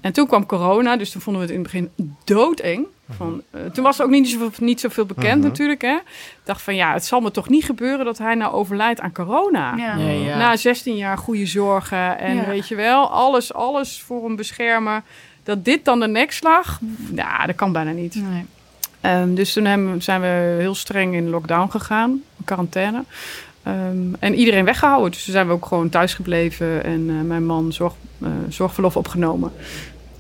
[0.02, 2.86] En toen kwam corona, dus toen vonden we het in het begin doodeng.
[3.18, 5.48] Van, eh, toen was er ook niet zoveel, niet zoveel bekend Mhm.
[5.48, 5.82] natuurlijk.
[5.82, 5.94] Hè?
[5.96, 9.12] Ik dacht van ja, het zal me toch niet gebeuren dat hij nou overlijdt aan
[9.12, 9.76] corona.
[9.76, 10.38] Ja.
[10.38, 12.46] Na 16 jaar goede zorgen en Ja.
[12.46, 15.04] weet je wel, alles, alles voor hem beschermen.
[15.44, 16.80] Dat dit dan de nekslag,
[17.10, 18.16] nou, dat kan bijna niet.
[18.16, 18.46] Nee.
[19.02, 23.04] Ehm, dus toen hebben, zijn we heel streng in lockdown gegaan, quarantaine.
[23.64, 25.12] Ehm, en iedereen weggehouden.
[25.12, 28.96] Dus toen zijn we ook gewoon thuis gebleven en eh, mijn man zorg, eh, zorgverlof
[28.98, 29.52] opgenomen.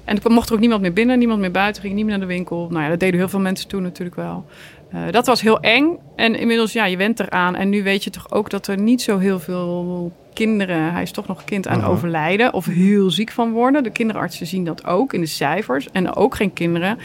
[0.10, 2.28] En er mocht er ook niemand meer binnen, niemand meer buiten, ging niet meer naar
[2.28, 2.68] de winkel.
[2.70, 4.46] Nou ja, dat deden heel veel mensen toen natuurlijk wel.
[4.92, 5.98] Eh, dat was heel eng.
[6.16, 7.56] En inmiddels, ja, je went eraan.
[7.56, 11.12] En nu weet je toch ook dat er niet zo heel veel kinderen, hij is
[11.12, 11.88] toch nog kind aan Mhm.
[11.88, 13.84] overlijden of heel ziek van worden.
[13.84, 15.88] De kinderartsen zien dat ook in de cijfers.
[15.92, 16.98] En ook geen kinderen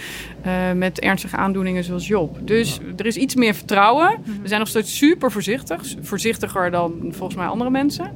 [0.43, 2.39] eh, met ernstige aandoeningen zoals Job.
[2.43, 4.19] Dus er is iets meer vertrouwen.
[4.43, 5.83] We zijn nog steeds super voorzichtig.
[6.01, 8.13] Voorzichtiger dan volgens mij andere mensen.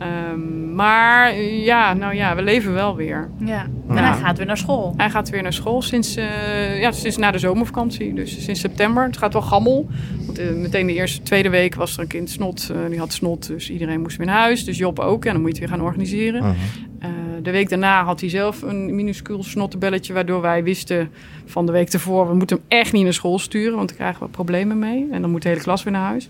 [0.00, 3.28] Ehm, maar ja, nou ja, we leven wel weer.
[3.38, 3.66] Ja.
[3.88, 4.02] En Ja.
[4.12, 4.94] hij gaat weer naar school.
[4.96, 8.14] Hij gaat weer naar school sinds, eh, ja, sinds na de zomervakantie.
[8.14, 9.04] Dus sinds september.
[9.04, 9.88] Het gaat wel gammel.
[10.26, 12.70] Want eh, meteen de eerste, tweede week was er een kind snot.
[12.70, 14.64] eh, die had snot, dus iedereen moest weer naar huis.
[14.64, 15.24] Dus Job ook.
[15.24, 16.42] En dan moet je het weer gaan organiseren.
[16.42, 16.54] Mhm.
[16.98, 17.08] Eh,
[17.42, 20.12] de week daarna had hij zelf een minuscuul snottenbelletje...
[20.12, 21.10] waardoor wij wisten
[21.44, 22.28] van de week ervoor...
[22.28, 23.76] we moeten hem echt niet naar school sturen...
[23.76, 25.08] want daar krijgen we problemen mee.
[25.10, 26.28] En dan moet de hele klas weer naar huis.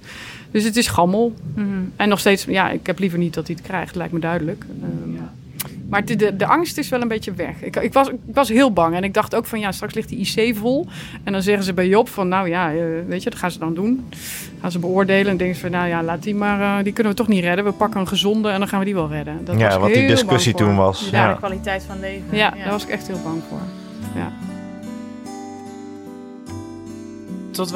[0.51, 1.35] Dus het is gammel.
[1.55, 1.67] Mhm.
[1.97, 4.65] En nog steeds, ja, ik heb liever niet dat hij het krijgt, lijkt me duidelijk.
[4.83, 4.89] Ehm,
[5.89, 7.63] Maar de, de, de angst is wel een beetje weg.
[7.63, 10.09] Ik, ik, was, ik was heel bang en ik dacht ook van ja, straks ligt
[10.09, 10.87] die IC vol.
[11.25, 13.59] En dan zeggen ze bij Job van nou ja, eh, weet je, dat gaan ze
[13.59, 14.07] dan doen.
[14.61, 17.13] Gaan ze beoordelen en denken ze van nou ja, laat die maar, eh, die kunnen
[17.13, 17.65] we toch niet redden.
[17.65, 19.45] We pakken een gezonde en dan gaan we die wel redden.
[19.45, 21.09] Dat was Ja, wat die discussie toen was.
[21.11, 21.33] Ja, Ja.
[21.33, 22.37] de kwaliteit van leven.
[22.37, 23.61] Ja, daar was ik echt heel bang voor.
[27.51, 27.71] Tot,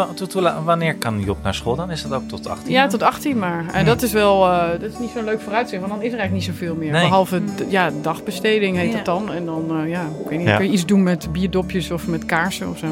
[0.64, 1.90] wanneer kan Job naar school dan?
[1.90, 2.72] Is dat ook tot 18?
[2.72, 3.64] Ja, tot 18 maar.
[3.72, 3.86] En Hm.
[3.86, 6.46] dat is wel, eh, dat is niet zo'n leuk vooruitzicht, want dan is er eigenlijk
[6.46, 6.92] niet zoveel meer.
[6.92, 7.02] Nee.
[7.02, 8.96] Behalve d- ja, dagbesteding heet Ja.
[8.96, 9.32] dat dan.
[9.32, 10.56] En dan, eh, ja, ik weet niet, Ja.
[10.56, 12.86] kun je iets doen met bierdopjes of met kaarsen of zo.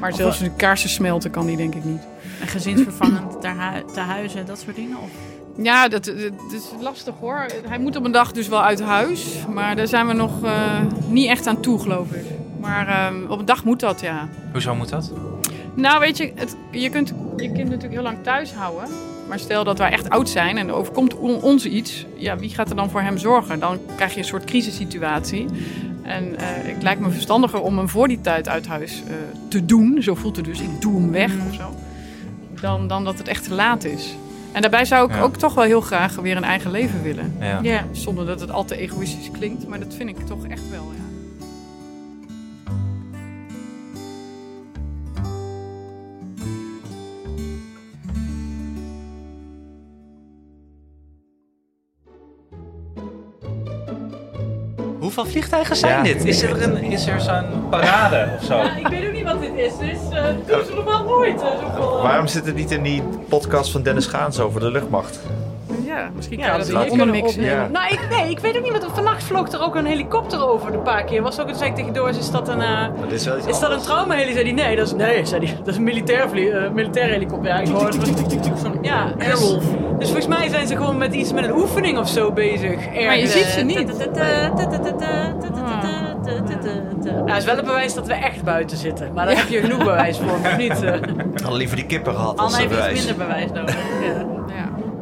[0.00, 2.02] Maar zelfs de kaarsen smelten kan die denk ik niet.
[2.40, 4.96] En gezinsvervangend hu- te huizen, dat soort dingen?
[5.02, 5.08] Of?
[5.62, 7.46] Ja, dat, is lastig hoor.
[7.68, 9.26] Hij moet op een dag dus wel uit huis.
[9.54, 10.52] Maar daar zijn we nog eh,
[11.08, 12.24] niet echt aan toe, geloof ik.
[12.60, 14.28] Maar ehm, op een dag moet dat, ja.
[14.52, 15.12] Hoezo moet dat?
[15.80, 18.88] Nou, weet je, het, je kunt je kind natuurlijk heel lang thuis houden.
[19.28, 22.06] Maar stel dat wij echt oud zijn en er overkomt on- ons iets.
[22.16, 23.60] Ja, wie gaat er dan voor hem zorgen?
[23.60, 25.46] Dan krijg je een soort crisissituatie.
[26.02, 29.14] En eh, het lijkt me verstandiger om hem voor die tijd uit huis eh,
[29.48, 30.02] te doen.
[30.02, 30.60] Zo voelt het dus.
[30.60, 31.74] Ik doe hem weg of zo.
[32.60, 34.14] Dan, dan dat het echt te laat is.
[34.52, 35.22] En daarbij zou ik Ja.
[35.22, 37.34] ook toch wel heel graag weer een eigen leven willen.
[37.40, 37.58] Ja.
[37.62, 37.84] Ja.
[37.92, 39.66] Zonder dat het al te egoïstisch klinkt.
[39.68, 40.97] Maar dat vind ik toch echt wel, ja.
[55.08, 56.02] Hoeveel vliegtuigen zijn Ja.
[56.02, 56.24] dit?
[56.24, 58.60] Is er, een, is er zo'n parade of zo?
[58.76, 61.42] ik weet ook niet wat dit is, dus uh, doen ze normaal nooit.
[61.42, 65.18] Uh, Waarom zit het niet in die podcast van Dennis Gaans over de luchtmacht?
[65.84, 67.42] Ja, misschien Ja, kan dat ondermixen.
[67.42, 67.68] Ja.
[67.72, 68.86] Nou, ik, nee, ik weet ook niet wat.
[68.94, 71.22] Vannacht vloog er ook een helikopter over een paar keer.
[71.22, 73.62] Was ook, toen zei ik tegen Doris, is dat een, eh, Dat is dat een
[73.64, 73.82] anders.
[73.82, 74.32] traumaheli?
[74.32, 77.08] Zei die, nee, dat is, nee, zei die, dat is een militair, vlie, eh, militair
[77.08, 77.48] helikopter.
[77.52, 77.96] Ja, ik hoorde
[78.82, 79.56] ja, dus,
[79.98, 82.76] dus volgens mij zijn ze gewoon met iets met een oefening of zo bezig.
[83.04, 83.76] Maar je ziet ze niet.
[87.26, 89.12] Ja, het is wel een bewijs dat we echt buiten zitten.
[89.12, 90.82] Maar daar heb je genoeg bewijs voor, of niet?
[90.82, 90.94] eh?
[91.34, 92.98] Ik had liever die kippen gehad als Anne heeft iets bewijs.
[93.06, 93.76] minder bewijs nodig.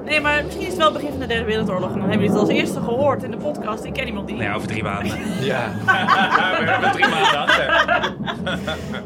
[0.05, 1.93] Nee, maar misschien is het wel het begin van de Derde Wereldoorlog.
[1.93, 3.85] En dan hebben jullie het als eerste gehoord in de podcast.
[3.85, 5.13] Ik ken iemand die Nee, over drie maanden.
[5.41, 5.71] Ja.
[5.85, 8.15] We hebben drie maanden achter.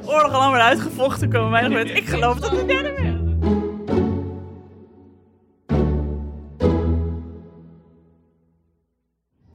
[0.05, 1.51] oorlog al maar uitgevochten komen.
[1.51, 3.20] Wij nog met, ik geloof dat het de Derde Wereldoorlog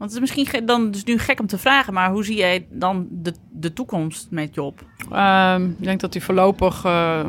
[0.06, 2.68] Want het is misschien dan dus nu gek om te vragen, maar hoe zie jij
[2.70, 4.82] dan de, de toekomst met Job?
[5.12, 7.26] Ehm, ik denk dat hij voorlopig, eh,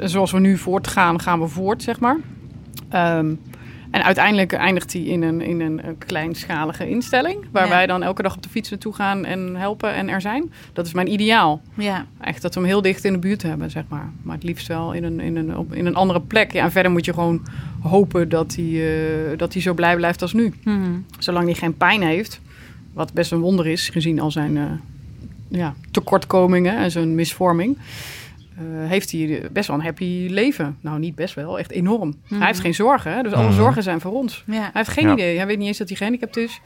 [0.00, 2.16] zoals we nu voortgaan, gaan we voort, zeg maar.
[2.88, 3.34] Ehm,
[3.94, 7.44] en uiteindelijk eindigt hij in een, in een, eh, kleinschalige instelling.
[7.52, 7.70] Waar Ja.
[7.70, 10.52] wij dan elke dag op de fiets naartoe gaan en helpen en er zijn.
[10.72, 11.60] Dat is mijn ideaal.
[11.74, 14.10] Ja, Echt dat we hem heel dicht in de buurt hebben, zeg maar.
[14.22, 16.52] Maar het liefst wel in een, in een, op, in een andere plek.
[16.52, 17.42] Ja, en verder moet je gewoon
[17.82, 18.64] hopen dat hij,
[19.32, 20.52] eh, dat hij zo blij blijft als nu.
[21.18, 22.40] Zolang hij geen pijn heeft,
[22.92, 24.62] wat best een wonder is, gezien al zijn eh,
[25.48, 27.78] ja, tekortkomingen en zijn misvorming,
[28.56, 30.76] eh, heeft hij best wel een happy leven.
[30.80, 32.14] Nou, niet best wel, echt enorm.
[32.28, 33.22] Hij heeft geen zorgen, hè?
[33.22, 33.54] dus alle Mhm.
[33.56, 34.42] zorgen zijn voor ons.
[34.46, 34.52] ja.
[34.60, 35.12] Hij heeft geen Ja.
[35.12, 35.36] idee.
[35.36, 36.60] Hij weet niet eens dat hij gehandicapt is.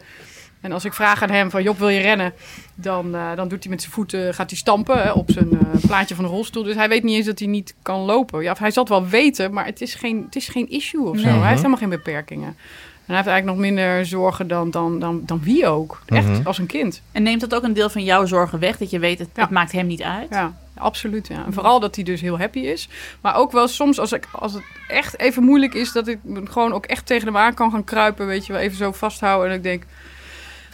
[0.61, 2.33] En als ik vraag aan hem van Job, wil je rennen?
[2.75, 5.81] Dan, eh, dan doet hij met zijn voeten, gaat hij stampen hè, op zijn eh,
[5.87, 6.63] plaatje van de rolstoel.
[6.63, 8.43] Dus hij weet niet eens dat hij niet kan lopen.
[8.43, 11.01] Ja, of hij zal het wel weten, maar het is geen, het is geen issue
[11.09, 11.25] of zo.
[11.25, 11.33] Nee.
[11.35, 12.47] Hij heeft helemaal geen beperkingen.
[12.49, 16.03] En hij heeft eigenlijk nog minder zorgen dan, dan, dan, dan wie ook.
[16.07, 16.41] Echt, Mhm.
[16.47, 17.03] als een kind.
[17.13, 18.77] En neemt dat ook een deel van jouw zorgen weg?
[18.79, 19.43] Dat je weet, het, Ja.
[19.43, 20.27] het maakt hem niet uit?
[20.31, 21.27] Ja, absoluut.
[21.29, 21.45] Ja.
[21.47, 22.89] En vooral dat hij dus heel happy is.
[23.21, 25.93] Maar ook wel soms als, ik, als het echt even moeilijk is...
[25.93, 28.27] dat ik me gewoon ook echt tegen hem aan kan gaan kruipen.
[28.27, 29.51] Weet je wel, even zo vasthouden.
[29.51, 29.83] En ik denk,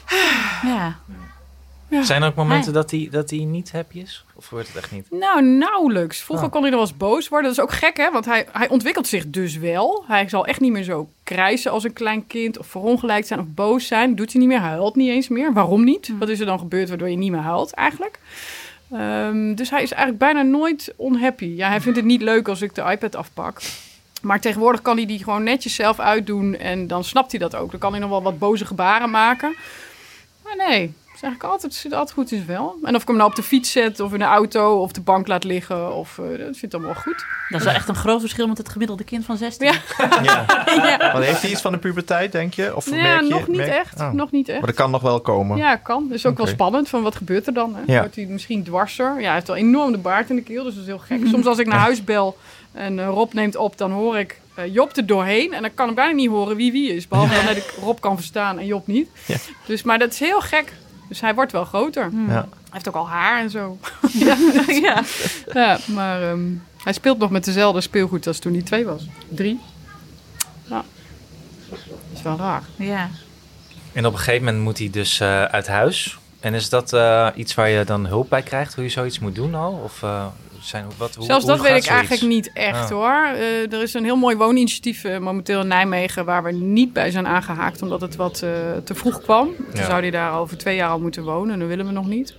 [0.63, 0.97] Ja.
[2.03, 4.25] Zijn er ook momenten dat hij, dat hij niet happy is?
[4.35, 5.07] Of wordt het echt niet?
[5.11, 6.21] Nou, nauwelijks.
[6.23, 6.53] Vroeger Ah.
[6.53, 7.49] kon hij nog wel eens boos worden.
[7.55, 8.11] Dat is ook gek, hè?
[8.11, 10.05] Want hij, hij ontwikkelt zich dus wel.
[10.07, 12.59] Hij zal echt niet meer zo krijsen als een klein kind...
[12.59, 14.15] of verongelijkt zijn of boos zijn.
[14.15, 14.61] Doet hij niet meer.
[14.61, 15.53] Hij huilt niet eens meer.
[15.53, 16.13] Waarom niet?
[16.19, 18.19] Wat is er dan gebeurd waardoor je niet meer huilt eigenlijk?
[18.91, 21.45] Ehm, dus hij is eigenlijk bijna nooit unhappy.
[21.45, 23.61] Ja, hij vindt het niet leuk als ik de iPad afpak.
[24.23, 26.57] Maar tegenwoordig kan hij die gewoon netjes zelf uitdoen...
[26.57, 27.71] en dan snapt hij dat ook.
[27.71, 29.57] Dan kan hij nog wel wat boze gebaren maken.
[30.45, 32.77] Maar nee, is eigenlijk altijd, het zit altijd goed in zijn vel.
[32.83, 35.01] En of ik hem nou op de fiets zet, of in de auto, of de
[35.01, 37.25] bank laat liggen, of eh, dat vindt allemaal goed.
[37.49, 39.67] Dat is wel echt een groot verschil met het gemiddelde kind van 16.
[39.67, 39.73] Ja.
[40.23, 40.45] ja.
[40.67, 40.97] ja.
[40.99, 42.77] Maar heeft hij iets van de puberteit, denk je?
[42.77, 44.01] Of Ja, merk je, nog niet merk- echt.
[44.01, 44.11] Oh.
[44.13, 44.67] Nog niet Maar echt.
[44.67, 45.57] dat kan nog wel komen.
[45.57, 46.05] Ja, kan.
[46.09, 47.75] Dat is ook wel spannend van wat gebeurt er dan.
[47.75, 47.93] Hè?
[47.93, 48.01] Ja.
[48.01, 49.15] Wordt hij misschien dwarser?
[49.21, 51.21] Ja, hij heeft wel enorm de baard in de keel, dus dat is heel gek.
[51.33, 52.37] Soms als ik naar huis bel
[52.73, 55.53] en eh, Rob neemt op, dan hoor ik eh, Job er doorheen.
[55.53, 57.09] En dan kan ik bijna niet horen wie wie is.
[57.09, 59.09] Behalve dan dat ik Rob kan verstaan en Job niet.
[59.27, 59.37] Ja.
[59.67, 60.73] Dus, maar dat is heel gek.
[61.15, 62.11] Dus hij wordt wel groter.
[62.27, 62.33] Ja.
[62.33, 63.79] Hij heeft ook al haar en zo.
[64.27, 64.37] ja,
[64.83, 65.03] ja.
[65.53, 66.41] ja, maar ehm,
[66.83, 69.07] hij speelt nog met dezelfde speelgoed als toen hij twee was.
[69.29, 69.61] Drie.
[70.65, 70.85] Ja.
[71.69, 71.79] Dat
[72.13, 72.63] is wel raar.
[72.77, 73.09] ja.
[73.93, 76.19] En op een gegeven moment moet hij dus eh, uit huis.
[76.41, 78.75] En is dat eh, iets waar je dan hulp bij krijgt?
[78.75, 79.73] Hoe je zoiets moet doen al?
[79.85, 80.27] Of eh,
[80.65, 82.09] zijn, wat, hoe, Zelfs hoe dat weet ik zoiets?
[82.09, 82.89] eigenlijk niet echt Ah.
[82.91, 83.25] hoor.
[83.37, 87.11] Eh, er is een heel mooi wooninitiatief eh, momenteel in Nijmegen waar we niet bij
[87.11, 88.51] zijn aangehaakt omdat het wat eh,
[88.85, 89.47] te vroeg kwam.
[89.57, 89.85] Toen Ja.
[89.87, 92.35] zou hij daar over twee jaar al moeten wonen en dat willen we nog niet.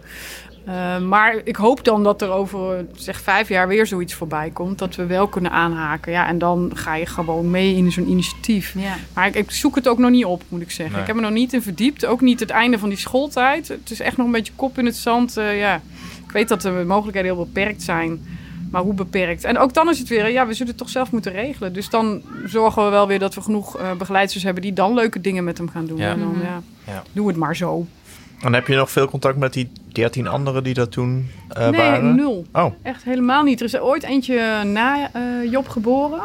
[0.66, 4.80] Eh, maar ik hoop dan dat er over zeg vijf jaar weer zoiets voorbij komt.
[4.80, 6.12] Dat we wel kunnen aanhaken.
[6.12, 8.74] Ja, en dan ga je gewoon mee in zo'n initiatief.
[8.78, 8.96] ja.
[9.14, 10.92] Maar ik, ik zoek het ook nog niet op, moet ik zeggen.
[10.94, 11.02] Nee.
[11.02, 12.06] Ik heb me nog niet in verdiept.
[12.06, 13.68] Ook niet het einde van die schooltijd.
[13.68, 15.38] Het is echt nog een beetje kop in het zand.
[15.38, 15.82] eh, ja.
[16.36, 18.22] Weet dat de mogelijkheden heel beperkt zijn.
[18.72, 19.44] Maar hoe beperkt?
[19.44, 21.74] En ook dan is het weer, ja, we zullen het toch zelf moeten regelen.
[21.74, 25.22] Dus dan zorgen we wel weer dat we genoeg eh begeleiders hebben die dan leuke
[25.22, 25.98] dingen met hem gaan doen.
[25.98, 26.12] Ja.
[26.12, 26.62] En dan, ja,
[26.94, 27.04] Ja.
[27.14, 27.86] doe het maar zo.
[28.42, 31.80] En heb je nog veel contact met die 13 anderen die dat toen eh, nee,
[31.82, 32.16] waren?
[32.16, 32.46] nul.
[32.54, 33.60] Oh, Echt helemaal niet.
[33.60, 35.22] Er is er ooit eentje na eh,
[35.52, 36.20] Job geboren.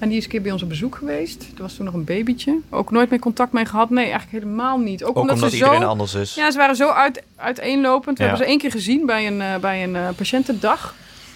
[0.00, 1.42] En die is een keer bij ons op bezoek geweest.
[1.56, 2.58] Er was toen nog een babytje.
[2.70, 3.90] Ook nooit meer contact mee gehad.
[3.90, 5.02] Nee, eigenlijk helemaal niet.
[5.04, 5.86] Ook, ook omdat, omdat ze iedereen zo...
[5.86, 6.34] anders is.
[6.34, 8.18] Ja, ze waren zo uit, uiteenlopend.
[8.18, 8.28] We Ja.
[8.28, 10.94] hebben ze één keer gezien bij een, eh, bij een eh, patiëntendag.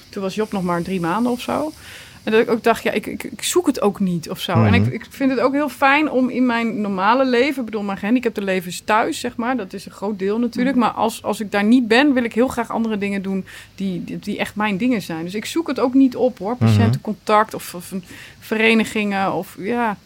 [0.08, 1.72] Toen was Job nog maar drie maanden of zo.
[2.24, 4.56] En dat ik ook dacht, ja, ik, ik, ik zoek het ook niet of zo.
[4.56, 4.66] Mhm.
[4.66, 7.58] En ik, ik vind het ook heel fijn om in mijn normale leven...
[7.58, 9.56] Ik bedoel, mijn gehandicapte leven is thuis, zeg maar.
[9.56, 10.76] Dat is een groot deel natuurlijk.
[10.76, 13.44] Maar als, als ik daar niet ben, wil ik heel graag andere dingen doen...
[13.74, 15.24] Die, die, die echt mijn dingen zijn.
[15.24, 16.56] Dus ik zoek het ook niet op, hoor.
[16.56, 18.04] Patiëntencontact of, of een
[18.38, 19.96] verenigingen of ja...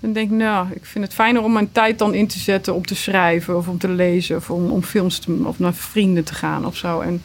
[0.00, 2.74] Dan denk ik, nou, ik vind het fijner om mijn tijd dan in te zetten
[2.74, 6.24] om te schrijven of om te lezen of om, om films te, of naar vrienden
[6.24, 7.00] te gaan of zo.
[7.00, 7.22] En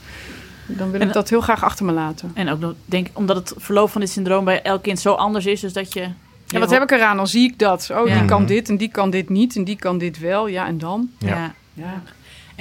[0.77, 2.31] dan wil En ik dat heel graag achter me laten.
[2.33, 5.13] En ook nog, denk ik, omdat het verloop van dit syndroom bij elk kind zo
[5.13, 6.07] anders is, dus dat je...
[6.47, 7.17] Ja, wat heb ik eraan?
[7.17, 7.89] Dan zie ik dat.
[7.93, 8.17] Oh, Ja.
[8.17, 10.47] die kan dit en die kan dit niet en die kan dit wel.
[10.47, 11.09] Ja, en dan?
[11.17, 11.53] Ja.
[11.73, 12.01] Ja.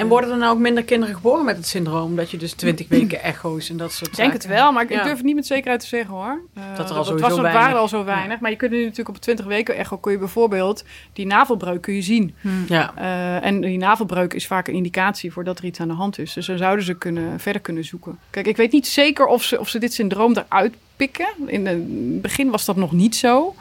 [0.01, 2.17] En worden er nou ook minder kinderen geboren met het syndroom?
[2.17, 4.91] Dat je dus 20 weken echo's en dat soort Ik denk het wel, maar ik,
[4.91, 5.03] Ja.
[5.03, 6.41] durf het niet met zekerheid te zeggen hoor.
[6.55, 8.41] Eh, Dat er al het sowieso was, het weinig- waren al zo weinig.
[8.41, 11.95] Maar je kunt nu natuurlijk op 20 weken echo kun je bijvoorbeeld die navelbreuk kun
[11.95, 12.35] je zien.
[12.69, 12.93] Ja.
[12.97, 16.19] Eh, en die navelbreuk is vaak een indicatie voor dat er iets aan de hand
[16.19, 16.33] is.
[16.33, 18.19] Dus dan zouden ze kunnen, verder kunnen zoeken.
[18.31, 21.29] Kijk, ik weet niet zeker of ze, of ze dit syndroom eruit pikken.
[21.47, 23.55] In het begin was dat nog niet zo.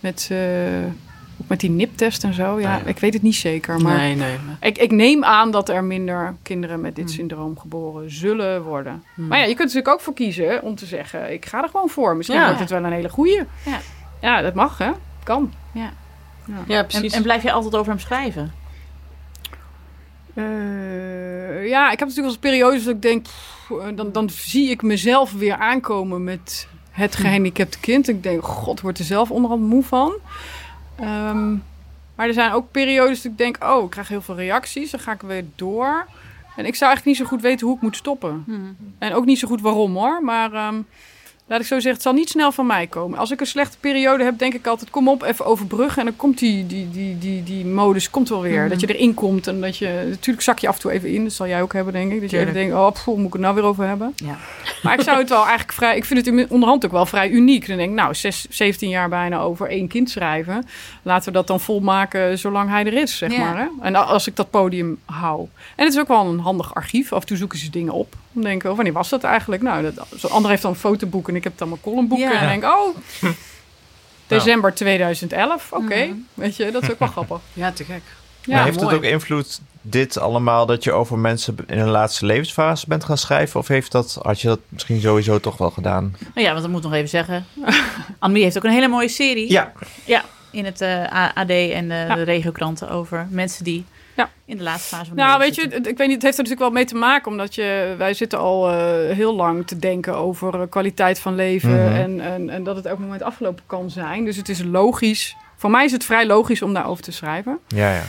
[0.00, 0.38] Met, uh,
[1.36, 2.60] met die niptest en zo.
[2.60, 3.80] Ja, ik weet het niet zeker.
[3.80, 4.36] Maar nee, nee.
[4.60, 7.14] Ik, ik neem aan dat er minder kinderen met dit hmm.
[7.14, 9.02] syndroom geboren zullen worden.
[9.14, 9.26] Hmm.
[9.26, 11.32] Maar ja, je kunt natuurlijk ook voor kiezen om te zeggen...
[11.32, 12.16] ik ga er gewoon voor.
[12.16, 13.42] Misschien wordt het wel een hele goeie.
[13.64, 13.80] Ja.
[14.20, 14.90] ja, dat mag, hè?
[15.22, 15.52] Kan.
[15.72, 15.92] Ja,
[16.44, 16.64] ja.
[16.66, 17.12] ja precies.
[17.12, 18.52] En, en blijf je altijd over hem schrijven?
[20.34, 23.26] Uh, ja, ik heb natuurlijk als periodes dat ik denk,
[23.94, 27.22] dan, dan zie ik mezelf weer aankomen met het hm.
[27.22, 28.08] gehandicapte kind.
[28.08, 30.14] Ik denk, god, wordt er zelf onderhand moe van.
[31.00, 31.62] Um,
[32.14, 34.90] maar er zijn ook periodes dat ik denk, oh, ik krijg heel veel reacties.
[34.90, 36.06] Dan ga ik weer door.
[36.56, 38.42] En ik zou eigenlijk niet zo goed weten hoe ik moet stoppen.
[38.46, 38.52] Hm.
[38.98, 40.22] En ook niet zo goed waarom hoor.
[40.22, 40.86] Maar um,
[41.46, 43.18] laat ik zo zeggen, het zal niet snel van mij komen.
[43.18, 45.98] Als ik een slechte periode heb, denk ik altijd, kom op, even overbruggen.
[45.98, 48.60] En dan komt die, die, die, die, die modus komt wel weer.
[48.60, 48.68] Mhm.
[48.68, 50.06] Dat je erin komt en dat je...
[50.08, 52.20] Natuurlijk zak je af en toe even in, dat zal jij ook hebben, denk ik.
[52.20, 54.12] Dat je even denkt, oh, pff, moet ik het nou weer over hebben?
[54.16, 54.36] Ja.
[54.82, 55.96] Maar ik zou het wel eigenlijk vrij...
[55.96, 57.66] Ik vind het onderhand ook wel vrij uniek.
[57.66, 60.66] Dan denk ik, nou, 6, 17 jaar bijna over één kind schrijven.
[61.02, 63.58] Laten we dat dan volmaken zolang hij er is, zeg maar.
[63.58, 63.66] Hè?
[63.80, 65.48] En als ik dat podium hou.
[65.76, 67.12] En het is ook wel een handig archief.
[67.12, 68.14] Af en toe zoeken ze dingen op.
[68.36, 69.62] Dan denken, oh, wanneer was dat eigenlijk?
[69.62, 72.28] Nou, dat, zo, ander heeft dan een fotoboek en ik heb dan mijn columnboeken.
[72.28, 72.40] Ja.
[72.40, 72.96] En denk, oh,
[74.26, 75.72] december 2011.
[75.72, 77.40] Oké, weet je, dat is ook wel grappig.
[77.52, 78.02] Ja, te gek.
[78.40, 82.86] Ja, heeft het ook invloed, dit allemaal, dat je over mensen in hun laatste levensfase
[82.88, 83.60] bent gaan schrijven?
[83.60, 86.16] Of heeft dat, had je dat misschien sowieso toch wel gedaan?
[86.34, 87.46] Nou ja, want dat moet nog even zeggen.
[88.18, 89.50] Annemie heeft ook een hele mooie serie.
[89.50, 89.72] Ja.
[90.04, 93.84] Ja, in het uh, AD en de, de regiokranten over mensen die
[94.16, 94.30] ja.
[94.44, 96.42] in de laatste fase van de Nou, weet je, ik weet niet, het heeft er
[96.42, 98.76] natuurlijk wel mee te maken, omdat je, wij zitten al uh,
[99.10, 101.94] heel lang te denken over uh, kwaliteit van leven mm -hmm.
[101.94, 104.24] en, en, en, dat het elk moment afgelopen kan zijn.
[104.24, 105.36] Dus het is logisch.
[105.56, 107.58] Voor mij is het vrij logisch om daarover te schrijven.
[107.68, 108.02] Ja, ja.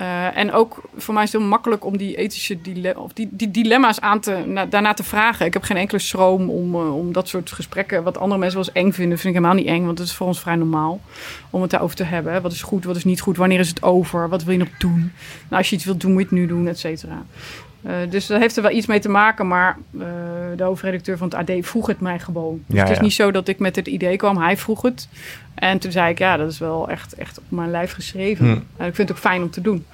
[0.00, 3.28] Uh, en ook voor mij is het heel makkelijk om die ethische dile of die,
[3.30, 5.46] die dilemma's aan te, na, daarna te vragen.
[5.46, 8.68] Ik heb geen enkele schroom om, uh, om dat soort gesprekken, wat andere mensen wel
[8.68, 11.00] eens eng vinden, vind ik helemaal niet eng, want het is voor ons vrij normaal
[11.50, 12.42] om het daarover te hebben.
[12.42, 14.78] Wat is goed, wat is niet goed, wanneer is het over, wat wil je nog
[14.78, 15.12] doen?
[15.48, 17.22] Nou, als je iets wilt doen, moet je het nu doen, et cetera.
[17.86, 20.02] Uh, dus dat heeft er wel iets mee te maken, maar uh,
[20.56, 22.62] de hoofdredacteur van het AD vroeg het mij gewoon.
[22.66, 23.02] Dus ja, het is ja.
[23.02, 25.08] niet zo dat ik met het idee kwam, hij vroeg het.
[25.54, 28.46] En toen zei ik, ja, dat is wel echt, echt op mijn lijf geschreven.
[28.46, 28.52] Hm.
[28.76, 29.86] En ik vind het ook fijn om te doen.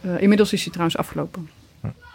[0.00, 1.48] Uh, inmiddels is hij trouwens afgelopen.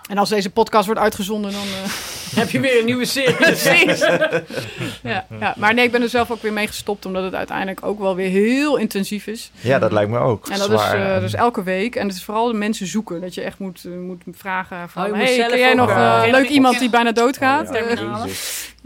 [0.08, 1.92] En als deze podcast wordt uitgezonden, dan uh,
[2.42, 3.36] heb je weer een nieuwe serie.
[5.14, 7.86] ja, ja, maar nee, ik ben er zelf ook weer mee gestopt, omdat het uiteindelijk
[7.86, 9.52] ook wel weer heel intensief is.
[9.60, 10.48] Ja, dat lijkt me ook.
[10.48, 11.96] En dat is uh, dus elke week.
[11.96, 13.22] En het is vooral de mensen zoeken.
[13.22, 15.96] Dat je echt moet, moet vragen van, oh, hey, ken jij nog
[16.32, 17.70] leuk iemand die bijna doodgaat?
[17.70, 18.26] Oh, ja.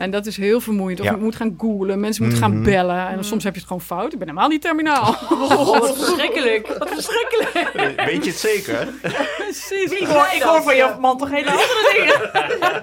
[0.02, 1.00] En dat is heel vermoeiend.
[1.00, 1.12] Of ja.
[1.12, 2.64] je moet gaan googlen, mensen moeten mm -hmm.
[2.64, 3.08] gaan bellen.
[3.08, 4.14] En soms heb je het gewoon fout.
[4.14, 5.16] Ik ben helemaal niet terminaal.
[5.52, 6.68] Oh, wat verschrikkelijk.
[6.78, 8.02] Wat verschrikkelijk.
[8.06, 8.88] Weet je het zeker?
[9.38, 9.92] Precies.
[9.92, 12.32] Ik hoor, ik hoor van je man toch hele andere dingen.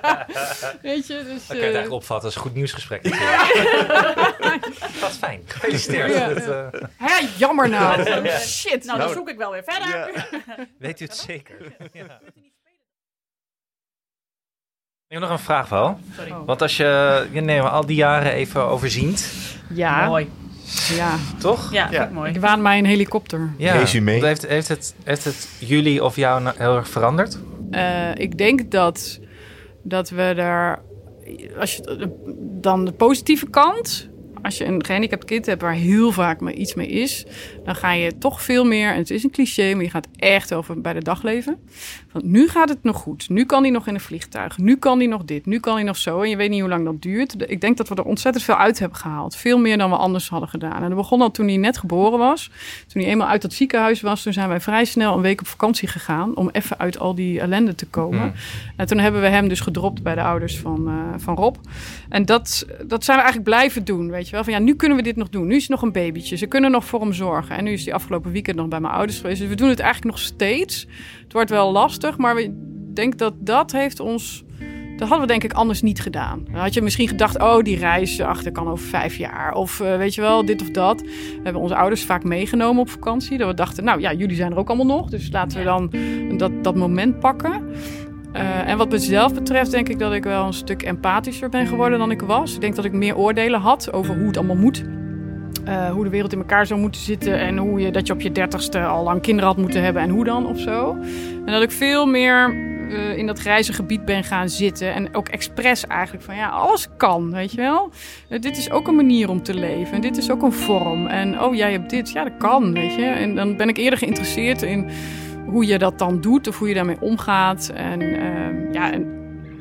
[0.92, 1.24] Weet je, dus...
[1.26, 3.02] Dan kan je het eigenlijk opvatten als een goed nieuwsgesprek.
[5.00, 5.42] dat is fijn.
[5.46, 6.12] Gefeliciteerd.
[6.12, 6.26] Ja.
[6.26, 6.66] Met, uh...
[6.96, 8.28] Hé, jammer nou.
[8.40, 8.84] Shit.
[8.84, 10.28] Nou, dan zoek ik wel weer verder.
[10.78, 11.56] Weet u het zeker?
[11.92, 12.20] Ja.
[15.09, 15.98] Ik heb nog een vraag wel.
[16.16, 16.34] Sorry.
[16.46, 19.32] Want als je, je nee, al die jaren even overziet.
[19.74, 20.06] Ja.
[20.06, 20.30] Mooi.
[20.96, 21.16] Ja.
[21.38, 21.72] Toch?
[21.72, 22.11] Ja, ja.
[22.12, 22.32] mooi.
[22.32, 23.50] Ik waan mij een helikopter.
[23.56, 23.72] Ja.
[23.72, 24.11] Resume.
[24.11, 27.38] Heeft, heeft, het, heeft het jullie of jou nou heel erg veranderd?
[27.70, 29.20] Uh, ik denk dat,
[29.82, 30.82] dat we daar...
[31.59, 32.11] Als je,
[32.61, 34.09] dan de positieve kant
[34.43, 37.26] als je een gehandicapt kind hebt waar heel vaak maar iets mee is,
[37.64, 40.55] dan ga je toch veel meer, en het is een cliché, maar je gaat echt
[40.55, 41.59] over bij de dag leven.
[42.12, 43.28] Want nu gaat het nog goed.
[43.28, 44.59] Nu kan hij nog in een vliegtuig.
[44.59, 45.47] Nu kan hij nog dit.
[45.47, 46.20] Nu kan hij nog zo.
[46.20, 47.51] En je weet niet hoe lang dat duurt.
[47.51, 49.36] Ik denk dat we er ontzettend veel uit hebben gehaald.
[49.36, 50.82] Veel meer dan we anders hadden gedaan.
[50.82, 52.51] En dat begon al toen hij net geboren was.
[52.86, 55.47] Toen hij eenmaal uit dat ziekenhuis was, toen zijn wij vrij snel een week op
[55.47, 56.36] vakantie gegaan.
[56.36, 58.24] Om even uit al die ellende te komen.
[58.24, 58.32] Mm.
[58.76, 61.57] En toen hebben we hem dus gedropt bij de ouders van, uh, van Rob.
[62.09, 64.11] En dat, dat zijn we eigenlijk blijven doen.
[64.11, 64.45] Weet je wel?
[64.45, 65.47] Van ja, nu kunnen we dit nog doen.
[65.47, 66.37] Nu is het nog een babytje.
[66.37, 67.57] Ze kunnen nog voor hem zorgen.
[67.57, 69.41] En nu is hij afgelopen weekend nog bij mijn ouders geweest.
[69.41, 70.87] Dus we doen het eigenlijk nog steeds.
[71.22, 72.51] Het wordt wel lastig, maar ik
[72.95, 74.47] denk dat dat heeft ons...
[74.97, 76.45] Dat hadden we denk ik anders niet gedaan.
[76.45, 79.55] Dan had je misschien gedacht, oh, die reis, ach, dat kan over vijf jaar.
[79.55, 81.01] Of uh, weet je wel, dit of dat.
[81.01, 83.39] We hebben onze ouders vaak meegenomen op vakantie.
[83.39, 85.11] Dat we dachten, nou ja, jullie zijn er ook allemaal nog.
[85.11, 85.92] Dus laten we dan
[86.38, 87.63] dat, dat moment pakken.
[88.33, 91.99] Uh, en wat mezelf betreft denk ik dat ik wel een stuk empathischer ben geworden
[91.99, 92.55] dan ik was.
[92.55, 94.84] Ik denk dat ik meer oordelen had over hoe het allemaal moet.
[95.68, 98.21] Uh, hoe de wereld in elkaar zou moeten zitten en hoe je, dat je op
[98.21, 100.96] je dertigste al lang kinderen had moeten hebben en hoe dan of zo.
[101.46, 102.55] En dat ik veel meer
[102.91, 106.88] uh, in dat grijze gebied ben gaan zitten en ook expres eigenlijk van ja, alles
[106.96, 107.91] kan, weet je wel.
[108.29, 111.07] Dit is ook een manier om te leven en dit is ook een vorm.
[111.07, 113.05] En oh, jij hebt dit, ja, dat kan, weet je.
[113.05, 114.91] En dan ben ik eerder geïnteresseerd in
[115.50, 117.72] hoe je dat dan doet of hoe je daarmee omgaat.
[117.75, 118.00] En
[118.72, 119.18] ja, en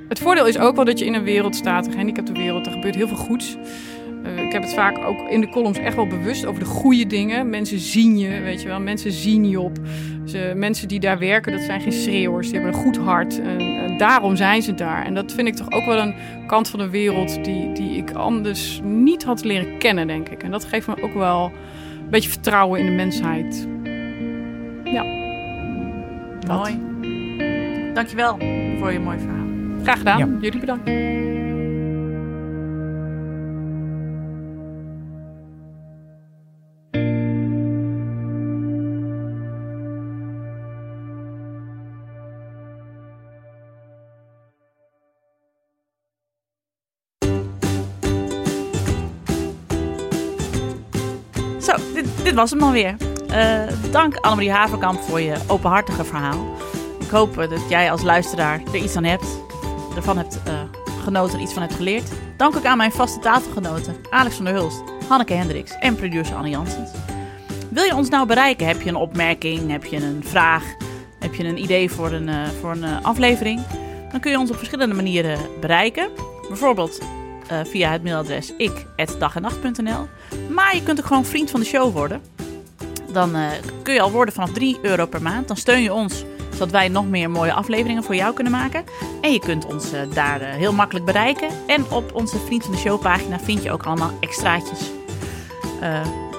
[0.08, 2.72] het voordeel is ook wel dat je in een wereld staat, een gehandicapte wereld, er
[2.72, 3.58] gebeurt heel veel goeds.
[4.24, 7.08] Eh, ik heb het vaak ook in de columns echt wel bewust over de goede
[7.08, 7.50] dingen.
[7.50, 8.80] Mensen zien je, weet je wel.
[8.80, 9.78] Mensen zien je op.
[10.26, 12.50] Ze, mensen die daar werken, dat zijn geen schreeuwers.
[12.50, 13.42] Die hebben een goed hart.
[13.42, 15.06] En, en, daarom zijn ze daar.
[15.06, 16.16] En dat vind ik toch ook wel een
[16.48, 20.44] kant van de wereld die, die ik anders niet had leren kennen, denk ik.
[20.44, 21.52] En dat geeft me ook wel
[22.04, 23.68] een beetje vertrouwen in de mensheid.
[24.84, 25.27] Ja.
[26.48, 26.80] Mooi.
[27.94, 28.38] Dankjewel
[28.80, 29.46] voor je mooi verhaal.
[29.84, 30.38] Graag gedaan.
[30.42, 30.90] Jullie bedankt.
[51.64, 52.96] Zo, dit, dit was hem alweer.
[53.00, 53.17] Uh,
[53.92, 56.56] dank Annemarie Haverkamp voor je openhartige verhaal.
[57.00, 59.40] Ik hoop uh, dat jij als luisteraar er iets aan hebt,
[59.96, 60.54] ervan hebt uh,
[61.04, 62.12] genoten en iets van hebt geleerd.
[62.38, 66.50] Dank ook aan mijn vaste tafelgenoten Alex van der Hulst, Hanneke Hendricks en producer Anne
[66.50, 66.92] Janssens.
[67.70, 68.68] Wil je ons nou bereiken?
[68.68, 69.72] Heb je een opmerking?
[69.72, 70.64] Heb je een vraag?
[71.20, 72.30] Heb je een idee voor een,
[72.62, 73.62] voor een aflevering?
[74.12, 76.10] Dan kun je ons op verschillende manieren bereiken.
[76.48, 77.02] Bijvoorbeeld
[77.64, 80.08] via het mailadres ik.dagennacht.nl.
[80.50, 82.22] Maar je kunt ook gewoon vriend van de show worden.
[83.12, 83.48] Dan uh,
[83.84, 85.48] kun je al worden vanaf 3 euro per maand.
[85.48, 88.84] Dan steun je ons, zodat wij nog meer mooie afleveringen voor jou kunnen maken.
[89.22, 91.50] En je kunt ons uh, daar heel makkelijk bereiken.
[91.68, 94.92] En op onze Vriend van de Show pagina vind je ook allemaal extraatjes.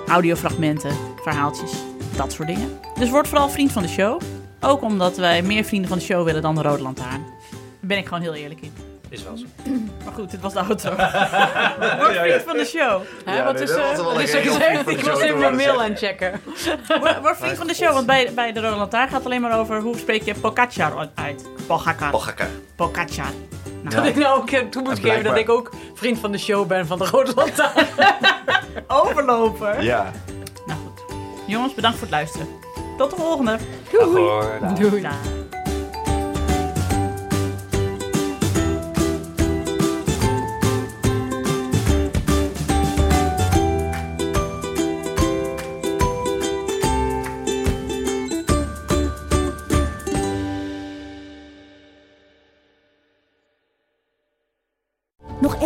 [0.06, 1.72] audiofragmenten, verhaaltjes,
[2.16, 2.80] dat soort dingen.
[2.98, 4.20] Dus word vooral vriend van de show.
[4.60, 7.22] Ook omdat wij meer vrienden van de show willen dan de Rode Lantaarn.
[7.50, 8.87] Daar ben ik gewoon heel eerlijk in.
[9.08, 9.44] Is wel zo.
[10.04, 10.90] Maar goed, dit was de outro.
[11.98, 13.02] Word vriend van de show.
[13.24, 13.70] Hè, ja, wat nee, is,
[14.30, 14.88] gezegd?
[14.88, 16.40] Ik was even mijn mail aan het checken.
[17.22, 19.80] Vriend van de show, want bij, bij de Rode Lantaarn gaat het alleen maar over
[19.80, 21.46] hoe spreek je Pogacar uit.
[21.66, 22.10] Pogacar.
[22.10, 22.48] Pogacar.
[22.76, 23.32] Pogacar.
[23.82, 23.94] Nou.
[23.94, 26.86] Dat ik nou ook toe moet geven dat ik ook vriend van de show ben
[26.86, 27.86] van de Rode Lantaarn.
[28.88, 29.82] Overloper.
[29.82, 30.12] Ja.
[30.66, 31.16] Nou goed.
[31.46, 32.46] Jongens, bedankt voor het luisteren.
[32.96, 33.58] Tot de volgende.
[33.90, 34.90] Doei.
[34.90, 35.06] Doei.